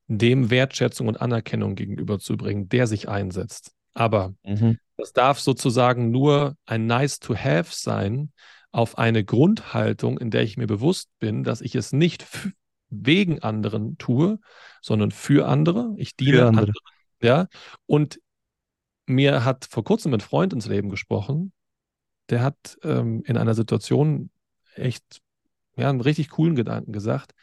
dem 0.07 0.49
Wertschätzung 0.49 1.07
und 1.07 1.21
Anerkennung 1.21 1.75
gegenüberzubringen, 1.75 2.67
der 2.67 2.88
sich 2.88 3.07
einsetzt. 3.07 3.71
Aber 3.93 4.34
mhm. 4.43 4.77
Das 5.01 5.13
darf 5.13 5.39
sozusagen 5.39 6.11
nur 6.11 6.55
ein 6.65 6.85
Nice 6.85 7.19
to 7.19 7.35
Have 7.35 7.69
sein 7.73 8.31
auf 8.71 8.97
eine 8.97 9.23
Grundhaltung, 9.23 10.17
in 10.17 10.31
der 10.31 10.43
ich 10.43 10.57
mir 10.57 10.67
bewusst 10.67 11.09
bin, 11.19 11.43
dass 11.43 11.61
ich 11.61 11.75
es 11.75 11.91
nicht 11.91 12.25
wegen 12.89 13.41
anderen 13.41 13.97
tue, 13.97 14.39
sondern 14.81 15.11
für 15.11 15.47
andere. 15.47 15.93
Ich 15.97 16.15
diene 16.15 16.47
andere. 16.47 16.67
anderen. 16.67 16.73
Ja, 17.21 17.47
und 17.85 18.19
mir 19.05 19.43
hat 19.43 19.65
vor 19.69 19.83
kurzem 19.83 20.13
ein 20.13 20.21
Freund 20.21 20.53
ins 20.53 20.67
Leben 20.67 20.89
gesprochen, 20.89 21.51
der 22.29 22.41
hat 22.43 22.77
ähm, 22.83 23.23
in 23.25 23.37
einer 23.37 23.53
Situation 23.53 24.29
echt 24.75 25.21
ja, 25.75 25.89
einen 25.89 26.01
richtig 26.01 26.29
coolen 26.29 26.55
Gedanken 26.55 26.93
gesagt, 26.93 27.33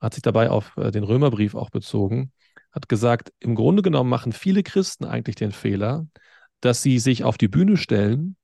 hat 0.00 0.14
sich 0.14 0.22
dabei 0.22 0.50
auf 0.50 0.76
äh, 0.76 0.90
den 0.90 1.04
Römerbrief 1.04 1.54
auch 1.54 1.70
bezogen 1.70 2.32
hat 2.76 2.90
gesagt, 2.90 3.32
im 3.40 3.54
Grunde 3.54 3.80
genommen 3.80 4.10
machen 4.10 4.32
viele 4.32 4.62
Christen 4.62 5.06
eigentlich 5.06 5.36
den 5.36 5.50
Fehler, 5.50 6.06
dass 6.60 6.82
sie 6.82 6.98
sich 6.98 7.24
auf 7.24 7.38
die 7.38 7.48
Bühne 7.48 7.76
stellen, 7.76 8.36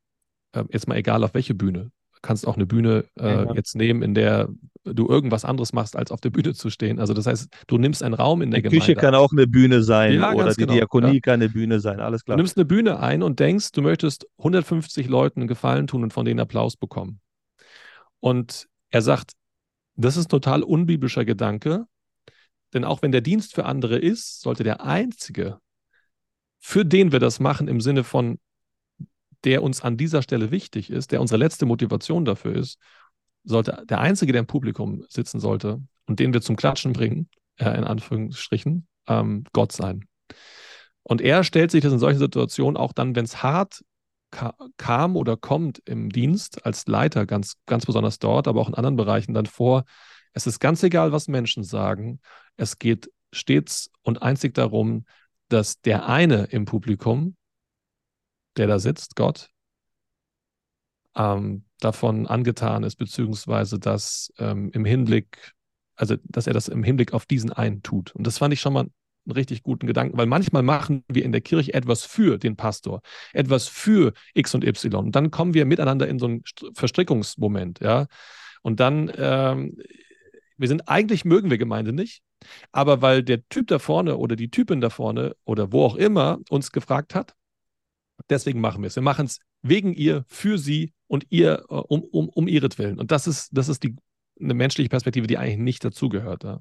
äh, 0.53 0.65
jetzt 0.71 0.89
mal 0.89 0.97
egal 0.97 1.25
auf 1.25 1.35
welche 1.35 1.55
Bühne. 1.55 1.91
Du 2.15 2.19
kannst 2.23 2.47
auch 2.47 2.57
eine 2.57 2.67
Bühne 2.67 3.05
äh, 3.19 3.45
ja. 3.45 3.55
jetzt 3.55 3.75
nehmen, 3.75 4.03
in 4.03 4.15
der 4.15 4.49
du 4.85 5.09
irgendwas 5.09 5.45
anderes 5.45 5.73
machst, 5.73 5.97
als 5.97 6.11
auf 6.11 6.21
der 6.21 6.31
Bühne 6.31 6.55
zu 6.55 6.71
stehen. 6.71 6.99
Also 6.99 7.15
das 7.15 7.27
heißt, 7.27 7.49
du 7.67 7.79
nimmst 7.79 8.03
einen 8.03 8.15
Raum 8.15 8.43
in 8.43 8.51
der 8.51 8.59
die 8.59 8.63
Gemeinde. 8.65 8.87
Die 8.87 8.95
Küche 8.95 9.01
kann 9.01 9.15
auch 9.15 9.33
eine 9.33 9.47
Bühne 9.47 9.83
sein 9.83 10.15
ja, 10.15 10.33
oder 10.33 10.51
die 10.51 10.57
genau, 10.57 10.73
Diakonie 10.75 11.15
ja. 11.15 11.21
kann 11.21 11.35
eine 11.35 11.49
Bühne 11.49 11.81
sein, 11.81 12.01
alles 12.01 12.25
klar. 12.25 12.37
Du 12.37 12.43
nimmst 12.43 12.57
eine 12.57 12.65
Bühne 12.65 12.99
ein 12.99 13.23
und 13.23 13.39
denkst, 13.39 13.73
du 13.73 13.83
möchtest 13.83 14.27
150 14.39 15.09
Leuten 15.09 15.41
einen 15.41 15.49
Gefallen 15.49 15.87
tun 15.87 16.03
und 16.03 16.13
von 16.13 16.25
denen 16.25 16.41
Applaus 16.41 16.77
bekommen. 16.77 17.21
Und 18.21 18.69
er 18.91 19.03
sagt, 19.03 19.33
das 19.97 20.17
ist 20.17 20.27
ein 20.27 20.31
total 20.31 20.63
unbiblischer 20.63 21.25
Gedanke, 21.25 21.87
denn 22.73 22.85
auch 22.85 23.03
wenn 23.03 23.13
der 23.13 23.21
Dienst 23.21 23.55
für 23.55 23.65
andere 23.67 23.99
ist, 23.99 24.41
sollte 24.41 24.65
der 24.65 24.85
Einzige, 24.85 25.59
für 26.65 26.85
den 26.85 27.11
wir 27.11 27.19
das 27.19 27.41
machen, 27.41 27.67
im 27.67 27.81
Sinne 27.81 28.05
von, 28.05 28.39
der 29.45 29.65
uns 29.65 29.83
an 29.83 29.97
dieser 29.97 30.23
Stelle 30.23 30.53
wichtig 30.53 30.91
ist, 30.91 31.11
der 31.11 31.21
unsere 31.21 31.39
letzte 31.39 31.67
Motivation 31.67 32.25
dafür 32.25 32.55
ist, 32.55 32.79
sollte 33.43 33.85
der 33.91 34.01
Einzige, 34.01 34.31
der 34.31 34.41
im 34.41 34.47
Publikum 34.47 35.05
sitzen 35.09 35.41
sollte 35.41 35.83
und 36.07 36.21
den 36.21 36.33
wir 36.33 36.41
zum 36.41 36.55
Klatschen 36.55 36.93
bringen, 36.93 37.29
äh, 37.57 37.77
in 37.77 37.83
Anführungsstrichen, 37.83 38.87
ähm, 39.09 39.43
Gott 39.53 39.73
sein. 39.73 40.07
Und 41.03 41.21
er 41.21 41.43
stellt 41.43 41.73
sich 41.73 41.83
das 41.83 41.93
in 41.93 41.99
solchen 41.99 42.21
Situationen 42.21 42.77
auch 42.77 42.93
dann, 42.93 43.17
wenn 43.17 43.25
es 43.25 43.43
hart 43.43 43.83
ka 44.31 44.55
kam 44.77 45.17
oder 45.17 45.37
kommt 45.37 45.83
im 45.85 46.11
Dienst 46.11 46.65
als 46.65 46.87
Leiter, 46.87 47.27
ganz, 47.27 47.57
ganz 47.67 47.85
besonders 47.85 48.21
dort, 48.21 48.47
aber 48.47 48.61
auch 48.61 48.69
in 48.69 48.75
anderen 48.75 48.97
Bereichen 48.97 49.35
dann 49.35 49.47
vor, 49.47 49.85
es 50.33 50.47
ist 50.47 50.61
ganz 50.61 50.81
egal, 50.85 51.11
was 51.11 51.27
Menschen 51.27 51.65
sagen. 51.65 52.21
Es 52.57 52.79
geht 52.79 53.11
stets 53.33 53.91
und 54.03 54.23
einzig 54.23 54.55
darum, 54.55 55.05
dass 55.53 55.81
der 55.81 56.09
eine 56.09 56.45
im 56.45 56.65
Publikum, 56.65 57.37
der 58.57 58.67
da 58.67 58.79
sitzt, 58.79 59.17
Gott, 59.17 59.51
ähm, 61.15 61.65
davon 61.81 62.27
angetan 62.27 62.85
ist, 62.85 62.97
beziehungsweise 62.97 63.79
dass 63.79 64.33
ähm, 64.39 64.71
im 64.73 64.85
Hinblick, 64.85 65.53
also 65.97 66.17
dass 66.25 66.47
er 66.47 66.55
das 66.55 66.69
im 66.69 66.83
Hinblick 66.83 67.13
auf 67.13 67.27
diesen 67.27 67.53
einen 67.53 67.83
tut. 67.83 68.15
Und 68.15 68.27
das 68.27 68.39
fand 68.39 68.55
ich 68.55 68.61
schon 68.61 68.73
mal 68.73 68.81
einen 68.81 69.33
richtig 69.33 69.63
guten 69.63 69.87
Gedanken, 69.87 70.17
weil 70.17 70.27
manchmal 70.27 70.63
machen 70.63 71.05
wir 71.09 71.25
in 71.25 71.33
der 71.33 71.41
Kirche 71.41 71.75
etwas 71.75 72.05
für 72.05 72.39
den 72.39 72.57
Pastor, 72.57 73.03
etwas 73.33 73.69
für 73.69 74.13
X 74.35 74.55
und 74.55 74.65
Y. 74.65 75.05
Und 75.05 75.15
dann 75.15 75.31
kommen 75.31 75.55
wir 75.55 75.67
miteinander 75.67 76.09
in 76.09 76.19
so 76.19 76.27
einen 76.27 76.43
Verstrickungsmoment, 76.75 77.81
ja. 77.81 78.07
Und 78.63 78.81
dann 78.81 79.13
ähm, 79.17 79.77
wir 80.63 80.69
sind 80.69 80.89
eigentlich 80.89 81.25
mögen 81.25 81.51
wir 81.51 81.59
Gemeinde 81.59 81.93
nicht, 81.93 82.23
aber 82.73 83.03
weil 83.03 83.23
der 83.23 83.47
Typ 83.49 83.69
da 83.69 83.79
vorne 83.79 84.17
oder 84.17 84.37
die 84.37 84.51
Typin 84.51 84.81
da 84.81 84.91
vorne 84.91 85.37
oder 85.45 85.73
wo 85.73 85.85
auch 85.85 85.97
immer 85.97 86.39
uns 86.51 86.73
gefragt 86.73 87.15
hat, 87.15 87.35
deswegen 88.29 88.61
machen 88.61 88.83
wir 88.83 88.89
es. 88.89 88.97
Wir 88.97 89.03
machen 89.03 89.27
es 89.27 89.39
wegen 89.63 89.95
ihr, 89.95 90.25
für 90.29 90.59
sie 90.59 90.93
und 91.07 91.27
ihr, 91.31 91.65
äh, 91.69 91.75
um, 91.75 92.03
um, 92.03 92.29
um 92.29 92.49
ihretwillen. 92.49 92.99
Und 92.99 93.11
das 93.11 93.27
ist, 93.27 93.51
das 93.53 93.69
ist 93.69 93.83
die, 93.83 93.97
eine 94.41 94.55
menschliche 94.55 94.89
Perspektive, 94.89 95.27
die 95.27 95.39
eigentlich 95.39 95.59
nicht 95.59 95.85
dazugehört. 95.85 96.45
Ja. 96.45 96.61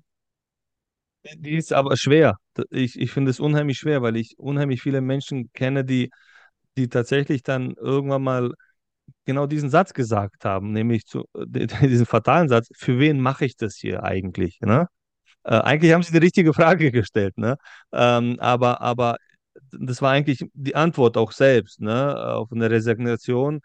Die 1.36 1.56
ist 1.56 1.74
aber 1.74 1.98
schwer. 1.98 2.38
Ich, 2.70 3.00
ich 3.00 3.12
finde 3.12 3.32
es 3.32 3.40
unheimlich 3.40 3.78
schwer, 3.78 4.02
weil 4.02 4.16
ich 4.18 4.38
unheimlich 4.38 4.82
viele 4.82 5.02
Menschen 5.02 5.52
kenne, 5.54 5.86
die, 5.86 6.10
die 6.78 6.90
tatsächlich 6.90 7.44
dann 7.44 7.74
irgendwann 7.76 8.24
mal 8.24 8.54
genau 9.26 9.46
diesen 9.46 9.70
Satz 9.70 9.94
gesagt 9.94 10.46
haben, 10.46 10.72
nämlich 10.72 11.06
zu, 11.06 11.26
diesen 11.46 12.06
fatalen 12.06 12.50
Satz, 12.50 12.70
für 12.76 13.00
wen 13.00 13.20
mache 13.20 13.46
ich 13.46 13.56
das 13.56 13.76
hier 13.76 14.04
eigentlich? 14.04 14.60
Ne? 14.62 14.88
Äh, 15.44 15.56
eigentlich 15.56 15.94
haben 15.94 16.04
sie 16.04 16.12
die 16.12 16.20
richtige 16.20 16.54
Frage 16.54 16.92
gestellt, 16.92 17.38
ne? 17.38 17.58
Ähm, 17.92 18.38
aber, 18.40 18.82
aber 18.82 19.18
das 19.72 20.02
war 20.02 20.12
eigentlich 20.12 20.46
die 20.54 20.76
Antwort 20.76 21.18
auch 21.18 21.32
selbst, 21.32 21.82
ne? 21.82 22.16
Auf 22.36 22.52
eine 22.52 22.70
Resignation 22.70 23.62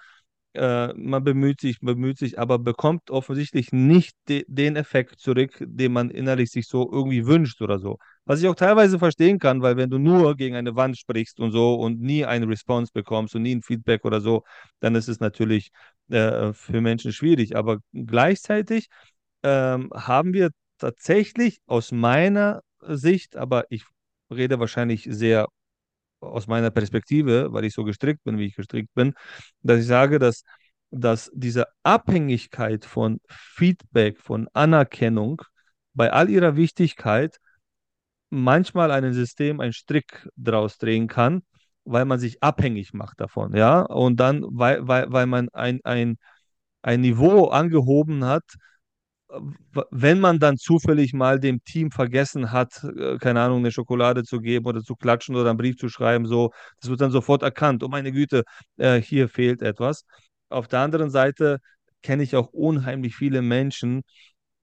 äh, 0.55 0.93
man 0.95 1.23
bemüht 1.25 1.61
sich, 1.61 1.81
bemüht 1.81 2.19
sich, 2.19 2.39
aber 2.39 2.59
bekommt 2.59 3.11
offensichtlich 3.11 3.73
nicht 3.73 4.17
de 4.29 4.45
den 4.49 4.77
Effekt 4.77 5.21
zurück, 5.21 5.57
den 5.61 5.93
man 5.93 6.11
innerlich 6.11 6.51
sich 6.51 6.67
so 6.67 6.91
irgendwie 6.91 7.27
wünscht 7.27 7.61
oder 7.63 7.79
so. 7.79 7.99
Was 8.25 8.41
ich 8.41 8.49
auch 8.49 8.55
teilweise 8.55 8.99
verstehen 8.99 9.39
kann, 9.39 9.63
weil 9.63 9.77
wenn 9.77 9.91
du 9.91 9.99
nur 9.99 10.35
gegen 10.37 10.57
eine 10.57 10.75
Wand 10.77 10.99
sprichst 10.99 11.41
und 11.41 11.53
so 11.53 11.75
und 11.75 12.01
nie 12.01 12.25
eine 12.25 12.49
Response 12.49 12.91
bekommst 12.93 13.35
und 13.35 13.43
nie 13.43 13.55
ein 13.55 13.63
Feedback 13.63 14.05
oder 14.05 14.21
so, 14.21 14.45
dann 14.81 14.95
ist 14.95 15.09
es 15.09 15.21
natürlich 15.21 15.71
äh, 16.09 16.53
für 16.53 16.81
Menschen 16.81 17.13
schwierig. 17.13 17.55
Aber 17.57 17.79
gleichzeitig 17.93 18.89
ähm, 19.43 19.91
haben 19.95 20.33
wir 20.33 20.51
tatsächlich 20.79 21.61
aus 21.67 21.93
meiner 21.93 22.63
Sicht, 22.81 23.37
aber 23.37 23.65
ich 23.71 23.85
rede 24.31 24.59
wahrscheinlich 24.59 25.07
sehr 25.11 25.47
aus 26.21 26.47
meiner 26.47 26.71
Perspektive, 26.71 27.53
weil 27.53 27.65
ich 27.65 27.75
so 27.75 27.85
gestrickt 27.85 28.25
bin, 28.25 28.39
wie 28.39 28.47
ich 28.47 28.57
gestrickt 28.57 28.93
bin, 28.95 29.15
dass 29.63 29.81
ich 29.81 29.87
sage, 29.87 30.19
dass, 30.19 30.43
dass 30.91 31.31
diese 31.35 31.67
Abhängigkeit 31.83 32.85
von 32.85 33.21
Feedback, 33.29 34.21
von 34.21 34.49
Anerkennung 34.53 35.43
bei 35.95 36.13
all 36.13 36.31
ihrer 36.31 36.57
Wichtigkeit 36.57 37.39
manchmal 38.31 38.91
ein 38.91 39.13
System, 39.13 39.61
ein 39.61 39.73
Strick 39.73 40.29
draus 40.37 40.79
drehen 40.79 41.07
kann, 41.09 41.43
weil 41.85 42.05
man 42.05 42.19
sich 42.19 42.43
abhängig 42.43 42.93
macht 42.93 43.21
davon, 43.21 43.55
ja, 43.55 43.83
und 43.83 44.19
dann, 44.19 44.45
weil, 44.49 44.87
weil, 44.87 45.13
weil 45.13 45.27
man 45.27 45.49
ein, 45.51 45.81
ein, 45.85 46.17
ein 46.83 47.01
Niveau 47.01 47.47
angehoben 47.47 48.25
hat, 48.25 48.45
wenn 49.91 50.21
man 50.21 50.39
dann 50.39 50.57
zufällig 50.57 51.13
mal 51.13 51.41
dem 51.41 51.63
Team 51.65 51.91
vergessen 51.91 52.53
hat, 52.53 52.85
äh, 52.85 53.19
keine 53.19 53.41
Ahnung, 53.41 53.59
eine 53.59 53.73
Schokolade 53.73 54.23
zu 54.25 54.41
geben 54.41 54.67
oder 54.67 54.83
zu 54.83 54.95
klatschen 54.95 55.35
oder 55.37 55.51
einen 55.51 55.59
Brief 55.59 55.77
zu 55.77 55.89
schreiben, 55.89 56.27
so, 56.27 56.53
das 56.81 56.91
wird 56.91 57.01
dann 57.01 57.11
sofort 57.11 57.43
erkannt. 57.43 57.83
Oh 57.83 57.89
meine 57.89 58.13
Güte, 58.13 58.45
äh, 58.77 59.01
hier 59.01 59.29
fehlt 59.29 59.63
etwas. 59.63 60.05
Auf 60.49 60.69
der 60.69 60.81
anderen 60.81 61.11
Seite 61.11 61.59
kenne 62.03 62.23
ich 62.23 62.37
auch 62.37 62.49
unheimlich 62.53 63.17
viele 63.17 63.43
Menschen, 63.43 64.03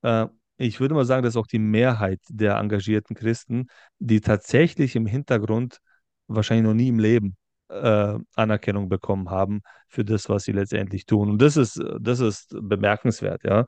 äh, 0.04 0.28
ich 0.58 0.80
würde 0.80 0.94
mal 0.96 1.06
sagen, 1.06 1.24
das 1.24 1.34
ist 1.34 1.38
auch 1.38 1.48
die 1.48 1.60
Mehrheit 1.60 2.20
der 2.30 2.58
engagierten 2.58 3.16
Christen, 3.16 3.68
die 4.00 4.22
tatsächlich 4.22 4.96
im 4.96 5.06
Hintergrund 5.08 5.80
wahrscheinlich 6.28 6.66
noch 6.66 6.76
nie 6.76 6.90
im 6.90 7.00
Leben 7.00 7.36
äh, 7.70 8.16
Anerkennung 8.36 8.88
bekommen 8.90 9.30
haben 9.30 9.62
für 9.88 10.06
das, 10.06 10.30
was 10.30 10.44
sie 10.44 10.52
letztendlich 10.52 11.06
tun. 11.06 11.32
Und 11.32 11.42
das 11.42 11.58
ist, 11.58 11.82
das 12.00 12.20
ist 12.20 12.56
bemerkenswert, 12.62 13.44
ja. 13.44 13.66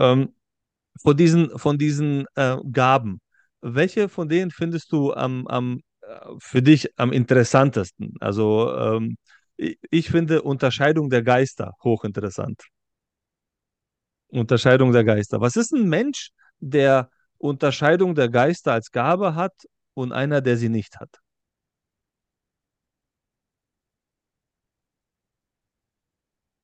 Ähm, 0.00 0.34
von 1.02 1.16
diesen, 1.16 1.58
von 1.58 1.78
diesen 1.78 2.26
äh, 2.34 2.56
Gaben, 2.72 3.20
welche 3.60 4.08
von 4.08 4.28
denen 4.28 4.50
findest 4.50 4.92
du 4.92 5.12
am, 5.14 5.46
am, 5.46 5.80
äh, 6.02 6.26
für 6.38 6.62
dich 6.62 6.98
am 6.98 7.12
interessantesten? 7.12 8.14
Also 8.20 8.74
ähm, 8.76 9.16
ich, 9.56 9.78
ich 9.90 10.10
finde 10.10 10.42
Unterscheidung 10.42 11.10
der 11.10 11.22
Geister 11.22 11.74
hochinteressant. 11.84 12.62
Unterscheidung 14.28 14.92
der 14.92 15.04
Geister. 15.04 15.40
Was 15.40 15.56
ist 15.56 15.72
ein 15.72 15.88
Mensch, 15.88 16.30
der 16.60 17.10
Unterscheidung 17.38 18.14
der 18.14 18.28
Geister 18.28 18.72
als 18.72 18.90
Gabe 18.90 19.34
hat 19.34 19.52
und 19.94 20.12
einer, 20.12 20.40
der 20.40 20.56
sie 20.56 20.68
nicht 20.68 20.98
hat? 21.00 21.20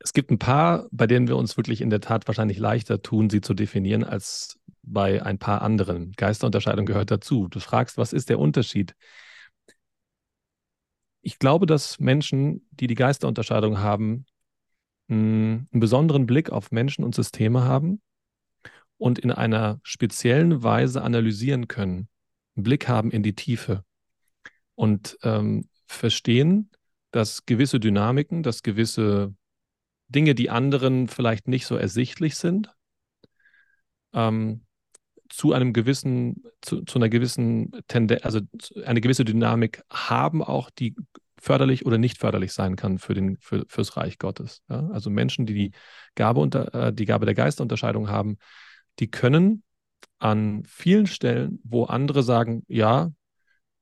Es 0.07 0.13
gibt 0.13 0.31
ein 0.31 0.39
paar, 0.39 0.87
bei 0.93 1.09
denen 1.09 1.27
wir 1.27 1.37
uns 1.37 1.57
wirklich 1.57 1.81
in 1.81 1.91
der 1.91 2.01
Tat 2.01 2.29
wahrscheinlich 2.29 2.59
leichter 2.59 3.03
tun, 3.03 3.29
sie 3.29 3.41
zu 3.41 3.55
definieren, 3.55 4.05
als 4.05 4.57
bei 4.83 5.21
ein 5.21 5.37
paar 5.37 5.63
anderen. 5.63 6.13
Geisterunterscheidung 6.13 6.87
gehört 6.87 7.11
dazu. 7.11 7.49
Du 7.49 7.59
fragst, 7.59 7.99
was 7.99 8.13
ist 8.13 8.29
der 8.29 8.39
Unterschied? 8.39 8.95
Ich 11.23 11.41
glaube, 11.41 11.67
dass 11.67 11.99
Menschen, 11.99 12.69
die 12.71 12.87
die 12.87 12.95
Geisterunterscheidung 12.95 13.81
haben, 13.81 14.27
einen 15.09 15.67
besonderen 15.73 16.25
Blick 16.27 16.51
auf 16.51 16.71
Menschen 16.71 17.03
und 17.03 17.17
Systeme 17.17 17.65
haben 17.65 18.01
und 18.99 19.19
in 19.19 19.33
einer 19.33 19.81
speziellen 19.83 20.63
Weise 20.63 21.03
analysieren 21.03 21.67
können, 21.67 22.09
einen 22.55 22.63
Blick 22.63 22.87
haben 22.87 23.11
in 23.11 23.25
die 23.25 23.35
Tiefe 23.35 23.83
und 24.77 25.19
ähm, 25.25 25.69
verstehen, 25.89 26.71
dass 27.11 27.45
gewisse 27.45 27.81
Dynamiken, 27.81 28.45
dass 28.45 28.63
gewisse 28.63 29.35
Dinge, 30.09 30.35
die 30.35 30.51
anderen 30.51 31.09
vielleicht 31.09 31.49
nicht 31.49 31.67
so 31.67 31.77
ersichtlich 31.77 32.37
sind, 32.37 32.73
ähm, 34.13 34.63
zu 35.29 35.53
einem 35.53 35.73
gewissen, 35.73 36.45
zu, 36.63 36.83
zu 36.83 36.99
einer 36.99 37.09
gewissen 37.09 37.73
Tendenz, 37.89 38.25
also 38.25 38.41
eine 38.85 39.01
gewisse 39.01 39.25
Dynamik 39.25 39.83
haben 39.91 40.43
auch, 40.43 40.71
die 40.71 40.95
förderlich 41.39 41.85
oder 41.85 41.99
nicht 41.99 42.19
förderlich 42.19 42.53
sein 42.53 42.77
kann 42.77 42.99
für 42.99 43.15
den, 43.15 43.37
für, 43.39 43.65
fürs 43.69 43.97
Reich 43.97 44.19
Gottes. 44.19 44.63
Ja? 44.69 44.89
Also 44.91 45.11
Menschen, 45.11 45.47
die 45.47 45.55
die 45.55 45.71
Gabe, 46.15 46.41
unter, 46.41 46.75
äh, 46.75 46.93
die 46.93 47.05
Gabe 47.05 47.27
der 47.27 47.35
Geisterunterscheidung 47.35 48.09
haben, 48.09 48.39
die 48.99 49.11
können 49.11 49.63
an 50.19 50.63
vielen 50.65 51.07
Stellen, 51.07 51.61
wo 51.63 51.85
andere 51.85 52.23
sagen, 52.23 52.65
ja, 52.69 53.11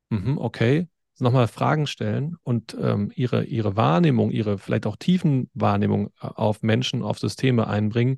mh, 0.09 0.37
okay, 0.37 0.87
nochmal 1.19 1.47
Fragen 1.47 1.87
stellen 1.87 2.35
und 2.43 2.75
ähm, 2.79 3.11
ihre, 3.15 3.43
ihre 3.45 3.75
Wahrnehmung, 3.75 4.31
ihre 4.31 4.57
vielleicht 4.57 4.85
auch 4.85 4.97
tiefen 4.97 5.49
Wahrnehmung 5.53 6.07
äh, 6.21 6.27
auf 6.27 6.61
Menschen, 6.61 7.03
auf 7.03 7.19
Systeme 7.19 7.67
einbringen, 7.67 8.17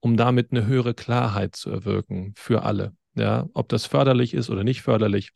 um 0.00 0.16
damit 0.16 0.50
eine 0.50 0.66
höhere 0.66 0.94
Klarheit 0.94 1.56
zu 1.56 1.70
erwirken 1.70 2.32
für 2.36 2.62
alle. 2.62 2.94
Ja, 3.14 3.48
ob 3.52 3.68
das 3.68 3.86
förderlich 3.86 4.32
ist 4.32 4.48
oder 4.48 4.64
nicht 4.64 4.82
förderlich, 4.82 5.32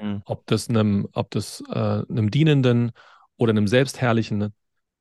mhm. 0.00 0.22
ob 0.26 0.46
das 0.46 0.68
einem, 0.68 1.08
ob 1.12 1.30
das 1.30 1.62
äh, 1.68 2.02
einem 2.08 2.30
dienenden 2.30 2.92
oder 3.36 3.50
einem 3.50 3.66
selbstherrlichen, 3.66 4.52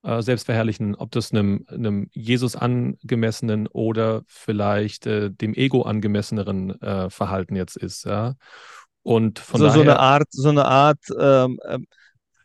äh, 0.04 0.22
selbstverherrlichen, 0.22 0.96
ob 0.96 1.12
das 1.12 1.32
einem, 1.32 1.66
einem 1.68 2.10
Jesus 2.14 2.56
angemessenen 2.56 3.68
oder 3.68 4.24
vielleicht 4.28 5.06
äh, 5.08 5.30
dem 5.30 5.54
Ego 5.54 5.84
angemesseneren 5.84 6.82
äh, 6.82 7.10
Verhalten 7.10 7.56
jetzt 7.56 7.76
ist. 7.76 8.06
Ja. 8.06 8.36
Und 9.04 9.40
von 9.40 9.60
so, 9.60 9.68
daher, 9.68 9.76
so 9.76 9.82
eine 9.82 10.00
Art, 10.00 10.28
so 10.30 10.50
eine 10.50 10.66
Art 10.66 11.00
ähm, 11.20 11.60
ähm 11.68 11.86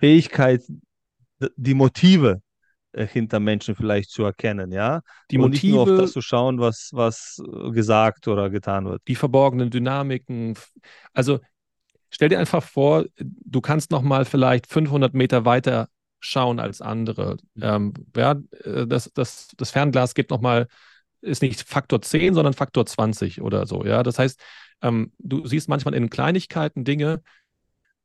Fähigkeit, 0.01 0.63
die 1.57 1.75
Motive 1.75 2.41
äh, 2.93 3.07
hinter 3.07 3.41
Menschen 3.41 3.75
vielleicht 3.75 4.11
zu 4.11 4.25
erkennen, 4.25 4.73
ja. 4.73 5.03
Die 5.31 5.39
Und 5.39 5.51
nicht 5.51 5.65
nur 5.65 5.83
auf 5.83 5.89
das 5.89 6.13
zu 6.13 6.21
schauen, 6.21 6.59
was, 6.59 6.91
was 6.93 7.43
äh, 7.45 7.71
gesagt 7.71 8.29
oder 8.29 8.51
getan 8.51 8.87
wird. 8.87 9.03
Die 9.09 9.15
verborgenen 9.15 9.71
Dynamiken. 9.71 10.55
Also 11.13 11.41
stell 12.11 12.29
dir 12.29 12.39
einfach 12.39 12.63
vor, 12.63 13.05
du 13.19 13.61
kannst 13.61 13.91
noch 13.91 14.03
mal 14.03 14.25
vielleicht 14.25 14.67
500 14.67 15.15
Meter 15.15 15.45
weiter 15.45 15.89
schauen 16.21 16.59
als 16.59 16.81
andere. 16.81 17.37
Mhm. 17.55 17.63
Ähm, 17.63 17.95
ja, 18.17 18.33
äh, 18.65 18.87
das, 18.87 19.11
das, 19.15 19.49
das 19.57 19.71
Fernglas 19.71 20.15
geht 20.15 20.31
noch 20.31 20.41
mal, 20.41 20.67
ist 21.21 21.43
nicht 21.43 21.63
Faktor 21.63 22.01
10, 22.03 22.35
sondern 22.35 22.55
Faktor 22.55 22.87
20 22.87 23.43
oder 23.43 23.67
so. 23.67 23.85
Ja, 23.85 24.03
das 24.03 24.19
heißt, 24.19 24.41
ähm, 24.83 25.13
du 25.19 25.47
siehst 25.47 25.69
manchmal 25.69 25.95
in 25.95 26.11
Kleinigkeiten 26.11 26.85
Dinge, 26.85 27.23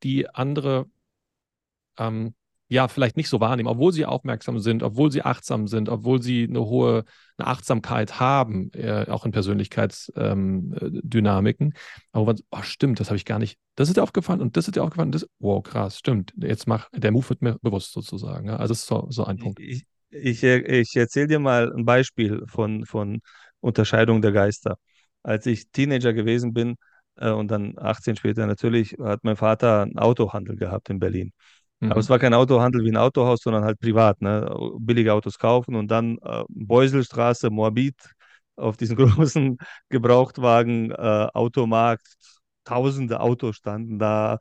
die 0.02 0.28
andere 0.28 0.86
ähm, 1.98 2.34
ja 2.68 2.88
vielleicht 2.88 3.16
nicht 3.16 3.28
so 3.28 3.40
wahrnehmen, 3.40 3.68
obwohl 3.68 3.92
sie 3.92 4.06
aufmerksam 4.06 4.58
sind, 4.58 4.82
obwohl 4.82 5.12
sie 5.12 5.22
achtsam 5.22 5.68
sind, 5.68 5.88
obwohl 5.88 6.22
sie 6.22 6.44
eine 6.44 6.60
hohe 6.60 7.04
eine 7.36 7.48
Achtsamkeit 7.48 8.20
haben, 8.20 8.70
äh, 8.72 9.06
auch 9.08 9.26
in 9.26 9.32
Persönlichkeitsdynamiken. 9.32 11.66
Ähm, 11.66 11.72
Aber 12.12 12.26
man, 12.26 12.38
oh, 12.50 12.62
stimmt, 12.62 13.00
das 13.00 13.08
habe 13.08 13.16
ich 13.16 13.24
gar 13.24 13.38
nicht. 13.38 13.58
Das 13.74 13.88
ist 13.88 13.96
dir 13.96 14.02
aufgefallen 14.02 14.40
und 14.40 14.56
das 14.56 14.68
ist 14.68 14.76
dir 14.76 14.84
aufgefallen. 14.84 15.12
Das, 15.12 15.26
wow, 15.40 15.62
krass, 15.62 15.98
stimmt. 15.98 16.32
Jetzt 16.36 16.66
mach 16.66 16.88
der 16.92 17.10
Move 17.10 17.28
wird 17.28 17.42
mir 17.42 17.58
bewusst 17.60 17.92
sozusagen. 17.92 18.48
Ja? 18.48 18.56
Also 18.56 18.72
das 18.72 18.80
ist 18.80 18.86
so, 18.86 19.06
so 19.10 19.24
ein 19.24 19.38
Punkt. 19.38 19.60
Ich, 19.60 19.84
ich, 20.10 20.42
ich 20.44 20.96
erzähle 20.96 21.26
dir 21.26 21.40
mal 21.40 21.72
ein 21.72 21.84
Beispiel 21.84 22.44
von, 22.46 22.86
von 22.86 23.20
Unterscheidung 23.60 24.22
der 24.22 24.32
Geister 24.32 24.78
als 25.24 25.46
ich 25.46 25.70
Teenager 25.72 26.12
gewesen 26.12 26.54
bin 26.54 26.76
äh, 27.16 27.30
und 27.30 27.50
dann 27.50 27.74
18 27.78 28.16
später 28.16 28.46
natürlich, 28.46 28.96
hat 29.02 29.24
mein 29.24 29.36
Vater 29.36 29.82
einen 29.82 29.98
Autohandel 29.98 30.56
gehabt 30.56 30.90
in 30.90 31.00
Berlin. 31.00 31.32
Mhm. 31.80 31.90
Aber 31.90 32.00
es 32.00 32.08
war 32.08 32.18
kein 32.18 32.34
Autohandel 32.34 32.84
wie 32.84 32.90
ein 32.90 32.96
Autohaus, 32.96 33.40
sondern 33.42 33.64
halt 33.64 33.80
privat, 33.80 34.20
ne? 34.22 34.48
billige 34.78 35.12
Autos 35.12 35.38
kaufen 35.38 35.74
und 35.74 35.88
dann 35.90 36.18
äh, 36.22 36.44
Beuselstraße, 36.48 37.50
Moabit, 37.50 37.96
auf 38.56 38.76
diesen 38.76 38.96
großen 38.96 39.58
Gebrauchtwagen, 39.88 40.92
äh, 40.92 41.28
Automarkt, 41.34 42.06
tausende 42.64 43.20
Autos 43.20 43.56
standen 43.56 43.98
da. 43.98 44.38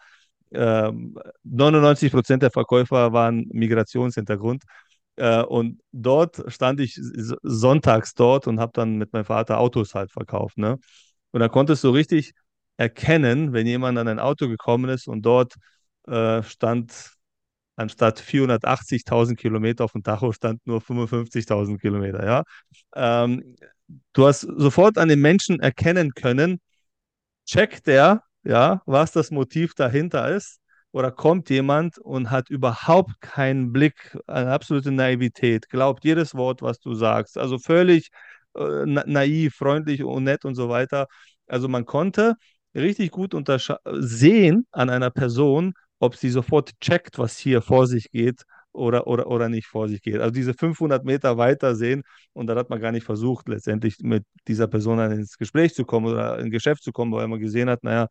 99 0.56 2.04
ähm, 2.04 2.12
Prozent 2.12 2.44
der 2.44 2.52
Verkäufer 2.52 3.12
waren 3.12 3.48
Migrationshintergrund. 3.52 4.64
Äh, 5.16 5.44
und 5.44 5.82
dort 5.92 6.44
stand 6.52 6.80
ich 6.80 7.00
sonntags 7.44 8.14
dort 8.14 8.48
und 8.48 8.60
habe 8.60 8.72
dann 8.74 8.96
mit 8.98 9.14
meinem 9.14 9.26
Vater 9.26 9.60
Autos 9.60 9.94
halt 9.96 10.12
verkauft. 10.12 10.58
Ne? 10.58 10.78
Und 11.32 11.40
da 11.40 11.50
konntest 11.50 11.84
du 11.84 11.90
richtig 11.90 12.34
erkennen, 12.78 13.54
wenn 13.54 13.68
jemand 13.68 13.98
an 13.98 14.08
ein 14.08 14.20
Auto 14.20 14.48
gekommen 14.48 14.90
ist 14.90 15.08
und 15.08 15.22
dort 15.24 15.56
äh, 16.08 16.42
stand 16.44 17.14
anstatt 17.76 18.20
480.000 18.20 19.36
Kilometer 19.36 19.84
auf 19.86 19.94
dem 19.94 20.04
Tacho 20.04 20.32
stand 20.32 20.66
nur 20.66 20.82
55.000 20.82 21.80
Kilometer. 21.80 22.26
Ja? 22.26 22.44
Ähm, 22.96 23.56
du 24.14 24.28
hast 24.28 24.42
sofort 24.42 24.98
an 24.98 25.10
den 25.10 25.22
Menschen 25.22 25.60
erkennen 25.60 26.14
können, 26.14 26.60
checkt 27.46 27.88
der, 27.88 28.24
ja, 28.44 28.82
was 28.86 29.12
das 29.12 29.32
Motiv 29.32 29.74
dahinter 29.76 30.30
ist 30.30 30.60
oder 30.94 31.12
kommt 31.12 31.50
jemand 31.50 31.98
und 31.98 32.32
hat 32.32 32.50
überhaupt 32.50 33.20
keinen 33.20 33.74
Blick, 33.74 34.18
eine 34.28 34.52
absolute 34.52 34.92
Naivität, 34.92 35.68
glaubt 35.70 36.06
jedes 36.06 36.36
Wort, 36.36 36.62
was 36.62 36.80
du 36.80 36.94
sagst, 36.94 37.38
also 37.38 37.58
völlig 37.58 38.10
äh, 38.56 38.86
naiv, 38.86 39.56
freundlich 39.56 40.04
und 40.04 40.24
nett 40.24 40.46
und 40.46 40.56
so 40.56 40.70
weiter. 40.70 41.08
Also 41.48 41.68
man 41.68 41.86
konnte 41.86 42.36
richtig 42.76 43.12
gut 43.12 43.34
sehen 43.92 44.68
an 44.72 44.90
einer 44.90 45.10
Person, 45.10 45.74
ob 46.00 46.16
sie 46.16 46.30
sofort 46.30 46.72
checkt, 46.80 47.18
was 47.18 47.38
hier 47.38 47.62
vor 47.64 47.88
sich 47.88 48.12
geht 48.12 48.44
oder, 48.72 49.08
oder, 49.08 49.28
oder 49.28 49.50
nicht 49.50 49.68
vor 49.68 49.88
sich 49.88 50.02
geht. 50.02 50.20
Also 50.20 50.32
diese 50.32 50.54
500 50.54 51.04
Meter 51.06 51.38
weiter 51.38 51.76
sehen 51.76 52.04
und 52.34 52.48
dann 52.48 52.58
hat 52.58 52.70
man 52.70 52.80
gar 52.80 52.92
nicht 52.92 53.06
versucht, 53.06 53.48
letztendlich 53.50 53.98
mit 54.02 54.26
dieser 54.48 54.68
Person 54.68 55.00
ins 55.00 55.38
Gespräch 55.38 55.74
zu 55.74 55.86
kommen 55.86 56.06
oder 56.08 56.38
in 56.40 56.52
Geschäft 56.52 56.84
zu 56.84 56.92
kommen, 56.92 57.12
weil 57.14 57.28
man 57.28 57.40
gesehen 57.40 57.70
hat, 57.70 57.84
naja, 57.84 58.08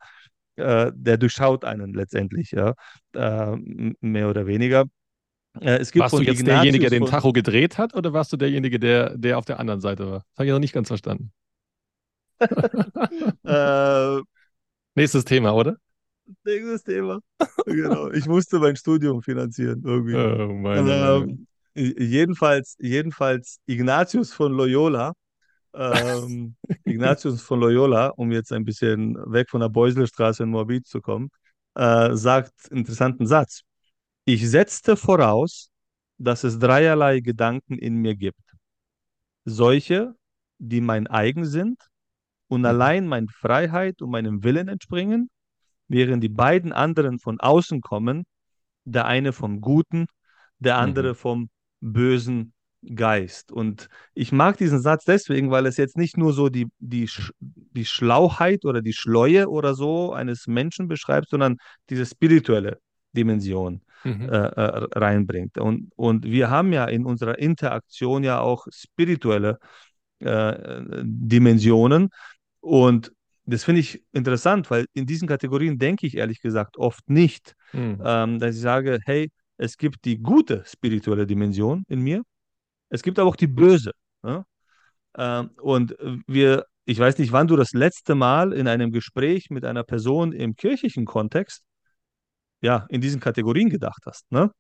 äh, 0.57 0.91
der 0.95 1.17
durchschaut 1.17 1.65
einen 1.65 1.95
letztendlich, 1.95 2.53
ja, 2.53 2.75
äh, 3.15 3.57
mehr 4.01 4.29
oder 4.29 4.47
weniger. 4.47 4.85
Äh, 5.61 5.79
es 5.79 5.93
gibt 5.93 6.03
warst 6.03 6.15
du 6.15 6.23
jetzt 6.23 6.41
Ignatius 6.41 6.63
derjenige, 6.63 6.91
der 6.91 7.01
den 7.01 7.07
Tacho 7.07 7.33
gedreht 7.33 7.79
hat, 7.79 7.95
oder 7.95 8.13
warst 8.13 8.33
du 8.33 8.37
derjenige, 8.37 8.79
der, 8.79 9.17
der 9.17 9.39
auf 9.39 9.45
der 9.45 9.61
anderen 9.61 9.81
Seite 9.81 10.07
war? 10.07 10.19
Das 10.19 10.39
habe 10.39 10.47
ich 10.47 10.53
noch 10.53 10.59
nicht 10.59 10.73
ganz 10.73 10.89
verstanden. 10.89 11.33
äh, 13.45 14.21
Nächstes 14.95 15.25
Thema, 15.25 15.55
oder? 15.55 15.77
Nächstes 16.45 16.85
Thema. 16.85 17.21
genau. 17.67 18.11
Ich 18.11 18.27
musste 18.27 18.59
mein 18.59 18.77
Studium 18.77 19.23
finanzieren 19.23 19.83
irgendwie. 19.85 20.15
Oh, 20.17 20.53
meine 20.53 21.25
ähm, 21.25 21.47
jedenfalls, 21.75 22.77
jedenfalls 22.79 23.59
Ignatius 23.67 24.33
von 24.33 24.53
Loyola, 24.53 25.13
ähm, 25.75 26.57
Ignatius 26.85 27.43
von 27.43 27.61
Loyola, 27.61 28.09
um 28.09 28.33
jetzt 28.33 28.53
ein 28.53 28.65
bisschen 28.65 29.17
weg 29.33 29.51
von 29.51 29.61
der 29.61 29.69
Beuselstraße 29.69 30.43
in 30.45 30.51
Moabit 30.51 30.87
zu 30.87 31.01
kommen, 31.01 31.31
äh, 31.75 32.15
sagt 32.15 32.53
einen 32.71 32.81
interessanten 32.81 33.27
Satz. 33.27 33.63
Ich 34.27 34.49
setzte 34.51 34.97
voraus, 34.97 35.71
dass 36.19 36.45
es 36.45 36.59
dreierlei 36.59 37.21
Gedanken 37.21 37.79
in 37.79 37.97
mir 37.97 38.17
gibt. 38.17 38.41
Solche, 39.45 40.15
die 40.59 40.81
mein 40.81 41.07
eigen 41.07 41.45
sind 41.45 41.79
und 42.49 42.63
Mhm. 42.63 42.67
allein 42.67 43.07
meiner 43.09 43.29
Freiheit 43.31 44.03
und 44.03 44.11
meinem 44.11 44.45
Willen 44.45 44.69
entspringen, 44.69 45.31
während 45.89 46.23
die 46.25 46.29
beiden 46.29 46.73
anderen 46.73 47.19
von 47.19 47.41
außen 47.41 47.81
kommen, 47.81 48.25
der 48.85 49.07
eine 49.07 49.33
vom 49.33 49.61
Guten, 49.61 50.07
der 50.59 50.79
andere 50.79 51.11
Mhm. 51.11 51.17
vom 51.17 51.51
bösen 51.81 52.52
Geist. 52.95 53.53
Und 53.53 53.89
ich 54.15 54.33
mag 54.33 54.57
diesen 54.57 54.81
Satz 54.81 55.05
deswegen, 55.05 55.51
weil 55.51 55.67
es 55.67 55.77
jetzt 55.77 55.97
nicht 55.97 56.17
nur 56.17 56.33
so 56.33 56.49
die, 56.49 56.67
die, 56.79 57.09
die 57.41 57.85
Schlauheit 57.85 58.65
oder 58.65 58.83
die 58.83 58.93
Schleue 58.93 59.49
oder 59.49 59.75
so 59.75 60.13
eines 60.13 60.47
Menschen 60.47 60.89
beschreibt, 60.89 61.29
sondern 61.29 61.59
diese 61.91 62.07
spirituelle 62.07 62.79
Dimension 63.13 63.83
Mhm. 64.05 64.29
äh, 64.31 64.37
äh, 64.37 64.87
reinbringt. 64.99 65.59
Und, 65.59 65.93
und 65.95 66.25
wir 66.25 66.51
haben 66.51 66.73
ja 66.73 66.87
in 66.87 67.05
unserer 67.05 67.39
Interaktion 67.39 68.25
ja 68.25 68.41
auch 68.41 68.67
spirituelle 68.73 69.59
äh, 70.19 70.83
Dimensionen. 71.05 72.09
Und 72.61 73.13
das 73.45 73.65
finde 73.65 73.81
ich 73.81 74.03
interessant, 74.13 74.71
weil 74.71 74.87
in 74.93 75.07
diesen 75.07 75.29
Kategorien 75.29 75.79
denke 75.79 76.07
ich 76.07 76.17
ehrlich 76.17 76.41
gesagt 76.41 76.79
oft 76.79 77.09
nicht, 77.09 77.55
Mhm. 77.73 78.03
ähm, 78.05 78.39
dass 78.39 78.57
ich 78.57 78.61
sage, 78.61 78.99
hey, 79.05 79.31
es 79.57 79.77
gibt 79.77 80.05
die 80.05 80.19
gute 80.19 80.65
spirituelle 80.67 81.27
Dimension 81.27 81.85
in 81.89 82.01
mir, 82.01 82.23
es 82.93 83.03
gibt 83.03 83.19
aber 83.19 83.29
auch 83.31 83.37
die 83.37 83.47
böse. 83.47 83.93
Ne? 84.23 84.45
Und 85.61 85.97
wir, 86.27 86.67
ich 86.85 86.99
weiß 86.99 87.19
nicht, 87.19 87.33
wann 87.33 87.49
du 87.49 87.57
das 87.57 87.73
letzte 87.73 88.15
Mal 88.15 88.53
in 88.53 88.69
einem 88.69 88.93
Gespräch 88.93 89.49
mit 89.51 89.65
einer 89.65 89.83
Person 89.83 90.33
im 90.33 90.57
kirchlichen 90.57 91.07
Kontext, 91.07 91.63
ja, 92.61 92.87
in 92.91 93.01
diesen 93.01 93.19
Kategorien 93.19 93.71
gedacht 93.71 94.03
hast. 94.07 94.31
Ne? 94.31 94.51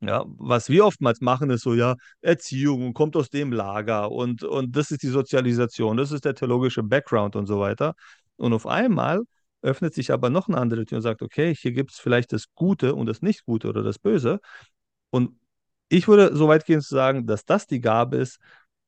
Ja, 0.00 0.24
was 0.26 0.68
wir 0.68 0.84
oftmals 0.86 1.20
machen, 1.20 1.50
ist 1.50 1.62
so, 1.62 1.74
ja, 1.74 1.94
Erziehung 2.20 2.94
kommt 2.94 3.16
aus 3.16 3.28
dem 3.30 3.52
Lager 3.52 4.10
und, 4.10 4.42
und 4.42 4.74
das 4.74 4.90
ist 4.90 5.02
die 5.02 5.08
Sozialisation, 5.08 5.96
das 5.96 6.10
ist 6.10 6.24
der 6.24 6.34
theologische 6.34 6.82
Background 6.82 7.36
und 7.36 7.46
so 7.46 7.60
weiter. 7.60 7.94
Und 8.36 8.52
auf 8.54 8.66
einmal 8.66 9.20
öffnet 9.62 9.94
sich 9.94 10.10
aber 10.12 10.30
noch 10.30 10.48
eine 10.48 10.58
andere 10.58 10.84
Tür 10.84 10.96
und 10.96 11.02
sagt, 11.02 11.22
okay, 11.22 11.54
hier 11.54 11.72
gibt 11.72 11.92
es 11.92 11.98
vielleicht 11.98 12.32
das 12.32 12.46
Gute 12.54 12.94
und 12.94 13.06
das 13.06 13.22
Nicht-Gute 13.22 13.68
oder 13.68 13.82
das 13.82 13.98
Böse. 14.00 14.40
Und 15.10 15.39
ich 15.90 16.08
würde 16.08 16.34
so 16.34 16.48
weit 16.48 16.64
gehen 16.64 16.80
zu 16.80 16.94
sagen, 16.94 17.26
dass 17.26 17.44
das 17.44 17.66
die 17.66 17.80
Gabe 17.80 18.16
ist, 18.16 18.38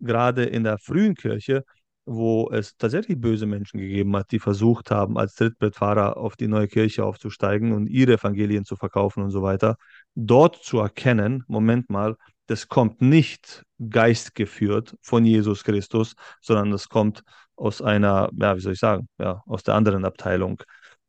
gerade 0.01 0.45
in 0.45 0.65
der 0.65 0.79
frühen 0.79 1.15
Kirche, 1.15 1.65
wo 2.05 2.51
es 2.51 2.77
tatsächlich 2.77 3.21
böse 3.21 3.47
Menschen 3.47 3.79
gegeben 3.79 4.17
hat, 4.17 4.31
die 4.33 4.39
versucht 4.39 4.91
haben, 4.91 5.19
als 5.19 5.35
Trittbrettfahrer 5.35 6.17
auf 6.17 6.37
die 6.37 6.49
neue 6.49 6.69
Kirche 6.69 7.05
aufzusteigen 7.05 7.73
und 7.73 7.87
ihre 7.89 8.15
Evangelien 8.15 8.65
zu 8.65 8.77
verkaufen 8.77 9.23
und 9.23 9.31
so 9.31 9.43
weiter, 9.43 9.77
dort 10.15 10.57
zu 10.57 10.79
erkennen, 10.81 11.45
Moment 11.47 11.91
mal, 11.91 12.17
das 12.47 12.69
kommt 12.69 13.01
nicht 13.01 13.65
geistgeführt 13.79 14.97
von 15.01 15.25
Jesus 15.25 15.65
Christus, 15.65 16.15
sondern 16.41 16.71
das 16.71 16.89
kommt 16.89 17.23
aus 17.57 17.83
einer, 17.83 18.31
ja, 18.35 18.57
wie 18.57 18.61
soll 18.61 18.73
ich 18.73 18.81
sagen, 18.81 19.09
ja, 19.19 19.43
aus 19.47 19.63
der 19.63 19.75
anderen 19.75 20.05
Abteilung. 20.05 20.63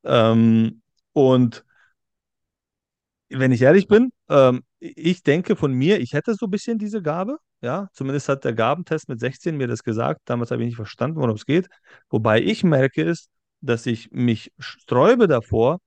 Ähm, 0.04 0.82
und 1.14 1.66
wenn 3.30 3.51
ich 3.51 3.61
ehrlich 3.61 3.88
bin, 3.88 4.11
ähm, 4.30 4.63
ich 4.80 5.24
denke 5.24 5.55
von 5.55 5.74
mir, 5.74 5.99
ich 5.99 6.13
hätte 6.13 6.36
so 6.36 6.45
ein 6.47 6.51
bisschen 6.51 6.78
diese 6.78 7.01
Gabe. 7.01 7.38
Ja, 7.61 7.88
zumindest 7.93 8.28
hat 8.30 8.43
der 8.43 8.53
Gabentest 8.53 9.07
mit 9.07 9.19
16 9.19 9.55
mir 9.57 9.67
das 9.67 9.84
gesagt. 9.84 10.21
Damals 10.26 10.51
habe 10.51 10.61
ich 10.63 10.67
nicht 10.67 10.76
verstanden, 10.76 11.17
worum 11.17 11.36
es 11.36 11.45
geht. 11.45 11.69
Wobei 12.09 12.41
ich 12.41 12.63
merke 12.63 13.03
ist, 13.03 13.30
dass 13.61 13.86
ich 13.86 14.11
mich 14.11 14.51
sträube 14.59 15.28
davor, 15.28 15.80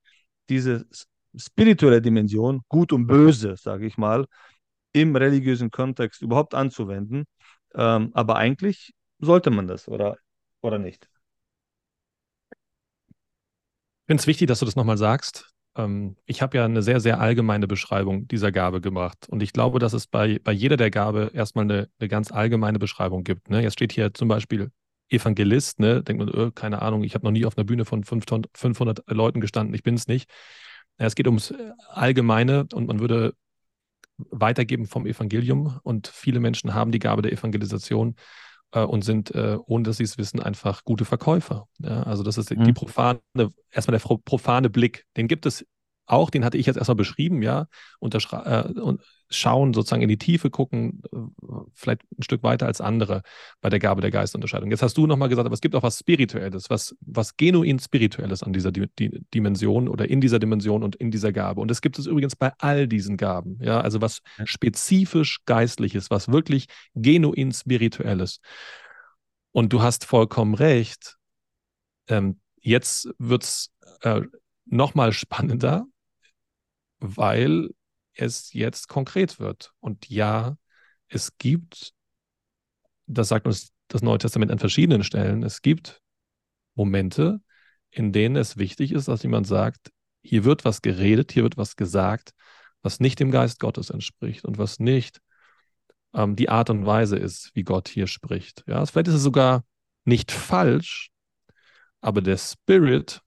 diese 0.49 0.87
spirituelle 1.35 2.01
Dimension, 2.01 2.61
gut 2.67 2.93
und 2.93 3.05
böse, 3.07 3.55
sage 3.57 3.85
ich 3.85 3.97
mal, 3.97 4.25
im 4.93 5.15
religiösen 5.15 5.71
Kontext 5.71 6.21
überhaupt 6.21 6.55
anzuwenden. 6.55 7.25
Ähm, 7.75 8.11
aber 8.13 8.37
eigentlich 8.37 8.93
sollte 9.19 9.51
man 9.51 9.67
das, 9.67 9.87
oder, 9.87 10.17
oder 10.61 10.79
nicht? 10.79 11.07
Ich 12.51 14.07
finde 14.07 14.21
es 14.21 14.27
wichtig, 14.27 14.47
dass 14.47 14.59
du 14.59 14.65
das 14.65 14.75
nochmal 14.75 14.97
sagst. 14.97 15.53
Ähm, 15.77 16.17
ich 16.25 16.41
habe 16.41 16.57
ja 16.57 16.65
eine 16.65 16.81
sehr, 16.81 16.99
sehr 16.99 17.19
allgemeine 17.19 17.67
Beschreibung 17.67 18.27
dieser 18.27 18.51
Gabe 18.51 18.81
gemacht. 18.81 19.27
Und 19.29 19.41
ich 19.43 19.53
glaube, 19.53 19.79
dass 19.79 19.93
es 19.93 20.07
bei, 20.07 20.39
bei 20.43 20.51
jeder 20.51 20.77
der 20.77 20.91
Gabe 20.91 21.31
erstmal 21.33 21.65
eine, 21.65 21.89
eine 21.99 22.09
ganz 22.09 22.31
allgemeine 22.31 22.79
Beschreibung 22.79 23.23
gibt. 23.23 23.49
Ne? 23.49 23.61
Jetzt 23.61 23.73
steht 23.73 23.93
hier 23.93 24.13
zum 24.13 24.27
Beispiel 24.27 24.71
Evangelist, 25.09 25.79
ne? 25.79 26.03
Denkt 26.03 26.25
man, 26.25 26.47
äh, 26.47 26.51
keine 26.53 26.81
Ahnung, 26.81 27.03
ich 27.03 27.13
habe 27.15 27.25
noch 27.25 27.31
nie 27.31 27.45
auf 27.45 27.57
einer 27.57 27.65
Bühne 27.65 27.85
von 27.85 28.03
500, 28.03 28.49
500 28.57 29.03
Leuten 29.07 29.39
gestanden, 29.39 29.73
ich 29.73 29.83
bin 29.83 29.95
es 29.95 30.07
nicht. 30.07 30.29
Es 30.97 31.15
geht 31.15 31.27
ums 31.27 31.51
äh, 31.51 31.71
Allgemeine 31.89 32.67
und 32.73 32.87
man 32.87 32.99
würde 32.99 33.33
weitergeben 34.17 34.87
vom 34.87 35.05
Evangelium. 35.05 35.79
Und 35.83 36.07
viele 36.07 36.39
Menschen 36.39 36.73
haben 36.73 36.91
die 36.91 36.99
Gabe 36.99 37.21
der 37.21 37.31
Evangelisation 37.31 38.15
äh, 38.71 38.81
und 38.83 39.03
sind, 39.03 39.33
äh, 39.35 39.57
ohne 39.65 39.83
dass 39.83 39.97
sie 39.97 40.03
es 40.03 40.17
wissen, 40.17 40.41
einfach 40.41 40.83
gute 40.83 41.05
Verkäufer. 41.05 41.67
Ja, 41.79 42.03
also 42.03 42.23
das 42.23 42.37
ist 42.37 42.49
die, 42.49 42.55
die 42.55 42.71
Mhm. 42.71 42.73
profane, 42.73 43.19
erstmal 43.71 43.97
der 43.99 44.17
profane 44.25 44.69
Blick. 44.69 45.05
Den 45.17 45.27
gibt 45.27 45.45
es 45.45 45.65
auch, 46.07 46.29
den 46.29 46.43
hatte 46.43 46.57
ich 46.57 46.65
jetzt 46.65 46.77
erstmal 46.77 46.95
beschrieben, 46.95 47.41
ja, 47.41 47.67
Unterschra 47.99 48.65
äh, 48.65 48.79
und 48.79 49.01
schauen, 49.29 49.73
sozusagen 49.73 50.01
in 50.01 50.07
die 50.07 50.17
Tiefe 50.17 50.49
gucken, 50.49 51.01
äh, 51.11 51.17
vielleicht 51.73 52.01
ein 52.17 52.23
Stück 52.23 52.43
weiter 52.43 52.65
als 52.65 52.81
andere 52.81 53.21
bei 53.61 53.69
der 53.69 53.79
Gabe 53.79 54.01
der 54.01 54.11
Geistunterscheidung. 54.11 54.71
Jetzt 54.71 54.81
hast 54.81 54.97
du 54.97 55.05
nochmal 55.05 55.29
gesagt, 55.29 55.45
aber 55.45 55.53
es 55.53 55.61
gibt 55.61 55.75
auch 55.75 55.83
was 55.83 55.99
Spirituelles, 55.99 56.69
was, 56.69 56.95
was 57.01 57.35
genuin 57.35 57.79
Spirituelles 57.79 58.41
an 58.41 58.53
dieser 58.53 58.71
Di 58.71 58.87
Di 58.97 59.21
Dimension 59.33 59.87
oder 59.89 60.09
in 60.09 60.21
dieser 60.21 60.39
Dimension 60.39 60.83
und 60.83 60.95
in 60.95 61.11
dieser 61.11 61.31
Gabe. 61.33 61.59
Und 61.61 61.69
das 61.69 61.81
gibt 61.81 61.99
es 61.99 62.05
übrigens 62.05 62.35
bei 62.35 62.53
all 62.59 62.87
diesen 62.87 63.17
Gaben, 63.17 63.59
ja, 63.61 63.81
also 63.81 64.01
was 64.01 64.21
spezifisch 64.45 65.39
Geistliches, 65.45 66.09
was 66.09 66.29
wirklich 66.29 66.67
genuin 66.95 67.51
Spirituelles. 67.51 68.39
Und 69.51 69.73
du 69.73 69.81
hast 69.81 70.05
vollkommen 70.05 70.53
recht. 70.53 71.17
Ähm, 72.07 72.39
jetzt 72.61 73.09
wird 73.17 73.43
es 73.43 73.73
äh, 74.01 74.21
nochmal 74.65 75.13
spannender, 75.13 75.85
weil 76.99 77.69
es 78.13 78.53
jetzt 78.53 78.87
konkret 78.87 79.39
wird. 79.39 79.73
Und 79.79 80.09
ja, 80.09 80.57
es 81.07 81.37
gibt, 81.37 81.93
das 83.05 83.29
sagt 83.29 83.47
uns 83.47 83.71
das 83.87 84.01
Neue 84.01 84.17
Testament 84.17 84.51
an 84.51 84.59
verschiedenen 84.59 85.03
Stellen, 85.03 85.43
es 85.43 85.61
gibt 85.61 86.01
Momente, 86.75 87.41
in 87.89 88.11
denen 88.11 88.35
es 88.35 88.57
wichtig 88.57 88.91
ist, 88.91 89.07
dass 89.07 89.23
jemand 89.23 89.47
sagt, 89.47 89.91
hier 90.21 90.43
wird 90.43 90.65
was 90.65 90.81
geredet, 90.81 91.31
hier 91.31 91.43
wird 91.43 91.57
was 91.57 91.75
gesagt, 91.75 92.31
was 92.81 92.99
nicht 92.99 93.19
dem 93.19 93.31
Geist 93.31 93.59
Gottes 93.59 93.89
entspricht 93.89 94.45
und 94.45 94.57
was 94.57 94.79
nicht 94.79 95.19
ähm, 96.13 96.35
die 96.35 96.49
Art 96.49 96.69
und 96.69 96.85
Weise 96.85 97.17
ist, 97.17 97.51
wie 97.53 97.63
Gott 97.63 97.87
hier 97.87 98.07
spricht. 98.07 98.63
Ja, 98.67 98.85
vielleicht 98.85 99.07
ist 99.07 99.15
es 99.15 99.23
sogar 99.23 99.63
nicht 100.05 100.31
falsch, 100.31 101.11
aber 102.01 102.21
der 102.21 102.37
Spirit, 102.37 103.21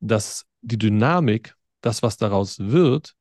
dass 0.00 0.44
die 0.60 0.78
Dynamik, 0.78 1.54
das, 1.80 2.02
was 2.02 2.16
daraus 2.16 2.58
wird, 2.58 3.14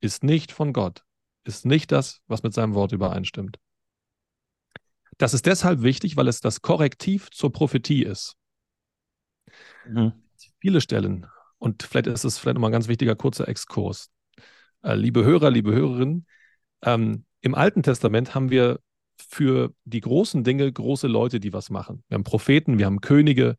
ist 0.00 0.24
nicht 0.24 0.52
von 0.52 0.72
Gott, 0.72 1.04
ist 1.44 1.66
nicht 1.66 1.92
das, 1.92 2.20
was 2.26 2.42
mit 2.42 2.54
seinem 2.54 2.74
Wort 2.74 2.92
übereinstimmt. 2.92 3.58
Das 5.18 5.34
ist 5.34 5.46
deshalb 5.46 5.82
wichtig, 5.82 6.16
weil 6.16 6.28
es 6.28 6.40
das 6.40 6.62
Korrektiv 6.62 7.30
zur 7.30 7.52
Prophetie 7.52 8.04
ist. 8.04 8.36
Mhm. 9.86 10.12
Viele 10.60 10.80
Stellen, 10.80 11.26
und 11.58 11.82
vielleicht 11.82 12.06
ist 12.06 12.24
es 12.24 12.38
vielleicht 12.38 12.54
nochmal 12.54 12.70
ein 12.70 12.72
ganz 12.72 12.88
wichtiger 12.88 13.16
kurzer 13.16 13.48
Exkurs. 13.48 14.10
Äh, 14.82 14.94
liebe 14.94 15.24
Hörer, 15.24 15.50
liebe 15.50 15.72
Hörerinnen, 15.72 16.26
ähm, 16.82 17.24
im 17.40 17.54
Alten 17.54 17.82
Testament 17.82 18.34
haben 18.34 18.50
wir 18.50 18.80
für 19.16 19.74
die 19.84 20.00
großen 20.00 20.44
Dinge 20.44 20.70
große 20.72 21.08
Leute, 21.08 21.40
die 21.40 21.52
was 21.52 21.70
machen. 21.70 22.04
Wir 22.08 22.14
haben 22.14 22.24
Propheten, 22.24 22.78
wir 22.78 22.86
haben 22.86 23.00
Könige, 23.00 23.56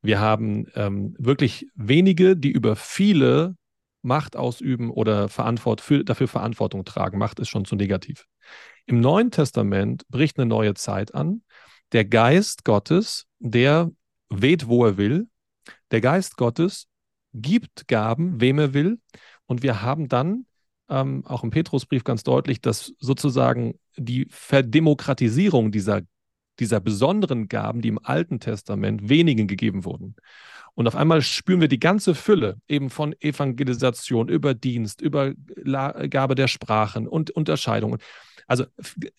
wir 0.00 0.20
haben 0.20 0.66
ähm, 0.74 1.14
wirklich 1.18 1.68
wenige, 1.74 2.36
die 2.36 2.50
über 2.50 2.76
viele 2.76 3.56
Macht 4.02 4.36
ausüben 4.36 4.90
oder 4.90 5.28
Verantwort 5.28 5.80
für, 5.80 6.04
dafür 6.04 6.28
Verantwortung 6.28 6.84
tragen. 6.84 7.18
Macht 7.18 7.38
ist 7.40 7.48
schon 7.48 7.64
zu 7.64 7.76
negativ. 7.76 8.26
Im 8.86 9.00
Neuen 9.00 9.30
Testament 9.30 10.04
bricht 10.08 10.38
eine 10.38 10.46
neue 10.46 10.74
Zeit 10.74 11.14
an. 11.14 11.42
Der 11.92 12.04
Geist 12.04 12.64
Gottes, 12.64 13.26
der 13.38 13.90
weht, 14.28 14.66
wo 14.66 14.84
er 14.84 14.96
will. 14.96 15.28
Der 15.90 16.00
Geist 16.00 16.36
Gottes 16.36 16.88
gibt 17.32 17.86
Gaben, 17.86 18.40
wem 18.40 18.58
er 18.58 18.74
will. 18.74 18.98
Und 19.46 19.62
wir 19.62 19.82
haben 19.82 20.08
dann 20.08 20.46
ähm, 20.88 21.24
auch 21.26 21.44
im 21.44 21.50
Petrusbrief 21.50 22.04
ganz 22.04 22.22
deutlich, 22.22 22.60
dass 22.60 22.92
sozusagen 22.98 23.78
die 23.96 24.26
Verdemokratisierung 24.30 25.70
dieser, 25.70 26.02
dieser 26.58 26.80
besonderen 26.80 27.48
Gaben, 27.48 27.80
die 27.82 27.88
im 27.88 27.98
Alten 28.02 28.40
Testament 28.40 29.08
wenigen 29.08 29.46
gegeben 29.46 29.84
wurden. 29.84 30.16
Und 30.74 30.86
auf 30.86 30.96
einmal 30.96 31.22
spüren 31.22 31.60
wir 31.60 31.68
die 31.68 31.80
ganze 31.80 32.14
Fülle 32.14 32.56
eben 32.66 32.88
von 32.88 33.14
Evangelisation 33.20 34.28
über 34.28 34.54
Dienst, 34.54 35.00
über 35.00 35.32
Gabe 35.34 36.34
der 36.34 36.48
Sprachen 36.48 37.06
und 37.06 37.30
Unterscheidungen. 37.30 37.98
Also 38.46 38.64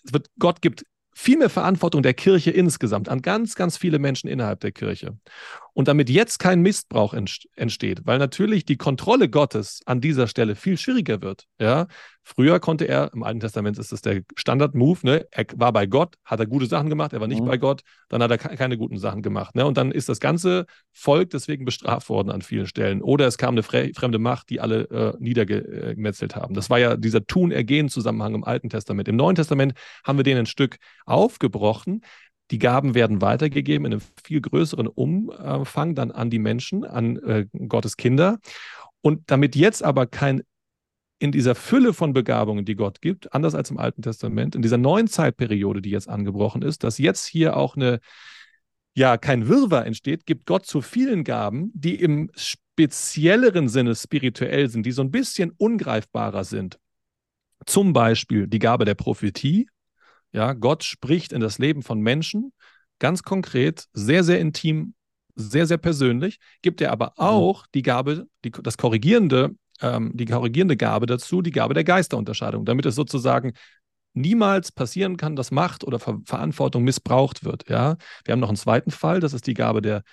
wird, 0.04 0.30
Gott 0.40 0.62
gibt 0.62 0.86
viel 1.14 1.38
mehr 1.38 1.50
Verantwortung 1.50 2.02
der 2.02 2.16
Kirche 2.16 2.52
insgesamt 2.52 3.08
an 3.08 3.22
ganz, 3.22 3.56
ganz 3.56 3.78
viele 3.78 4.00
Menschen 4.00 4.28
innerhalb 4.28 4.62
der 4.62 4.72
Kirche. 4.72 5.18
Und 5.74 5.88
damit 5.88 6.10
jetzt 6.10 6.38
kein 6.38 6.62
Missbrauch 6.62 7.16
entsteht, 7.16 8.02
weil 8.06 8.20
natürlich 8.20 8.64
die 8.64 8.78
Kontrolle 8.78 9.28
Gottes 9.28 9.82
an 9.86 10.02
dieser 10.02 10.28
Stelle 10.28 10.56
viel 10.56 10.78
schwieriger 10.78 11.22
wird. 11.22 11.46
Ja? 11.60 11.88
Früher 12.22 12.60
konnte 12.60 12.86
er, 12.86 13.12
im 13.14 13.24
Alten 13.24 13.40
Testament 13.40 13.80
ist 13.80 13.92
das 13.92 14.02
der 14.02 14.22
Standard-Move, 14.36 15.00
ne? 15.04 15.28
er 15.32 15.46
war 15.56 15.74
bei 15.74 15.88
Gott, 15.88 16.16
hat 16.24 16.40
er 16.40 16.46
gute 16.46 16.68
Sachen 16.68 16.90
gemacht, 16.90 17.12
er 17.12 17.20
war 17.20 17.28
nicht 17.28 17.42
mhm. 17.42 17.48
bei 17.48 17.58
Gott, 17.58 17.82
dann 18.08 18.22
hat 18.22 18.30
er 18.30 18.38
keine 18.38 18.78
guten 18.78 19.00
Sachen 19.00 19.24
gemacht. 19.24 19.56
Ne? 19.56 19.66
Und 19.66 19.78
dann 19.78 19.92
ist 19.92 20.10
das 20.10 20.20
ganze 20.20 20.68
Volk 20.92 21.32
deswegen 21.32 21.66
bestraft 21.66 22.08
worden 22.08 22.30
an 22.30 22.44
vielen 22.44 22.68
Stellen. 22.68 23.02
Oder 23.02 23.26
es 23.26 23.40
kam 23.40 23.56
eine 23.56 23.64
fremde 23.64 24.20
Macht, 24.20 24.52
die 24.52 24.62
alle 24.62 24.84
äh, 24.90 25.18
niedergemetzelt 25.20 26.36
haben. 26.36 26.54
Das 26.54 26.70
war 26.70 26.78
ja 26.78 26.96
dieser 26.96 27.26
Tun-Ergehen-Zusammenhang 27.26 28.36
im 28.36 28.44
Alten 28.44 28.70
Testament. 28.70 29.08
Im 29.08 29.16
Neuen 29.16 29.36
Testament 29.36 29.74
haben 30.04 30.18
wir 30.18 30.24
den 30.24 30.38
ein 30.38 30.46
Stück 30.46 30.78
aufgebrochen, 31.06 32.02
die 32.52 32.60
Gaben 32.60 32.94
werden 32.94 33.22
weitergegeben 33.22 33.86
in 33.86 33.94
einem 33.94 34.02
viel 34.24 34.42
größeren 34.42 34.88
Umfang 34.88 35.96
dann 35.96 36.12
an 36.12 36.30
die 36.30 36.40
Menschen, 36.40 36.84
an 36.84 37.18
äh, 37.18 37.46
Gottes 37.68 37.98
Kinder. 37.98 38.40
Und 39.02 39.24
damit 39.28 39.56
jetzt 39.56 39.84
aber 39.84 40.06
kein 40.06 40.44
in 41.20 41.32
dieser 41.32 41.56
Fülle 41.56 41.94
von 41.94 42.12
Begabungen, 42.12 42.66
die 42.66 42.76
Gott 42.76 43.00
gibt, 43.00 43.34
anders 43.34 43.56
als 43.56 43.72
im 43.72 43.78
Alten 43.78 44.02
Testament, 44.02 44.56
in 44.56 44.62
dieser 44.62 44.78
neuen 44.78 45.08
Zeitperiode, 45.08 45.82
die 45.82 45.90
jetzt 45.90 46.10
angebrochen 46.10 46.62
ist, 46.62 46.84
dass 46.84 46.98
jetzt 46.98 47.26
hier 47.26 47.56
auch 47.56 47.78
eine, 47.78 48.02
ja, 48.94 49.16
kein 49.16 49.48
Wirrwarr 49.48 49.86
entsteht, 49.86 50.26
gibt 50.26 50.46
Gott 50.46 50.66
zu 50.66 50.82
vielen 50.82 51.24
Gaben, 51.24 51.72
die 51.74 51.96
im 51.96 52.30
spezielleren 52.36 53.70
Sinne 53.70 53.96
spirituell 53.96 54.68
sind, 54.68 54.86
die 54.86 54.92
so 54.92 55.02
ein 55.02 55.12
bisschen 55.12 55.52
ungreifbarer 55.58 56.44
sind. 56.44 56.78
Zum 57.66 57.94
Beispiel 57.94 58.48
die 58.48 58.60
Gabe 58.60 58.84
der 58.84 58.96
Prophetie, 58.96 59.70
ja, 60.34 60.54
Gott 60.54 60.84
spricht 60.84 61.32
in 61.32 61.40
das 61.40 61.60
Leben 61.60 61.84
von 61.84 62.00
Menschen 62.00 62.52
ganz 63.00 63.24
konkret, 63.24 63.86
sehr, 63.94 64.24
sehr 64.24 64.40
intim, 64.40 64.94
sehr, 65.36 65.66
sehr 65.66 65.78
persönlich, 65.78 66.40
gibt 66.62 66.82
er 66.82 66.92
aber 66.92 67.08
mhm. 67.18 67.24
auch 67.24 67.68
die 67.74 67.82
Gabe, 67.82 68.28
die, 68.44 68.52
das 68.52 68.78
korrigierende, 68.78 69.56
ähm, 69.82 70.12
die 70.14 70.26
korrigierende 70.26 70.78
Gabe 70.78 71.06
dazu, 71.06 71.42
die 71.42 71.52
Gabe 71.52 71.74
der 71.74 71.84
Geisterunterscheidung, 71.84 72.66
damit 72.66 72.86
es 72.86 72.96
sozusagen 72.96 73.54
niemals 74.14 74.72
passieren 74.72 75.18
kann, 75.18 75.36
dass 75.36 75.52
Macht 75.52 75.84
oder 75.84 76.00
Ver 76.00 76.20
Verantwortung 76.26 76.84
missbraucht 76.84 77.44
wird. 77.44 77.68
Ja? 77.68 77.98
Wir 78.26 78.34
haben 78.34 78.40
noch 78.40 78.50
einen 78.50 78.58
zweiten 78.58 78.92
Fall, 78.92 79.20
das 79.20 79.34
ist 79.34 79.48
die 79.48 79.56
Gabe 79.56 79.82
der, 79.82 80.04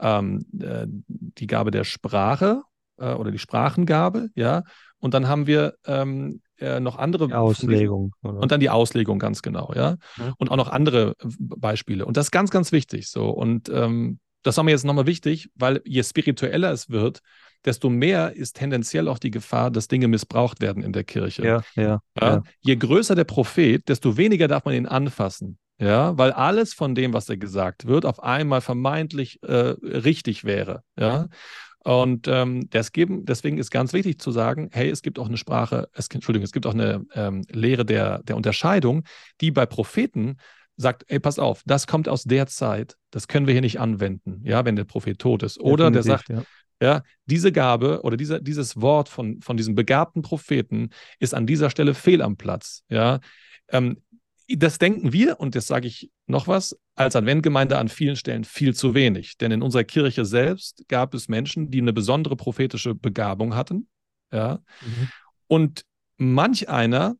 ähm, 0.00 0.46
äh, 0.60 0.86
die 0.86 1.46
Gabe 1.46 1.70
der 1.70 1.84
Sprache 1.84 2.62
äh, 2.98 3.12
oder 3.12 3.30
die 3.30 3.38
Sprachengabe, 3.38 4.30
ja. 4.34 4.62
Und 5.00 5.14
dann 5.14 5.28
haben 5.28 5.46
wir 5.46 5.74
ähm, 5.86 6.40
äh, 6.58 6.80
noch 6.80 6.96
andere 6.96 7.36
Auslegung. 7.36 8.14
Oder? 8.22 8.38
Und 8.38 8.52
dann 8.52 8.60
die 8.60 8.70
Auslegung, 8.70 9.18
ganz 9.18 9.42
genau, 9.42 9.72
ja. 9.74 9.96
Mhm. 10.16 10.34
Und 10.38 10.50
auch 10.50 10.56
noch 10.56 10.68
andere 10.68 11.14
äh, 11.20 11.26
Beispiele. 11.38 12.06
Und 12.06 12.16
das 12.16 12.26
ist 12.26 12.30
ganz, 12.30 12.50
ganz 12.50 12.72
wichtig. 12.72 13.08
So. 13.08 13.30
Und 13.30 13.68
ähm, 13.68 14.18
das 14.42 14.56
war 14.56 14.64
mir 14.64 14.70
jetzt 14.70 14.84
nochmal 14.84 15.06
wichtig, 15.06 15.50
weil 15.54 15.80
je 15.84 16.02
spiritueller 16.02 16.72
es 16.72 16.90
wird, 16.90 17.20
desto 17.64 17.90
mehr 17.90 18.34
ist 18.36 18.56
tendenziell 18.56 19.08
auch 19.08 19.18
die 19.18 19.30
Gefahr, 19.30 19.70
dass 19.70 19.88
Dinge 19.88 20.08
missbraucht 20.08 20.60
werden 20.60 20.82
in 20.82 20.92
der 20.92 21.04
Kirche. 21.04 21.44
Ja, 21.44 21.62
ja, 21.74 21.82
ja. 21.82 22.00
ja. 22.20 22.42
Je 22.60 22.76
größer 22.76 23.14
der 23.14 23.24
Prophet, 23.24 23.88
desto 23.88 24.16
weniger 24.16 24.48
darf 24.48 24.64
man 24.64 24.74
ihn 24.74 24.86
anfassen. 24.86 25.58
Ja, 25.80 26.18
weil 26.18 26.32
alles 26.32 26.74
von 26.74 26.96
dem, 26.96 27.12
was 27.12 27.28
er 27.28 27.36
gesagt 27.36 27.86
wird, 27.86 28.04
auf 28.04 28.20
einmal 28.20 28.60
vermeintlich 28.60 29.40
äh, 29.44 29.76
richtig 29.82 30.42
wäre. 30.42 30.82
Ja. 30.98 31.28
Und 31.84 32.26
ähm, 32.28 32.68
desgeben, 32.70 33.24
deswegen 33.24 33.58
ist 33.58 33.70
ganz 33.70 33.92
wichtig 33.92 34.18
zu 34.18 34.30
sagen, 34.30 34.68
hey, 34.72 34.90
es 34.90 35.02
gibt 35.02 35.18
auch 35.18 35.28
eine 35.28 35.36
Sprache, 35.36 35.88
es, 35.92 36.08
Entschuldigung, 36.08 36.44
es 36.44 36.52
gibt 36.52 36.66
auch 36.66 36.74
eine 36.74 37.06
ähm, 37.14 37.44
Lehre 37.50 37.84
der, 37.84 38.22
der 38.24 38.36
Unterscheidung, 38.36 39.04
die 39.40 39.50
bei 39.50 39.64
Propheten 39.64 40.36
sagt, 40.76 41.04
ey, 41.08 41.18
pass 41.18 41.38
auf, 41.38 41.62
das 41.66 41.86
kommt 41.86 42.08
aus 42.08 42.24
der 42.24 42.46
Zeit, 42.46 42.96
das 43.10 43.28
können 43.28 43.46
wir 43.46 43.52
hier 43.52 43.60
nicht 43.60 43.80
anwenden, 43.80 44.40
ja, 44.44 44.64
wenn 44.64 44.76
der 44.76 44.84
Prophet 44.84 45.18
tot 45.18 45.42
ist. 45.42 45.60
Oder 45.60 45.90
der 45.90 46.02
sagt, 46.02 46.28
ja. 46.28 46.42
ja. 46.80 47.02
diese 47.26 47.52
Gabe 47.52 48.02
oder 48.02 48.16
dieser, 48.16 48.40
dieses 48.40 48.80
Wort 48.80 49.08
von, 49.08 49.40
von 49.40 49.56
diesem 49.56 49.74
begabten 49.74 50.22
Propheten 50.22 50.90
ist 51.18 51.34
an 51.34 51.46
dieser 51.46 51.70
Stelle 51.70 51.94
fehl 51.94 52.22
am 52.22 52.36
Platz, 52.36 52.84
ja. 52.88 53.20
Ähm, 53.70 53.98
das 54.56 54.78
denken 54.78 55.12
wir, 55.12 55.40
und 55.40 55.54
das 55.54 55.66
sage 55.66 55.86
ich 55.86 56.10
noch 56.26 56.48
was, 56.48 56.78
als 56.94 57.16
Adventgemeinde 57.16 57.78
an 57.78 57.88
vielen 57.88 58.16
Stellen 58.16 58.44
viel 58.44 58.74
zu 58.74 58.94
wenig. 58.94 59.36
Denn 59.36 59.52
in 59.52 59.62
unserer 59.62 59.84
Kirche 59.84 60.24
selbst 60.24 60.84
gab 60.88 61.14
es 61.14 61.28
Menschen, 61.28 61.70
die 61.70 61.80
eine 61.80 61.92
besondere 61.92 62.36
prophetische 62.36 62.94
Begabung 62.94 63.54
hatten. 63.54 63.88
Ja. 64.32 64.60
Mhm. 64.80 65.08
Und 65.46 65.84
manch 66.16 66.68
einer 66.68 67.16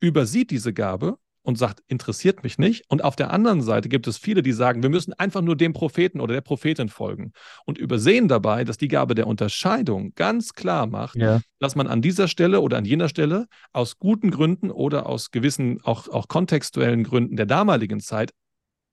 übersieht 0.00 0.50
diese 0.50 0.72
Gabe 0.72 1.18
und 1.46 1.56
sagt, 1.56 1.80
interessiert 1.86 2.42
mich 2.42 2.58
nicht. 2.58 2.84
Und 2.88 3.04
auf 3.04 3.14
der 3.14 3.30
anderen 3.32 3.62
Seite 3.62 3.88
gibt 3.88 4.08
es 4.08 4.18
viele, 4.18 4.42
die 4.42 4.50
sagen, 4.50 4.82
wir 4.82 4.90
müssen 4.90 5.12
einfach 5.12 5.42
nur 5.42 5.54
dem 5.54 5.72
Propheten 5.72 6.20
oder 6.20 6.34
der 6.34 6.40
Prophetin 6.40 6.88
folgen 6.88 7.32
und 7.64 7.78
übersehen 7.78 8.26
dabei, 8.26 8.64
dass 8.64 8.78
die 8.78 8.88
Gabe 8.88 9.14
der 9.14 9.28
Unterscheidung 9.28 10.12
ganz 10.16 10.54
klar 10.54 10.88
macht, 10.88 11.14
ja. 11.14 11.40
dass 11.60 11.76
man 11.76 11.86
an 11.86 12.02
dieser 12.02 12.26
Stelle 12.26 12.60
oder 12.60 12.78
an 12.78 12.84
jener 12.84 13.08
Stelle 13.08 13.46
aus 13.72 13.98
guten 14.00 14.32
Gründen 14.32 14.72
oder 14.72 15.06
aus 15.06 15.30
gewissen 15.30 15.80
auch, 15.84 16.08
auch 16.08 16.26
kontextuellen 16.26 17.04
Gründen 17.04 17.36
der 17.36 17.46
damaligen 17.46 18.00
Zeit 18.00 18.32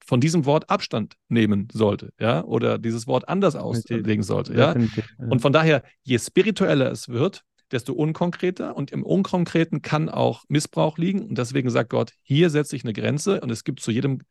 von 0.06 0.22
diesem 0.22 0.45
Wort 0.45 0.70
Abstand 0.70 1.16
nehmen 1.30 1.70
sollte, 1.72 2.12
ja, 2.20 2.43
oder 2.43 2.78
dieses 2.78 3.08
Wort 3.08 3.30
anders 3.30 3.56
auslegen 3.56 4.22
sollte, 4.22 4.54
ja. 4.54 4.76
Und 5.18 5.41
von 5.41 5.54
daher, 5.54 5.82
je 6.04 6.20
spiritueller 6.20 6.91
es 6.91 7.10
wird, 7.10 7.41
desto 7.72 7.93
unkonkreter 7.93 8.76
und 8.76 8.91
im 8.91 9.03
Unkonkreten 9.03 9.82
kann 9.82 10.09
auch 10.09 10.43
Missbrauch 10.47 10.97
liegen. 10.97 11.28
Und 11.28 11.38
deswegen 11.38 11.70
sagt 11.70 11.89
Gott, 11.89 12.11
hier 12.22 12.49
setze 12.49 12.76
ich 12.76 12.84
eine 12.84 12.93
Grenze 12.93 13.41
und 13.41 13.49
es 13.49 13.64
gibt 13.64 13.80
zu 13.80 13.91
jedem 13.91 14.22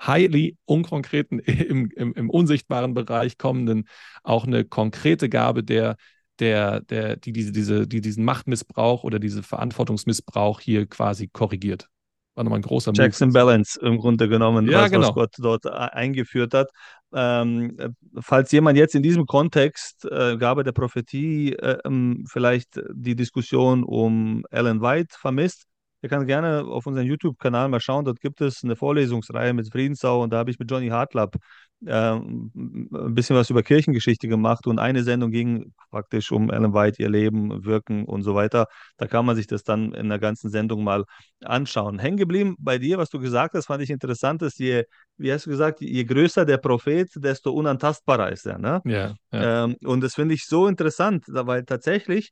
highly 0.00 0.56
unkonkreten, 0.64 1.38
im, 1.40 1.90
im, 1.90 2.12
im 2.14 2.30
unsichtbaren 2.30 2.94
Bereich 2.94 3.38
kommenden 3.38 3.88
auch 4.22 4.44
eine 4.46 4.64
konkrete 4.64 5.28
Gabe 5.28 5.64
der, 5.64 5.96
der, 6.38 6.80
der, 6.80 7.16
die, 7.16 7.32
diese, 7.32 7.86
die 7.86 8.00
diesen 8.00 8.24
Machtmissbrauch 8.24 9.04
oder 9.04 9.18
diese 9.18 9.42
Verantwortungsmissbrauch 9.42 10.60
hier 10.60 10.86
quasi 10.86 11.28
korrigiert. 11.28 11.88
War 12.34 12.44
nochmal 12.44 12.60
ein 12.60 12.62
großer 12.62 12.92
Checks 12.94 13.20
and 13.20 13.34
Balance 13.34 13.78
im 13.80 13.98
Grunde 13.98 14.28
genommen, 14.28 14.66
ja, 14.66 14.82
was, 14.82 14.90
genau. 14.90 15.08
was 15.08 15.14
Gott 15.14 15.34
dort 15.38 15.66
eingeführt 15.66 16.54
hat. 16.54 16.70
Ähm, 17.12 17.76
falls 18.20 18.50
jemand 18.52 18.78
jetzt 18.78 18.94
in 18.94 19.02
diesem 19.02 19.26
Kontext 19.26 20.06
äh, 20.06 20.38
Gabe 20.38 20.64
der 20.64 20.72
Prophetie 20.72 21.52
äh, 21.52 21.78
ähm, 21.84 22.24
vielleicht 22.26 22.80
die 22.94 23.14
Diskussion 23.16 23.84
um 23.84 24.44
Ellen 24.50 24.80
White 24.80 25.14
vermisst, 25.18 25.66
der 26.02 26.08
kann 26.08 26.26
gerne 26.26 26.64
auf 26.64 26.86
unseren 26.86 27.06
YouTube-Kanal 27.06 27.68
mal 27.68 27.80
schauen. 27.80 28.04
Dort 28.04 28.20
gibt 28.20 28.40
es 28.40 28.64
eine 28.64 28.76
Vorlesungsreihe 28.76 29.52
mit 29.52 29.70
Friedenssau 29.70 30.22
und 30.22 30.32
da 30.32 30.38
habe 30.38 30.50
ich 30.50 30.58
mit 30.58 30.70
Johnny 30.70 30.88
Hartlab 30.88 31.36
äh, 31.36 31.38
ein 31.86 33.14
bisschen 33.14 33.34
was 33.36 33.50
über 33.50 33.62
Kirchengeschichte 33.62 34.28
gemacht 34.28 34.66
und 34.66 34.78
eine 34.78 35.02
Sendung 35.02 35.30
ging 35.30 35.72
praktisch 35.90 36.30
um 36.30 36.50
Ellen 36.50 36.74
White, 36.74 37.02
ihr 37.02 37.08
Leben, 37.08 37.64
Wirken 37.64 38.04
und 38.04 38.22
so 38.22 38.34
weiter. 38.34 38.66
Da 38.98 39.06
kann 39.06 39.26
man 39.26 39.36
sich 39.36 39.46
das 39.46 39.64
dann 39.64 39.92
in 39.92 40.08
der 40.08 40.18
ganzen 40.18 40.50
Sendung 40.50 40.84
mal 40.84 41.04
anschauen. 41.40 41.98
Hängen 41.98 42.16
geblieben 42.16 42.56
bei 42.58 42.78
dir, 42.78 42.98
was 42.98 43.10
du 43.10 43.18
gesagt 43.18 43.54
hast, 43.54 43.66
fand 43.66 43.82
ich 43.82 43.90
interessant, 43.90 44.42
dass 44.42 44.58
je, 44.58 44.84
wie 45.16 45.32
hast 45.32 45.46
du 45.46 45.50
gesagt, 45.50 45.80
je 45.80 46.04
größer 46.04 46.44
der 46.44 46.58
Prophet, 46.58 47.10
desto 47.16 47.50
unantastbarer 47.52 48.30
ist 48.30 48.46
er. 48.46 48.58
Ne? 48.58 48.80
Ja, 48.84 49.14
ja. 49.32 49.64
Ähm, 49.64 49.76
und 49.84 50.02
das 50.02 50.14
finde 50.14 50.34
ich 50.34 50.46
so 50.46 50.68
interessant, 50.68 51.24
weil 51.28 51.64
tatsächlich, 51.64 52.30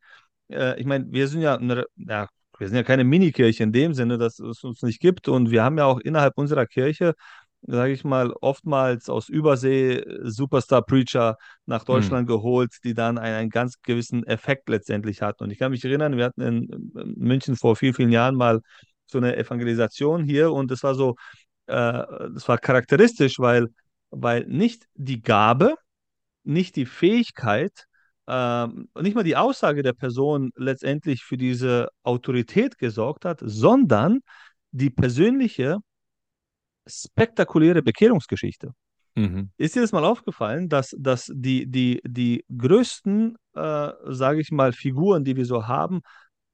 äh, 0.49 0.79
ich 0.79 0.87
meine, 0.87 1.07
wir 1.11 1.27
sind 1.27 1.41
ja, 1.41 1.57
eine, 1.57 1.87
ja 1.97 2.29
wir 2.59 2.69
sind 2.69 2.77
ja 2.77 2.83
keine 2.83 3.05
Minikirche 3.05 3.63
in 3.63 3.73
dem 3.73 3.95
Sinne, 3.95 4.19
dass 4.19 4.39
es 4.39 4.63
uns 4.63 4.83
nicht 4.83 5.01
gibt. 5.01 5.29
Und 5.29 5.51
wir 5.51 5.65
haben 5.65 5.79
ja 5.79 5.87
auch 5.87 5.99
innerhalb 5.99 6.37
unserer 6.37 6.67
Kirche 6.67 7.15
sage 7.63 7.93
ich 7.93 8.05
mal, 8.05 8.33
oftmals 8.41 9.09
aus 9.09 9.29
Übersee 9.29 9.99
äh, 9.99 10.21
Superstar-Preacher 10.23 11.37
nach 11.67 11.81
hm. 11.81 11.87
Deutschland 11.87 12.29
mhm. 12.29 12.33
geholt, 12.33 12.77
die 12.85 12.95
dann 12.95 13.19
einen, 13.19 13.37
einen, 13.37 13.51
ganz 13.51 13.81
gewissen 13.83 14.25
Effekt 14.25 14.69
letztendlich 14.69 15.23
hatten. 15.23 15.45
Und 15.45 15.51
ich 15.51 15.59
kann 15.59 15.71
mich 15.71 15.85
erinnern, 15.85 16.17
wir 16.17 16.25
hatten 16.25 16.41
in, 16.41 16.93
in 16.95 17.15
München 17.17 17.57
vor 17.57 17.77
vielen, 17.77 17.95
vielen 17.95 18.13
Jahren 18.13 18.35
mal 18.35 18.61
so 19.07 19.19
eine 19.19 19.37
Evangelisation 19.37 20.25
hier 20.25 20.53
und 20.53 20.71
das 20.71 20.83
war 20.83 20.95
so, 20.95 21.17
äh, 21.67 22.05
das 22.35 22.49
war 22.49 22.59
charakteristisch, 22.59 23.39
weil, 23.39 23.69
weil 24.11 24.47
nicht 24.47 24.87
die 24.95 25.21
Gabe, 25.21 25.75
nicht 26.45 26.77
die 26.77 26.87
Fähigkeit, 26.87 27.87
äh, 28.27 28.67
nicht 29.01 29.15
mal 29.15 29.25
die 29.25 29.37
Aussage 29.37 29.83
der 29.83 29.93
Person 29.93 30.51
letztendlich 30.57 31.25
für 31.25 31.37
diese 31.37 31.89
Autorität 32.05 32.79
gesorgt 32.79 33.25
hat, 33.25 33.41
sondern 33.43 34.21
die 34.71 34.91
persönliche 34.91 35.79
spektakuläre 36.87 37.83
Bekehrungsgeschichte. 37.83 38.73
Mhm. 39.15 39.51
Ist 39.57 39.75
dir 39.75 39.83
das 39.83 39.93
mal 39.93 40.05
aufgefallen, 40.05 40.69
dass, 40.69 40.95
dass 40.99 41.31
die, 41.35 41.67
die, 41.67 42.01
die 42.05 42.45
größten, 42.57 43.37
äh, 43.55 43.89
sage 44.07 44.41
ich 44.41 44.51
mal, 44.51 44.73
Figuren, 44.73 45.25
die 45.25 45.37
wir 45.37 45.47
so 45.47 45.67
haben, 45.67 46.01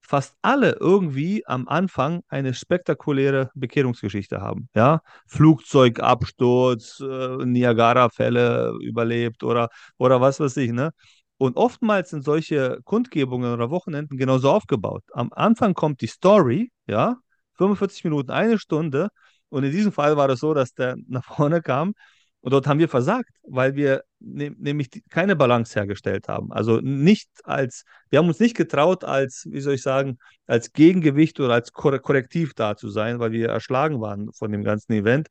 fast 0.01 0.37
alle 0.41 0.77
irgendwie 0.81 1.45
am 1.47 1.69
Anfang 1.69 2.23
eine 2.29 2.55
spektakuläre 2.55 3.51
Bekehrungsgeschichte 3.55 4.41
haben. 4.41 4.69
Ja, 4.75 5.01
Flugzeugabsturz, 5.27 7.01
äh, 7.01 7.45
Niagara-Fälle 7.45 8.73
überlebt 8.81 9.43
oder, 9.43 9.69
oder 9.99 10.21
was 10.21 10.39
weiß 10.41 10.57
ich, 10.59 10.71
ne? 10.71 10.93
Und 11.39 11.57
oftmals 11.57 12.11
sind 12.11 12.25
solche 12.25 12.79
Kundgebungen 12.85 13.53
oder 13.53 13.71
Wochenenden 13.71 14.17
genauso 14.17 14.51
aufgebaut. 14.51 15.03
Am 15.13 15.33
Anfang 15.35 15.75
kommt 15.75 16.01
die 16.01 16.07
Story, 16.07 16.71
ja, 16.87 17.17
45 17.55 18.05
Minuten, 18.05 18.31
eine 18.31 18.59
Stunde. 18.59 19.09
Und 19.57 19.65
in 19.65 19.73
diesem 19.73 19.91
Fall 19.91 20.19
war 20.19 20.29
es 20.29 20.41
so, 20.41 20.53
dass 20.53 20.75
der 20.75 20.97
nach 21.09 21.25
vorne 21.25 21.63
kam 21.63 21.95
und 22.41 22.53
dort 22.53 22.67
haben 22.67 22.79
wir 22.79 22.91
versagt, 22.91 23.31
weil 23.49 23.75
wir 23.75 24.05
ne 24.19 24.55
nämlich 24.59 24.91
keine 25.09 25.35
Balance 25.35 25.75
hergestellt 25.75 26.29
haben. 26.29 26.53
Also 26.53 26.81
nicht 26.83 27.31
als, 27.45 27.85
wir 28.11 28.19
haben 28.19 28.29
uns 28.29 28.39
nicht 28.39 28.55
getraut, 28.55 29.03
als, 29.03 29.47
wie 29.51 29.61
soll 29.63 29.73
ich 29.73 29.83
sagen, 29.83 30.19
als 30.47 30.75
Gegengewicht 30.75 31.41
oder 31.41 31.55
als 31.55 31.73
Korrektiv 31.73 32.53
da 32.53 32.77
zu 32.77 32.91
sein, 32.91 33.19
weil 33.19 33.33
wir 33.33 33.49
erschlagen 33.49 33.99
waren 34.03 34.31
von 34.35 34.53
dem 34.53 34.63
ganzen 34.63 34.93
Event. 34.93 35.29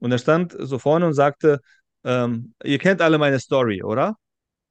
Und 0.00 0.10
er 0.10 0.18
stand 0.18 0.56
so 0.58 0.80
vorne 0.80 1.06
und 1.06 1.14
sagte, 1.14 1.60
ähm, 2.02 2.54
ihr 2.64 2.78
kennt 2.78 3.02
alle 3.02 3.18
meine 3.18 3.38
Story, 3.38 3.84
oder? 3.84 4.16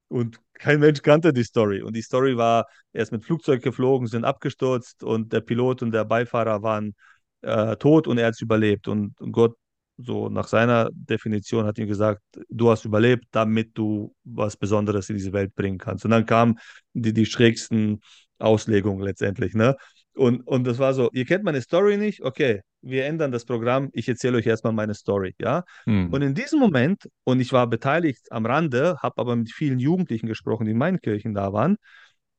Und 0.09 0.39
kein 0.55 0.81
Mensch 0.81 1.01
kannte 1.03 1.31
die 1.31 1.43
Story. 1.45 1.81
Und 1.83 1.95
die 1.95 2.01
Story 2.01 2.35
war, 2.35 2.67
er 2.91 3.03
ist 3.03 3.11
mit 3.13 3.23
Flugzeug 3.23 3.63
geflogen, 3.63 4.07
sind 4.07 4.25
abgestürzt 4.25 5.03
und 5.03 5.31
der 5.31 5.41
Pilot 5.41 5.83
und 5.83 5.91
der 5.91 6.03
Beifahrer 6.05 6.63
waren 6.63 6.95
äh, 7.41 7.75
tot 7.77 8.07
und 8.07 8.17
er 8.17 8.27
hat 8.27 8.33
es 8.33 8.41
überlebt. 8.41 8.87
Und 8.87 9.15
Gott, 9.31 9.55
so 9.97 10.29
nach 10.29 10.47
seiner 10.47 10.89
Definition, 10.93 11.65
hat 11.65 11.77
ihm 11.77 11.87
gesagt, 11.87 12.21
du 12.49 12.69
hast 12.69 12.85
überlebt, 12.85 13.25
damit 13.31 13.77
du 13.77 14.13
was 14.23 14.55
Besonderes 14.57 15.09
in 15.09 15.17
diese 15.17 15.33
Welt 15.33 15.53
bringen 15.55 15.77
kannst. 15.77 16.05
Und 16.05 16.11
dann 16.11 16.25
kamen 16.25 16.59
die, 16.93 17.13
die 17.13 17.25
schrägsten 17.25 17.99
Auslegungen 18.37 19.03
letztendlich. 19.03 19.53
Ne? 19.53 19.75
Und, 20.15 20.45
und 20.47 20.65
das 20.65 20.79
war 20.79 20.93
so, 20.93 21.09
ihr 21.13 21.25
kennt 21.25 21.43
meine 21.43 21.61
Story 21.61 21.97
nicht, 21.97 22.21
okay, 22.21 22.61
wir 22.81 23.05
ändern 23.05 23.31
das 23.31 23.45
Programm, 23.45 23.89
ich 23.93 24.07
erzähle 24.07 24.37
euch 24.37 24.47
erstmal 24.47 24.73
meine 24.73 24.93
Story, 24.93 25.35
ja. 25.39 25.63
Hm. 25.85 26.11
Und 26.11 26.21
in 26.21 26.33
diesem 26.33 26.59
Moment, 26.59 27.09
und 27.25 27.39
ich 27.39 27.51
war 27.51 27.67
beteiligt 27.67 28.31
am 28.31 28.45
Rande, 28.45 28.97
habe 29.01 29.17
aber 29.17 29.35
mit 29.35 29.51
vielen 29.51 29.79
Jugendlichen 29.79 30.27
gesprochen, 30.27 30.65
die 30.65 30.71
in 30.71 30.77
meinen 30.77 30.99
Kirchen 30.99 31.33
da 31.33 31.51
waren, 31.53 31.77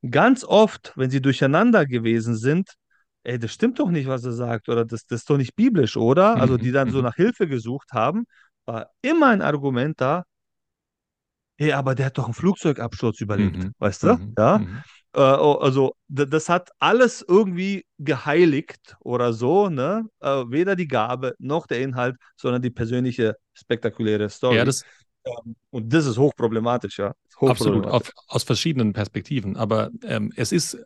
ganz 0.09 0.43
oft, 0.43 0.93
wenn 0.95 1.09
sie 1.09 1.21
durcheinander 1.21 1.85
gewesen 1.85 2.35
sind, 2.35 2.69
ey, 3.23 3.39
das 3.39 3.51
stimmt 3.51 3.79
doch 3.79 3.89
nicht, 3.89 4.07
was 4.07 4.23
er 4.23 4.33
sagt, 4.33 4.69
oder 4.69 4.85
das, 4.85 5.05
das 5.05 5.21
ist 5.21 5.29
doch 5.29 5.37
nicht 5.37 5.55
biblisch, 5.55 5.97
oder? 5.97 6.37
Also 6.37 6.57
die 6.57 6.71
dann 6.71 6.91
so 6.91 6.99
mhm. 6.99 7.05
nach 7.05 7.15
Hilfe 7.15 7.47
gesucht 7.47 7.91
haben, 7.91 8.25
war 8.65 8.89
immer 9.01 9.27
ein 9.27 9.41
Argument 9.41 9.99
da, 9.99 10.23
hey, 11.57 11.73
aber 11.73 11.95
der 11.95 12.07
hat 12.07 12.17
doch 12.17 12.25
einen 12.25 12.33
Flugzeugabsturz 12.33 13.21
überlebt, 13.21 13.57
mhm. 13.57 13.73
weißt 13.77 14.03
du? 14.03 14.13
Mhm. 14.13 14.33
Ja. 14.37 14.57
Mhm. 14.57 14.83
Äh, 15.13 15.19
oh, 15.19 15.59
also 15.61 15.93
das 16.07 16.47
hat 16.47 16.69
alles 16.79 17.23
irgendwie 17.27 17.85
geheiligt 17.97 18.95
oder 19.01 19.33
so, 19.33 19.69
ne? 19.69 20.05
Äh, 20.21 20.45
weder 20.47 20.75
die 20.75 20.87
Gabe 20.87 21.35
noch 21.37 21.67
der 21.67 21.81
Inhalt, 21.81 22.15
sondern 22.37 22.61
die 22.61 22.69
persönliche 22.69 23.35
spektakuläre 23.53 24.29
Story. 24.29 24.55
Ja, 24.55 24.65
das, 24.65 24.83
ähm, 25.25 25.55
und 25.69 25.93
das 25.93 26.05
ist 26.05 26.17
hochproblematisch, 26.17 26.97
ja. 26.99 27.13
Hochproblematisch. 27.41 27.67
Absolut, 27.67 27.85
auf, 27.87 28.11
aus 28.27 28.43
verschiedenen 28.43 28.93
Perspektiven. 28.93 29.57
Aber 29.57 29.89
ähm, 30.03 30.31
es 30.37 30.53
ist 30.53 30.77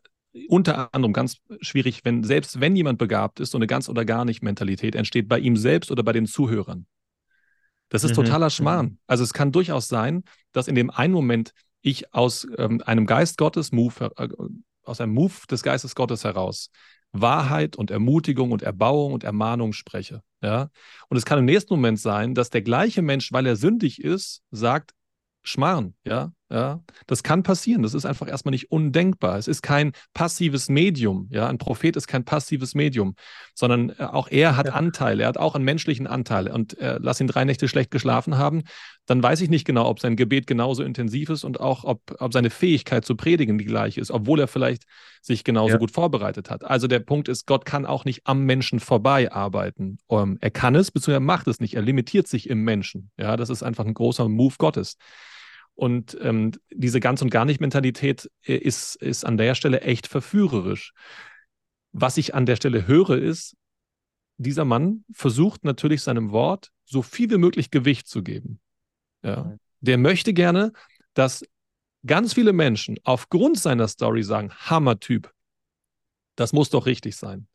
unter 0.49 0.93
anderem 0.93 1.13
ganz 1.13 1.37
schwierig, 1.61 2.03
wenn 2.03 2.23
selbst 2.23 2.59
wenn 2.59 2.75
jemand 2.75 2.97
begabt 2.97 3.39
ist, 3.39 3.51
so 3.51 3.57
eine 3.57 3.67
ganz 3.67 3.89
oder 3.89 4.05
gar 4.05 4.25
nicht 4.25 4.43
Mentalität 4.43 4.95
entsteht 4.95 5.27
bei 5.27 5.39
ihm 5.39 5.57
selbst 5.57 5.91
oder 5.91 6.03
bei 6.03 6.13
den 6.13 6.25
Zuhörern. 6.25 6.85
Das 7.89 8.03
ist 8.03 8.11
mhm. 8.11 8.23
totaler 8.25 8.49
Schmarrn. 8.49 8.85
Mhm. 8.85 8.97
Also 9.07 9.23
es 9.23 9.33
kann 9.33 9.51
durchaus 9.51 9.87
sein, 9.87 10.23
dass 10.51 10.67
in 10.67 10.75
dem 10.75 10.89
einen 10.89 11.13
Moment 11.13 11.51
ich 11.81 12.13
aus 12.13 12.47
ähm, 12.57 12.81
einem 12.85 13.05
Geist 13.05 13.37
Gottes 13.37 13.71
Move, 13.71 14.11
äh, 14.17 14.27
aus 14.83 14.99
einem 15.01 15.13
Move 15.13 15.33
des 15.49 15.63
Geistes 15.63 15.95
Gottes 15.95 16.23
heraus 16.23 16.69
Wahrheit 17.21 17.75
und 17.75 17.91
Ermutigung 17.91 18.51
und 18.51 18.61
Erbauung 18.61 19.13
und 19.13 19.23
Ermahnung 19.23 19.73
spreche. 19.73 20.21
Ja? 20.41 20.69
Und 21.09 21.17
es 21.17 21.25
kann 21.25 21.39
im 21.39 21.45
nächsten 21.45 21.73
Moment 21.73 21.99
sein, 21.99 22.33
dass 22.33 22.49
der 22.49 22.61
gleiche 22.61 23.01
Mensch, 23.01 23.31
weil 23.31 23.45
er 23.45 23.55
sündig 23.55 24.03
ist, 24.03 24.41
sagt, 24.51 24.91
Schmarrn, 25.43 25.93
ja, 26.03 26.31
ja, 26.51 26.81
das 27.07 27.23
kann 27.23 27.41
passieren. 27.41 27.81
Das 27.81 27.95
ist 27.95 28.05
einfach 28.05 28.27
erstmal 28.27 28.51
nicht 28.51 28.71
undenkbar. 28.71 29.37
Es 29.37 29.47
ist 29.47 29.63
kein 29.63 29.93
passives 30.13 30.69
Medium. 30.69 31.27
Ja, 31.31 31.47
ein 31.47 31.57
Prophet 31.57 31.95
ist 31.95 32.07
kein 32.07 32.23
passives 32.23 32.75
Medium, 32.75 33.15
sondern 33.55 33.89
äh, 33.89 34.03
auch 34.03 34.27
er 34.29 34.55
hat 34.55 34.67
ja. 34.67 34.73
Anteile. 34.73 35.23
Er 35.23 35.29
hat 35.29 35.39
auch 35.39 35.55
einen 35.55 35.65
menschlichen 35.65 36.05
Anteil. 36.05 36.47
Und 36.47 36.77
äh, 36.77 36.99
lass 37.01 37.19
ihn 37.19 37.25
drei 37.25 37.45
Nächte 37.45 37.67
schlecht 37.67 37.89
geschlafen 37.89 38.37
haben, 38.37 38.61
dann 39.07 39.23
weiß 39.23 39.41
ich 39.41 39.49
nicht 39.49 39.65
genau, 39.65 39.87
ob 39.87 39.99
sein 39.99 40.15
Gebet 40.15 40.45
genauso 40.45 40.83
intensiv 40.83 41.29
ist 41.29 41.43
und 41.43 41.59
auch, 41.59 41.83
ob, 41.83 42.15
ob 42.19 42.31
seine 42.31 42.51
Fähigkeit 42.51 43.05
zu 43.05 43.15
predigen 43.15 43.57
die 43.57 43.65
gleiche 43.65 43.99
ist, 43.99 44.11
obwohl 44.11 44.39
er 44.39 44.47
vielleicht 44.47 44.83
sich 45.23 45.43
genauso 45.43 45.73
ja. 45.73 45.77
gut 45.77 45.91
vorbereitet 45.91 46.51
hat. 46.51 46.63
Also 46.63 46.87
der 46.87 46.99
Punkt 46.99 47.27
ist, 47.27 47.47
Gott 47.47 47.65
kann 47.65 47.87
auch 47.87 48.05
nicht 48.05 48.21
am 48.25 48.43
Menschen 48.43 48.79
vorbei 48.79 49.31
arbeiten. 49.31 49.97
Um, 50.05 50.21
ähm, 50.21 50.37
er 50.41 50.51
kann 50.51 50.75
es, 50.75 50.91
beziehungsweise 50.91 51.17
er 51.17 51.21
macht 51.21 51.47
es 51.47 51.59
nicht. 51.59 51.73
Er 51.73 51.81
limitiert 51.81 52.27
sich 52.27 52.49
im 52.49 52.63
Menschen. 52.63 53.09
Ja, 53.17 53.35
das 53.35 53.49
ist 53.49 53.63
einfach 53.63 53.85
ein 53.85 53.95
großer 53.95 54.29
Move 54.29 54.55
Gottes. 54.59 54.97
Und 55.75 56.17
ähm, 56.21 56.51
diese 56.71 56.99
ganz 57.01 57.21
und 57.21 57.29
gar 57.29 57.45
nicht 57.45 57.59
Mentalität 57.59 58.31
äh, 58.43 58.55
ist, 58.55 58.95
ist 58.95 59.25
an 59.25 59.37
der 59.37 59.55
Stelle 59.55 59.81
echt 59.81 60.07
verführerisch. 60.07 60.93
Was 61.91 62.17
ich 62.17 62.33
an 62.33 62.45
der 62.45 62.55
Stelle 62.55 62.87
höre, 62.87 63.17
ist, 63.17 63.55
dieser 64.37 64.65
Mann 64.65 65.05
versucht 65.11 65.63
natürlich 65.63 66.01
seinem 66.01 66.31
Wort 66.31 66.71
so 66.85 67.01
viel 67.01 67.29
wie 67.29 67.37
möglich 67.37 67.71
Gewicht 67.71 68.07
zu 68.07 68.23
geben. 68.23 68.59
Ja. 69.23 69.57
Der 69.81 69.97
möchte 69.97 70.33
gerne, 70.33 70.71
dass 71.13 71.45
ganz 72.05 72.33
viele 72.33 72.53
Menschen 72.53 72.97
aufgrund 73.03 73.59
seiner 73.59 73.87
Story 73.87 74.23
sagen, 74.23 74.51
Hammer-Typ, 74.53 75.33
das 76.35 76.53
muss 76.53 76.69
doch 76.69 76.85
richtig 76.85 77.15
sein. 77.15 77.47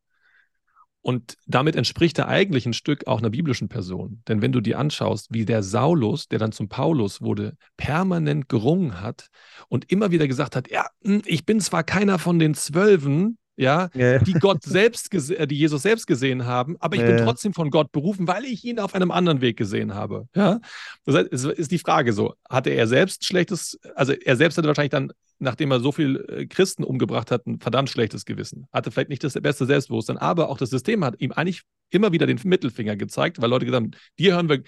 Und 1.03 1.36
damit 1.46 1.76
entspricht 1.76 2.18
er 2.18 2.28
eigentlich 2.28 2.66
ein 2.66 2.74
Stück 2.74 3.07
auch 3.07 3.20
einer 3.20 3.30
biblischen 3.30 3.68
Person. 3.68 4.22
Denn 4.28 4.42
wenn 4.42 4.53
du 4.53 4.61
dir 4.61 4.78
anschaust, 4.78 5.28
wie 5.30 5.46
der 5.46 5.62
Saulus, 5.62 6.28
der 6.28 6.38
dann 6.38 6.53
zum 6.53 6.68
Paulus 6.68 7.22
wurde, 7.22 7.57
permanent 7.76 8.48
gerungen 8.48 9.01
hat 9.01 9.28
und 9.68 9.90
immer 9.90 10.11
wieder 10.11 10.28
gesagt 10.28 10.57
hat, 10.57 10.70
ja, 10.70 10.86
hm, 11.03 11.22
ich 11.24 11.46
bin 11.46 11.61
zwar 11.61 11.84
keiner 11.84 12.18
von 12.18 12.38
den 12.38 12.55
Zwölfen, 12.55 13.38
ja, 13.61 13.90
ja, 13.94 14.18
die 14.18 14.32
Gott 14.32 14.62
selbst, 14.62 15.12
äh, 15.12 15.46
die 15.46 15.57
Jesus 15.57 15.82
selbst 15.82 16.07
gesehen 16.07 16.46
haben, 16.46 16.76
aber 16.80 16.96
ich 16.96 17.03
ja. 17.03 17.09
bin 17.09 17.18
trotzdem 17.18 17.53
von 17.53 17.70
Gott 17.70 17.92
berufen, 17.92 18.26
weil 18.26 18.44
ich 18.44 18.64
ihn 18.64 18.78
auf 18.78 18.94
einem 18.94 19.11
anderen 19.11 19.42
Weg 19.42 19.59
gesehen 19.59 19.94
habe. 19.94 20.28
Ja, 20.34 20.61
das 21.05 21.14
heißt, 21.14 21.28
es 21.30 21.44
ist 21.44 21.70
die 21.70 21.78
Frage 21.78 22.14
so: 22.14 22.34
Hatte 22.48 22.70
er 22.70 22.86
selbst 22.86 23.24
schlechtes, 23.24 23.78
also 23.94 24.12
er 24.12 24.36
selbst 24.36 24.57
hatte 24.57 24.66
wahrscheinlich 24.66 24.92
dann, 24.92 25.12
nachdem 25.41 25.70
er 25.72 25.80
so 25.80 25.91
viel 25.91 26.24
äh, 26.28 26.47
Christen 26.47 26.84
umgebracht 26.84 27.30
hat, 27.30 27.47
ein 27.47 27.59
verdammt 27.59 27.91
schlechtes 27.91 28.24
Gewissen. 28.24 28.66
Hatte 28.72 28.91
vielleicht 28.91 29.11
nicht 29.11 29.24
das 29.24 29.34
beste 29.34 29.66
Selbstbewusstsein, 29.66 30.18
aber 30.18 30.49
auch 30.49 30.59
das 30.59 30.70
System 30.70 31.05
hat 31.05 31.20
ihm 31.20 31.32
eigentlich 31.32 31.62
immer 31.91 32.12
wieder 32.12 32.26
den 32.26 32.38
Mittelfinger 32.45 32.97
gezeigt, 32.97 33.41
weil 33.41 33.51
Leute 33.51 33.66
gesagt 33.66 33.82
haben: 33.82 33.91
Dir 34.18 34.34
hören 34.34 34.49
wir 34.49 34.62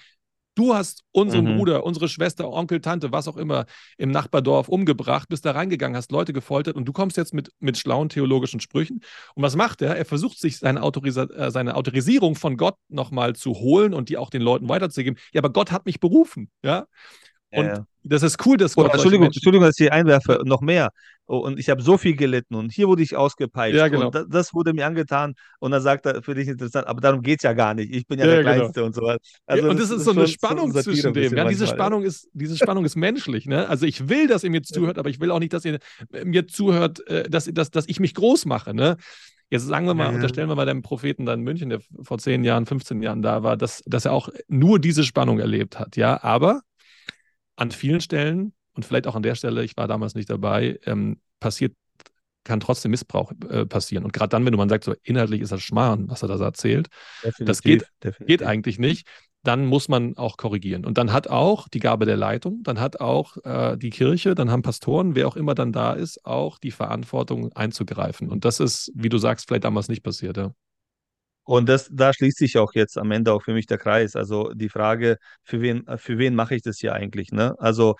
Du 0.55 0.75
hast 0.75 1.03
unseren 1.11 1.45
mhm. 1.45 1.57
Bruder, 1.57 1.83
unsere 1.83 2.07
Schwester, 2.07 2.47
Onkel, 2.51 2.79
Tante, 2.79 3.11
was 3.11 3.27
auch 3.27 3.37
immer 3.37 3.65
im 3.97 4.11
Nachbardorf 4.11 4.67
umgebracht, 4.67 5.27
bist 5.29 5.45
da 5.45 5.51
reingegangen, 5.51 5.97
hast 5.97 6.11
Leute 6.11 6.31
gefoltert 6.31 6.75
und 6.75 6.85
du 6.85 6.93
kommst 6.93 7.17
jetzt 7.17 7.33
mit, 7.33 7.51
mit 7.59 7.77
schlauen 7.77 8.09
theologischen 8.09 8.59
Sprüchen. 8.59 9.01
Und 9.33 9.41
was 9.41 9.55
macht 9.55 9.81
er? 9.81 9.95
Er 9.95 10.05
versucht 10.05 10.39
sich 10.39 10.59
seine, 10.59 10.83
Autorisa 10.83 11.23
äh, 11.23 11.49
seine 11.49 11.75
Autorisierung 11.75 12.35
von 12.35 12.55
Gott 12.57 12.75
nochmal 12.87 13.35
zu 13.35 13.55
holen 13.55 13.95
und 13.95 14.09
die 14.09 14.17
auch 14.17 14.29
den 14.29 14.43
Leuten 14.43 14.69
weiterzugeben. 14.69 15.17
Ja, 15.33 15.41
aber 15.41 15.51
Gott 15.51 15.71
hat 15.71 15.87
mich 15.87 15.99
berufen. 15.99 16.51
Ja. 16.63 16.85
Und 17.49 17.65
ja. 17.65 17.85
Das 18.03 18.23
ist 18.23 18.45
cool, 18.45 18.57
dass 18.57 18.75
Gott. 18.75 18.89
Oh, 18.89 18.93
Entschuldigung, 18.93 19.27
Entschuldigung, 19.27 19.65
dass 19.65 19.79
ich 19.79 19.85
hier 19.85 19.93
einwerfe, 19.93 20.41
noch 20.45 20.61
mehr. 20.61 20.91
Oh, 21.25 21.37
und 21.37 21.57
ich 21.57 21.69
habe 21.69 21.81
so 21.81 21.97
viel 21.97 22.15
gelitten 22.15 22.53
und 22.55 22.73
hier 22.73 22.87
wurde 22.87 23.01
ich 23.01 23.15
ausgepeitscht. 23.15 23.77
Ja, 23.77 23.87
genau. 23.87 24.07
Und 24.07 24.15
das, 24.15 24.25
das, 24.29 24.53
wurde 24.53 24.73
mir 24.73 24.85
angetan 24.85 25.35
und 25.59 25.71
dann 25.71 25.81
sagt 25.81 26.05
er, 26.05 26.21
für 26.21 26.35
dich 26.35 26.49
interessant, 26.49 26.85
aber 26.85 26.99
darum 26.99 27.21
geht 27.21 27.39
es 27.39 27.43
ja 27.43 27.53
gar 27.53 27.73
nicht. 27.73 27.93
Ich 27.93 28.05
bin 28.05 28.19
ja, 28.19 28.25
ja 28.25 28.31
der 28.31 28.43
genau. 28.43 28.55
Kleinste 28.55 28.83
und 28.83 28.93
so 28.93 29.01
weiter. 29.03 29.21
Also, 29.45 29.69
und 29.69 29.79
das, 29.79 29.89
das 29.89 29.99
ist 29.99 30.05
so 30.05 30.11
eine 30.11 30.27
Spannung 30.27 30.73
zwischen 30.73 31.13
dem. 31.13 31.33
Ja, 31.35 31.47
diese 31.47 31.65
Spannung 31.65 32.03
ist, 32.03 32.27
diese 32.33 32.57
Spannung 32.57 32.83
ist 32.83 32.97
menschlich. 32.97 33.45
Ne? 33.45 33.69
Also 33.69 33.85
ich 33.85 34.09
will, 34.09 34.27
dass 34.27 34.43
ihr 34.43 34.49
mir 34.49 34.63
zuhört, 34.63 34.97
aber 34.97 35.09
ich 35.09 35.21
will 35.21 35.31
auch 35.31 35.39
nicht, 35.39 35.53
dass 35.53 35.63
ihr 35.63 35.79
mir 36.25 36.45
zuhört, 36.47 37.07
äh, 37.07 37.29
dass, 37.29 37.45
dass, 37.45 37.71
dass 37.71 37.87
ich 37.87 38.01
mich 38.01 38.13
groß 38.15 38.45
mache. 38.45 38.73
Ne? 38.73 38.97
Jetzt 39.49 39.67
sagen 39.67 39.85
wir 39.85 39.93
mal, 39.93 40.09
ja. 40.09 40.15
unterstellen 40.15 40.49
wir 40.49 40.55
mal 40.55 40.65
dem 40.65 40.81
Propheten 40.81 41.25
dann 41.25 41.39
in 41.39 41.45
München, 41.45 41.69
der 41.69 41.79
vor 42.01 42.17
10 42.17 42.43
Jahren, 42.43 42.65
15 42.65 43.01
Jahren 43.01 43.21
da 43.21 43.43
war, 43.43 43.55
dass, 43.55 43.81
dass 43.85 44.05
er 44.05 44.11
auch 44.11 44.29
nur 44.47 44.79
diese 44.79 45.03
Spannung 45.03 45.39
erlebt 45.39 45.79
hat. 45.79 45.95
Ja, 45.95 46.21
aber 46.21 46.61
an 47.55 47.71
vielen 47.71 48.01
Stellen 48.01 48.53
und 48.73 48.85
vielleicht 48.85 49.07
auch 49.07 49.15
an 49.15 49.23
der 49.23 49.35
Stelle, 49.35 49.63
ich 49.63 49.77
war 49.77 49.87
damals 49.87 50.15
nicht 50.15 50.29
dabei, 50.29 50.79
ähm, 50.85 51.19
passiert, 51.39 51.73
kann 52.43 52.59
trotzdem 52.59 52.91
Missbrauch 52.91 53.31
äh, 53.49 53.65
passieren. 53.65 54.03
Und 54.03 54.13
gerade 54.13 54.29
dann, 54.29 54.45
wenn 54.45 54.51
du 54.51 54.57
man 54.57 54.69
sagt, 54.69 54.83
so 54.83 54.93
inhaltlich 55.03 55.41
ist 55.41 55.51
das 55.51 55.61
Schmarrn, 55.61 56.09
was 56.09 56.23
er 56.23 56.27
da 56.27 56.43
erzählt, 56.43 56.87
definitiv, 57.23 57.45
das 57.45 57.61
geht, 57.61 58.27
geht 58.27 58.43
eigentlich 58.43 58.79
nicht, 58.79 59.07
dann 59.43 59.65
muss 59.65 59.89
man 59.89 60.17
auch 60.17 60.37
korrigieren. 60.37 60.85
Und 60.85 60.97
dann 60.97 61.11
hat 61.11 61.27
auch 61.27 61.67
die 61.67 61.79
Gabe 61.79 62.05
der 62.05 62.15
Leitung, 62.15 62.63
dann 62.63 62.79
hat 62.79 63.01
auch 63.01 63.37
äh, 63.43 63.77
die 63.77 63.89
Kirche, 63.89 64.35
dann 64.35 64.49
haben 64.49 64.61
Pastoren, 64.61 65.15
wer 65.15 65.27
auch 65.27 65.35
immer 65.35 65.53
dann 65.53 65.73
da 65.73 65.93
ist, 65.93 66.25
auch 66.25 66.57
die 66.57 66.71
Verantwortung 66.71 67.51
einzugreifen. 67.53 68.29
Und 68.29 68.45
das 68.45 68.59
ist, 68.59 68.91
wie 68.95 69.09
du 69.09 69.17
sagst, 69.17 69.47
vielleicht 69.47 69.65
damals 69.65 69.89
nicht 69.89 70.03
passiert. 70.03 70.37
Ja. 70.37 70.53
Und 71.43 71.67
das, 71.69 71.89
da 71.91 72.13
schließt 72.13 72.37
sich 72.37 72.57
auch 72.57 72.73
jetzt 72.73 72.97
am 72.97 73.11
Ende 73.11 73.33
auch 73.33 73.43
für 73.43 73.53
mich 73.53 73.65
der 73.65 73.77
Kreis. 73.77 74.15
Also 74.15 74.53
die 74.53 74.69
Frage, 74.69 75.17
für 75.43 75.61
wen, 75.61 75.85
für 75.97 76.17
wen 76.17 76.35
mache 76.35 76.55
ich 76.55 76.61
das 76.61 76.77
hier 76.79 76.93
eigentlich? 76.93 77.31
Ne? 77.31 77.55
Also 77.59 77.95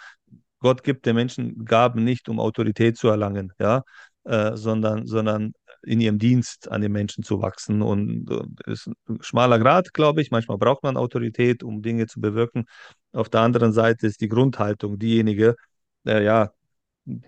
Gott 0.59 0.83
gibt 0.83 1.05
den 1.05 1.15
Menschen 1.15 1.65
Gaben 1.65 2.03
nicht, 2.03 2.29
um 2.29 2.39
Autorität 2.39 2.97
zu 2.97 3.09
erlangen, 3.09 3.51
ja, 3.59 3.83
äh, 4.23 4.55
sondern, 4.55 5.05
sondern 5.05 5.53
in 5.83 5.99
ihrem 5.99 6.19
Dienst 6.19 6.71
an 6.71 6.81
den 6.81 6.93
Menschen 6.93 7.23
zu 7.23 7.41
wachsen. 7.41 7.81
Und 7.81 8.29
es 8.65 8.87
ist 8.87 8.93
ein 9.09 9.21
schmaler 9.21 9.59
Grad, 9.59 9.93
glaube 9.93 10.21
ich. 10.21 10.31
Manchmal 10.31 10.57
braucht 10.57 10.83
man 10.83 10.95
Autorität, 10.97 11.63
um 11.63 11.81
Dinge 11.81 12.07
zu 12.07 12.21
bewirken. 12.21 12.65
Auf 13.11 13.29
der 13.29 13.41
anderen 13.41 13.73
Seite 13.73 14.07
ist 14.07 14.21
die 14.21 14.29
Grundhaltung 14.29 14.97
diejenige, 14.99 15.55
äh, 16.05 16.23
ja, 16.23 16.53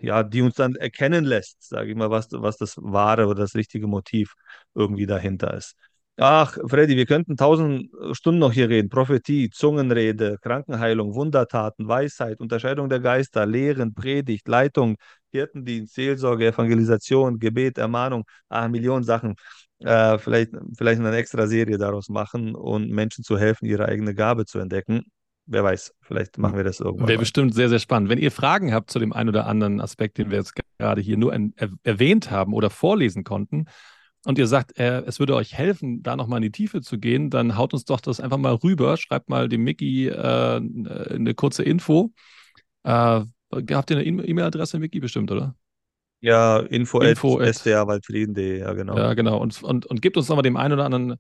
ja, 0.01 0.23
die 0.23 0.41
uns 0.41 0.55
dann 0.55 0.75
erkennen 0.75 1.25
lässt, 1.25 1.67
sage 1.67 1.89
ich 1.91 1.97
mal, 1.97 2.09
was, 2.09 2.27
was 2.31 2.57
das 2.57 2.77
wahre 2.77 3.27
oder 3.27 3.41
das 3.41 3.55
richtige 3.55 3.87
Motiv 3.87 4.33
irgendwie 4.73 5.05
dahinter 5.05 5.53
ist. 5.53 5.75
Ach, 6.17 6.57
Freddy, 6.65 6.95
wir 6.95 7.05
könnten 7.05 7.35
tausend 7.35 7.89
Stunden 8.13 8.39
noch 8.39 8.53
hier 8.53 8.69
reden. 8.69 8.87
Prophetie, 8.87 9.49
Zungenrede, 9.49 10.37
Krankenheilung, 10.41 11.13
Wundertaten, 11.13 11.89
Weisheit, 11.89 12.39
Unterscheidung 12.39 12.87
der 12.87 13.01
Geister, 13.01 13.45
Lehren, 13.45 13.93
Predigt, 13.93 14.47
Leitung, 14.47 14.95
Hirtendienst, 15.31 15.93
Seelsorge, 15.93 16.47
Evangelisation, 16.47 17.37
Gebet, 17.37 17.77
Ermahnung, 17.77 18.23
ah, 18.47 18.69
Millionen 18.69 19.03
Sachen. 19.03 19.35
Äh, 19.79 20.17
vielleicht, 20.17 20.51
vielleicht 20.77 21.01
eine 21.01 21.13
extra 21.17 21.47
Serie 21.47 21.77
daraus 21.77 22.07
machen 22.07 22.55
und 22.55 22.89
Menschen 22.89 23.25
zu 23.25 23.37
helfen, 23.37 23.65
ihre 23.65 23.85
eigene 23.85 24.15
Gabe 24.15 24.45
zu 24.45 24.59
entdecken. 24.59 25.03
Wer 25.47 25.63
weiß, 25.65 25.93
vielleicht 26.01 26.37
machen 26.37 26.55
wir 26.55 26.63
das 26.63 26.79
irgendwann. 26.79 27.09
Wäre 27.09 27.19
bestimmt 27.19 27.53
sehr, 27.53 27.67
sehr 27.69 27.79
spannend. 27.79 28.09
Wenn 28.09 28.19
ihr 28.19 28.31
Fragen 28.31 28.73
habt 28.73 28.89
zu 28.89 28.99
dem 28.99 29.11
einen 29.11 29.29
oder 29.29 29.47
anderen 29.47 29.81
Aspekt, 29.81 30.17
den 30.17 30.31
wir 30.31 30.37
jetzt 30.37 30.53
gerade 30.79 31.01
hier 31.01 31.17
nur 31.17 31.33
er 31.33 31.69
erwähnt 31.83 32.31
haben 32.31 32.53
oder 32.53 32.69
vorlesen 32.69 33.23
konnten, 33.25 33.65
und 34.25 34.37
ihr 34.37 34.47
sagt, 34.47 34.77
äh, 34.79 35.01
es 35.05 35.19
würde 35.19 35.35
euch 35.35 35.53
helfen, 35.53 36.01
da 36.03 36.15
nochmal 36.15 36.37
in 36.37 36.43
die 36.43 36.51
Tiefe 36.51 36.81
zu 36.81 36.97
gehen, 36.97 37.29
dann 37.29 37.57
haut 37.57 37.73
uns 37.73 37.85
doch 37.85 38.01
das 38.01 38.19
einfach 38.19 38.37
mal 38.37 38.53
rüber. 38.55 38.97
Schreibt 38.97 39.29
mal 39.29 39.47
dem 39.49 39.63
Mickey 39.63 40.07
äh, 40.07 40.15
eine 40.57 41.33
kurze 41.35 41.63
Info. 41.63 42.11
Äh, 42.83 43.21
habt 43.51 43.91
ihr 43.91 43.97
eine 43.97 44.05
E-Mail-Adresse, 44.05 44.79
Mickey, 44.79 44.99
bestimmt, 44.99 45.31
oder? 45.31 45.55
Ja, 46.21 46.59
info, 46.59 47.01
Info 47.01 47.39
at 47.39 47.49
at- 47.49 47.55
sdawaldfrieden.de, 47.55 48.59
ja 48.59 48.73
genau. 48.73 48.97
Ja, 48.97 49.13
genau. 49.13 49.37
Und, 49.37 49.61
und, 49.63 49.85
und 49.85 50.01
gibt 50.01 50.17
uns 50.17 50.27
nochmal 50.27 50.43
dem 50.43 50.57
einen 50.57 50.73
oder 50.73 50.85
anderen 50.85 51.15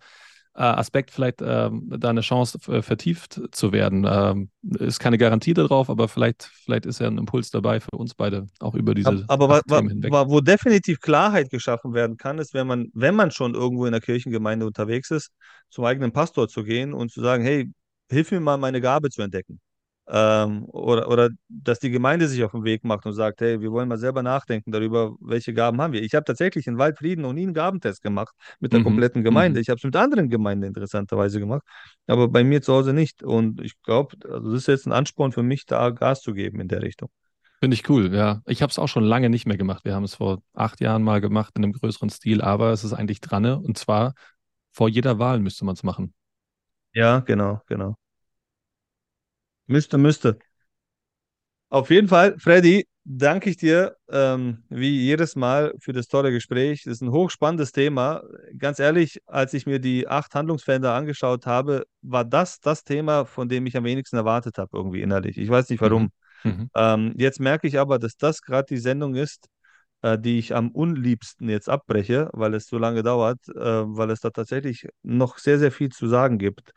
Aspekt 0.61 1.11
vielleicht 1.11 1.41
ähm, 1.41 1.89
da 1.99 2.09
eine 2.09 2.21
Chance, 2.21 2.59
äh, 2.71 2.81
vertieft 2.81 3.41
zu 3.51 3.71
werden. 3.73 4.05
Ähm, 4.09 4.49
ist 4.79 4.99
keine 4.99 5.17
Garantie 5.17 5.53
darauf, 5.53 5.89
aber 5.89 6.07
vielleicht, 6.07 6.43
vielleicht 6.43 6.85
ist 6.85 6.99
ja 6.99 7.07
ein 7.07 7.17
Impuls 7.17 7.49
dabei 7.51 7.79
für 7.79 7.91
uns 7.91 8.13
beide, 8.15 8.47
auch 8.59 8.75
über 8.75 8.93
diese 8.95 9.13
Ab- 9.23 9.23
Aber 9.27 9.49
wa, 9.49 9.61
Themen 9.67 9.89
hinweg. 9.89 10.15
wo 10.29 10.41
definitiv 10.41 10.99
Klarheit 10.99 11.49
geschaffen 11.49 11.93
werden 11.93 12.17
kann, 12.17 12.39
ist, 12.39 12.53
wenn 12.53 12.67
man, 12.67 12.89
wenn 12.93 13.15
man 13.15 13.31
schon 13.31 13.53
irgendwo 13.53 13.85
in 13.85 13.91
der 13.91 14.01
Kirchengemeinde 14.01 14.65
unterwegs 14.65 15.11
ist, 15.11 15.31
zum 15.69 15.85
eigenen 15.85 16.11
Pastor 16.11 16.47
zu 16.47 16.63
gehen 16.63 16.93
und 16.93 17.11
zu 17.11 17.21
sagen, 17.21 17.43
hey, 17.43 17.71
hilf 18.09 18.31
mir 18.31 18.39
mal, 18.39 18.57
meine 18.57 18.81
Gabe 18.81 19.09
zu 19.09 19.21
entdecken. 19.21 19.59
Ähm, 20.07 20.65
oder, 20.65 21.09
oder 21.09 21.29
dass 21.49 21.79
die 21.79 21.89
Gemeinde 21.89 22.27
sich 22.27 22.43
auf 22.43 22.51
den 22.51 22.63
Weg 22.63 22.83
macht 22.83 23.05
und 23.07 23.13
sagt, 23.13 23.41
hey, 23.41 23.59
wir 23.61 23.71
wollen 23.71 23.87
mal 23.89 23.97
selber 23.97 24.21
nachdenken 24.23 24.71
darüber, 24.71 25.15
welche 25.19 25.53
Gaben 25.53 25.81
haben 25.81 25.93
wir. 25.93 26.03
Ich 26.03 26.13
habe 26.13 26.23
tatsächlich 26.25 26.67
in 26.67 26.77
Waldfrieden 26.77 27.23
noch 27.23 27.33
nie 27.33 27.43
einen 27.43 27.53
Gabentest 27.55 28.01
gemacht 28.03 28.35
mit 28.59 28.73
der 28.73 28.79
Mhm, 28.79 28.81
kompletten 28.81 29.23
Gemeinde. 29.23 29.59
mhm. 29.59 29.61
Ich 29.61 29.69
habe 29.69 29.77
es 29.77 29.83
mit 29.83 29.95
anderen 29.95 30.29
Gemeinden 30.29 30.65
interessanterweise 30.65 31.39
gemacht, 31.39 31.63
aber 32.07 32.27
bei 32.27 32.43
mir 32.43 32.61
zu 32.61 32.73
Hause 32.73 32.93
nicht. 32.93 33.23
Und 33.23 33.61
ich 33.61 33.81
glaube, 33.81 34.15
also 34.29 34.51
das 34.51 34.61
ist 34.61 34.67
jetzt 34.67 34.85
ein 34.87 34.91
Ansporn 34.93 35.31
für 35.31 35.43
mich, 35.43 35.65
da 35.65 35.89
Gas 35.89 36.21
zu 36.21 36.33
geben 36.33 36.59
in 36.59 36.67
der 36.67 36.81
Richtung. 36.83 37.09
Finde 37.61 37.75
ich 37.75 37.89
cool, 37.89 38.13
ja. 38.13 38.41
Ich 38.45 38.61
habe 38.61 38.69
es 38.71 38.77
auch 38.79 38.87
schon 38.87 39.03
lange 39.03 39.29
nicht 39.29 39.45
mehr 39.47 39.57
gemacht. 39.57 39.85
Wir 39.85 39.95
haben 39.95 40.03
es 40.03 40.15
vor 40.15 40.41
acht 40.53 40.81
Jahren 40.81 41.03
mal 41.03 41.21
gemacht 41.21 41.53
in 41.57 41.63
einem 41.63 41.73
größeren 41.73 42.09
Stil, 42.09 42.41
aber 42.41 42.71
es 42.71 42.83
ist 42.83 42.93
eigentlich 42.93 43.21
dran. 43.21 43.43
ne? 43.43 43.57
Und 43.59 43.77
zwar 43.77 44.13
vor 44.73 44.89
jeder 44.89 45.19
Wahl 45.19 45.39
müsste 45.39 45.65
man 45.65 45.73
es 45.75 45.83
machen. 45.83 46.13
Ja, 46.93 47.19
genau, 47.19 47.61
genau. 47.67 47.95
Müsste, 49.67 49.97
müsste. 49.97 50.39
Auf 51.69 51.89
jeden 51.89 52.07
Fall, 52.07 52.37
Freddy, 52.37 52.87
danke 53.03 53.49
ich 53.49 53.57
dir 53.57 53.95
ähm, 54.09 54.63
wie 54.69 55.01
jedes 55.01 55.35
Mal 55.35 55.73
für 55.79 55.93
das 55.93 56.07
tolle 56.07 56.31
Gespräch. 56.31 56.83
Das 56.83 56.93
ist 56.93 57.01
ein 57.01 57.11
hochspannendes 57.11 57.71
Thema. 57.71 58.23
Ganz 58.57 58.79
ehrlich, 58.79 59.19
als 59.25 59.53
ich 59.53 59.65
mir 59.65 59.79
die 59.79 60.07
acht 60.07 60.33
Handlungsfelder 60.35 60.93
angeschaut 60.93 61.45
habe, 61.45 61.85
war 62.01 62.23
das 62.23 62.59
das 62.59 62.83
Thema, 62.83 63.25
von 63.25 63.49
dem 63.49 63.65
ich 63.65 63.75
am 63.75 63.83
wenigsten 63.83 64.15
erwartet 64.15 64.57
habe, 64.57 64.69
irgendwie 64.73 65.01
innerlich. 65.01 65.37
Ich 65.37 65.49
weiß 65.49 65.69
nicht 65.69 65.81
warum. 65.81 66.09
Mhm. 66.43 66.69
Ähm, 66.75 67.13
jetzt 67.17 67.39
merke 67.39 67.67
ich 67.67 67.79
aber, 67.79 67.99
dass 67.99 68.17
das 68.17 68.41
gerade 68.41 68.67
die 68.67 68.77
Sendung 68.77 69.15
ist, 69.15 69.47
äh, 70.01 70.17
die 70.19 70.39
ich 70.39 70.55
am 70.55 70.71
unliebsten 70.71 71.49
jetzt 71.49 71.69
abbreche, 71.69 72.29
weil 72.33 72.53
es 72.53 72.67
so 72.67 72.77
lange 72.77 73.03
dauert, 73.03 73.39
äh, 73.49 73.55
weil 73.55 74.11
es 74.11 74.19
da 74.19 74.29
tatsächlich 74.29 74.87
noch 75.03 75.39
sehr, 75.39 75.59
sehr 75.59 75.71
viel 75.71 75.89
zu 75.89 76.07
sagen 76.07 76.37
gibt. 76.37 76.71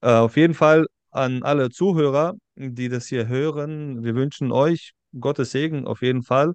Äh, 0.00 0.12
auf 0.12 0.36
jeden 0.36 0.54
Fall 0.54 0.86
an 1.18 1.42
alle 1.42 1.70
Zuhörer, 1.70 2.34
die 2.56 2.88
das 2.88 3.06
hier 3.06 3.28
hören, 3.28 4.04
wir 4.04 4.14
wünschen 4.14 4.52
euch 4.52 4.92
Gottes 5.18 5.52
Segen 5.52 5.86
auf 5.86 6.02
jeden 6.02 6.22
Fall. 6.22 6.54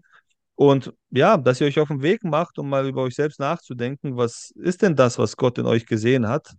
Und 0.55 0.93
ja, 1.09 1.37
dass 1.37 1.61
ihr 1.61 1.67
euch 1.67 1.79
auf 1.79 1.87
den 1.87 2.01
Weg 2.01 2.23
macht, 2.23 2.59
um 2.59 2.69
mal 2.69 2.87
über 2.87 3.03
euch 3.03 3.15
selbst 3.15 3.39
nachzudenken, 3.39 4.17
was 4.17 4.51
ist 4.55 4.81
denn 4.81 4.95
das, 4.95 5.17
was 5.17 5.35
Gott 5.37 5.57
in 5.57 5.65
euch 5.65 5.85
gesehen 5.85 6.27
hat? 6.27 6.53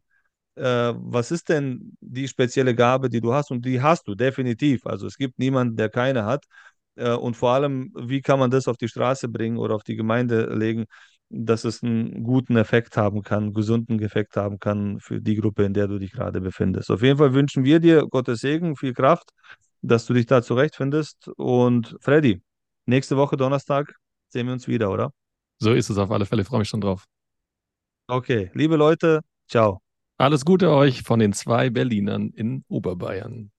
Äh, 0.57 0.95
was 0.97 1.31
ist 1.31 1.49
denn 1.49 1.97
die 2.01 2.29
spezielle 2.29 2.75
Gabe, 2.75 3.09
die 3.09 3.21
du 3.21 3.33
hast? 3.35 3.51
Und 3.51 3.65
die 3.65 3.81
hast 3.83 4.07
du 4.09 4.15
definitiv. 4.15 4.87
Also 4.87 5.07
es 5.07 5.17
gibt 5.17 5.39
niemanden, 5.39 5.77
der 5.77 5.89
keine 5.91 6.25
hat. 6.25 6.45
Äh, 6.97 7.13
und 7.13 7.37
vor 7.37 7.51
allem, 7.53 7.93
wie 7.97 8.21
kann 8.23 8.39
man 8.39 8.51
das 8.51 8.69
auf 8.69 8.77
die 8.77 8.89
Straße 8.89 9.29
bringen 9.29 9.59
oder 9.59 9.75
auf 9.75 9.85
die 9.85 9.97
Gemeinde 9.97 10.47
legen, 10.55 10.87
dass 11.35 11.65
es 11.65 11.83
einen 11.83 12.23
guten 12.23 12.57
Effekt 12.57 12.97
haben 12.97 13.23
kann, 13.23 13.45
einen 13.45 13.53
gesunden 13.53 14.01
Effekt 14.01 14.37
haben 14.37 14.59
kann 14.59 15.01
für 15.01 15.21
die 15.21 15.37
Gruppe, 15.37 15.65
in 15.65 15.75
der 15.75 15.89
du 15.89 15.99
dich 15.99 16.13
gerade 16.13 16.41
befindest. 16.41 16.91
Auf 16.91 17.03
jeden 17.03 17.19
Fall 17.19 17.35
wünschen 17.35 17.65
wir 17.65 17.81
dir 17.81 18.07
Gottes 18.07 18.41
Segen, 18.41 18.77
viel 18.77 18.95
Kraft, 18.95 19.31
dass 19.83 20.07
du 20.07 20.15
dich 20.15 20.27
da 20.27 20.43
zurechtfindest. 20.43 21.29
Und 21.37 21.97
Freddy, 22.01 22.43
nächste 22.87 23.17
Woche 23.17 23.37
Donnerstag 23.37 23.95
sehen 24.29 24.47
wir 24.47 24.53
uns 24.53 24.69
wieder, 24.69 24.91
oder? 24.91 25.11
So 25.59 25.73
ist 25.73 25.91
es 25.91 25.99
auf 25.99 26.11
alle 26.11 26.27
Fälle. 26.27 26.43
Ich 26.43 26.49
freue 26.49 26.61
mich 26.61 26.69
schon 26.69 26.81
drauf. 26.81 27.05
Okay, 28.07 28.51
liebe 28.55 28.77
Leute, 28.77 29.21
ciao. 29.49 29.81
Alles 30.17 30.45
Gute 30.45 30.71
euch 30.71 31.03
von 31.03 31.19
den 31.19 31.33
zwei 31.33 31.71
Berlinern 31.71 32.31
in 32.31 32.65
Oberbayern. 32.69 33.51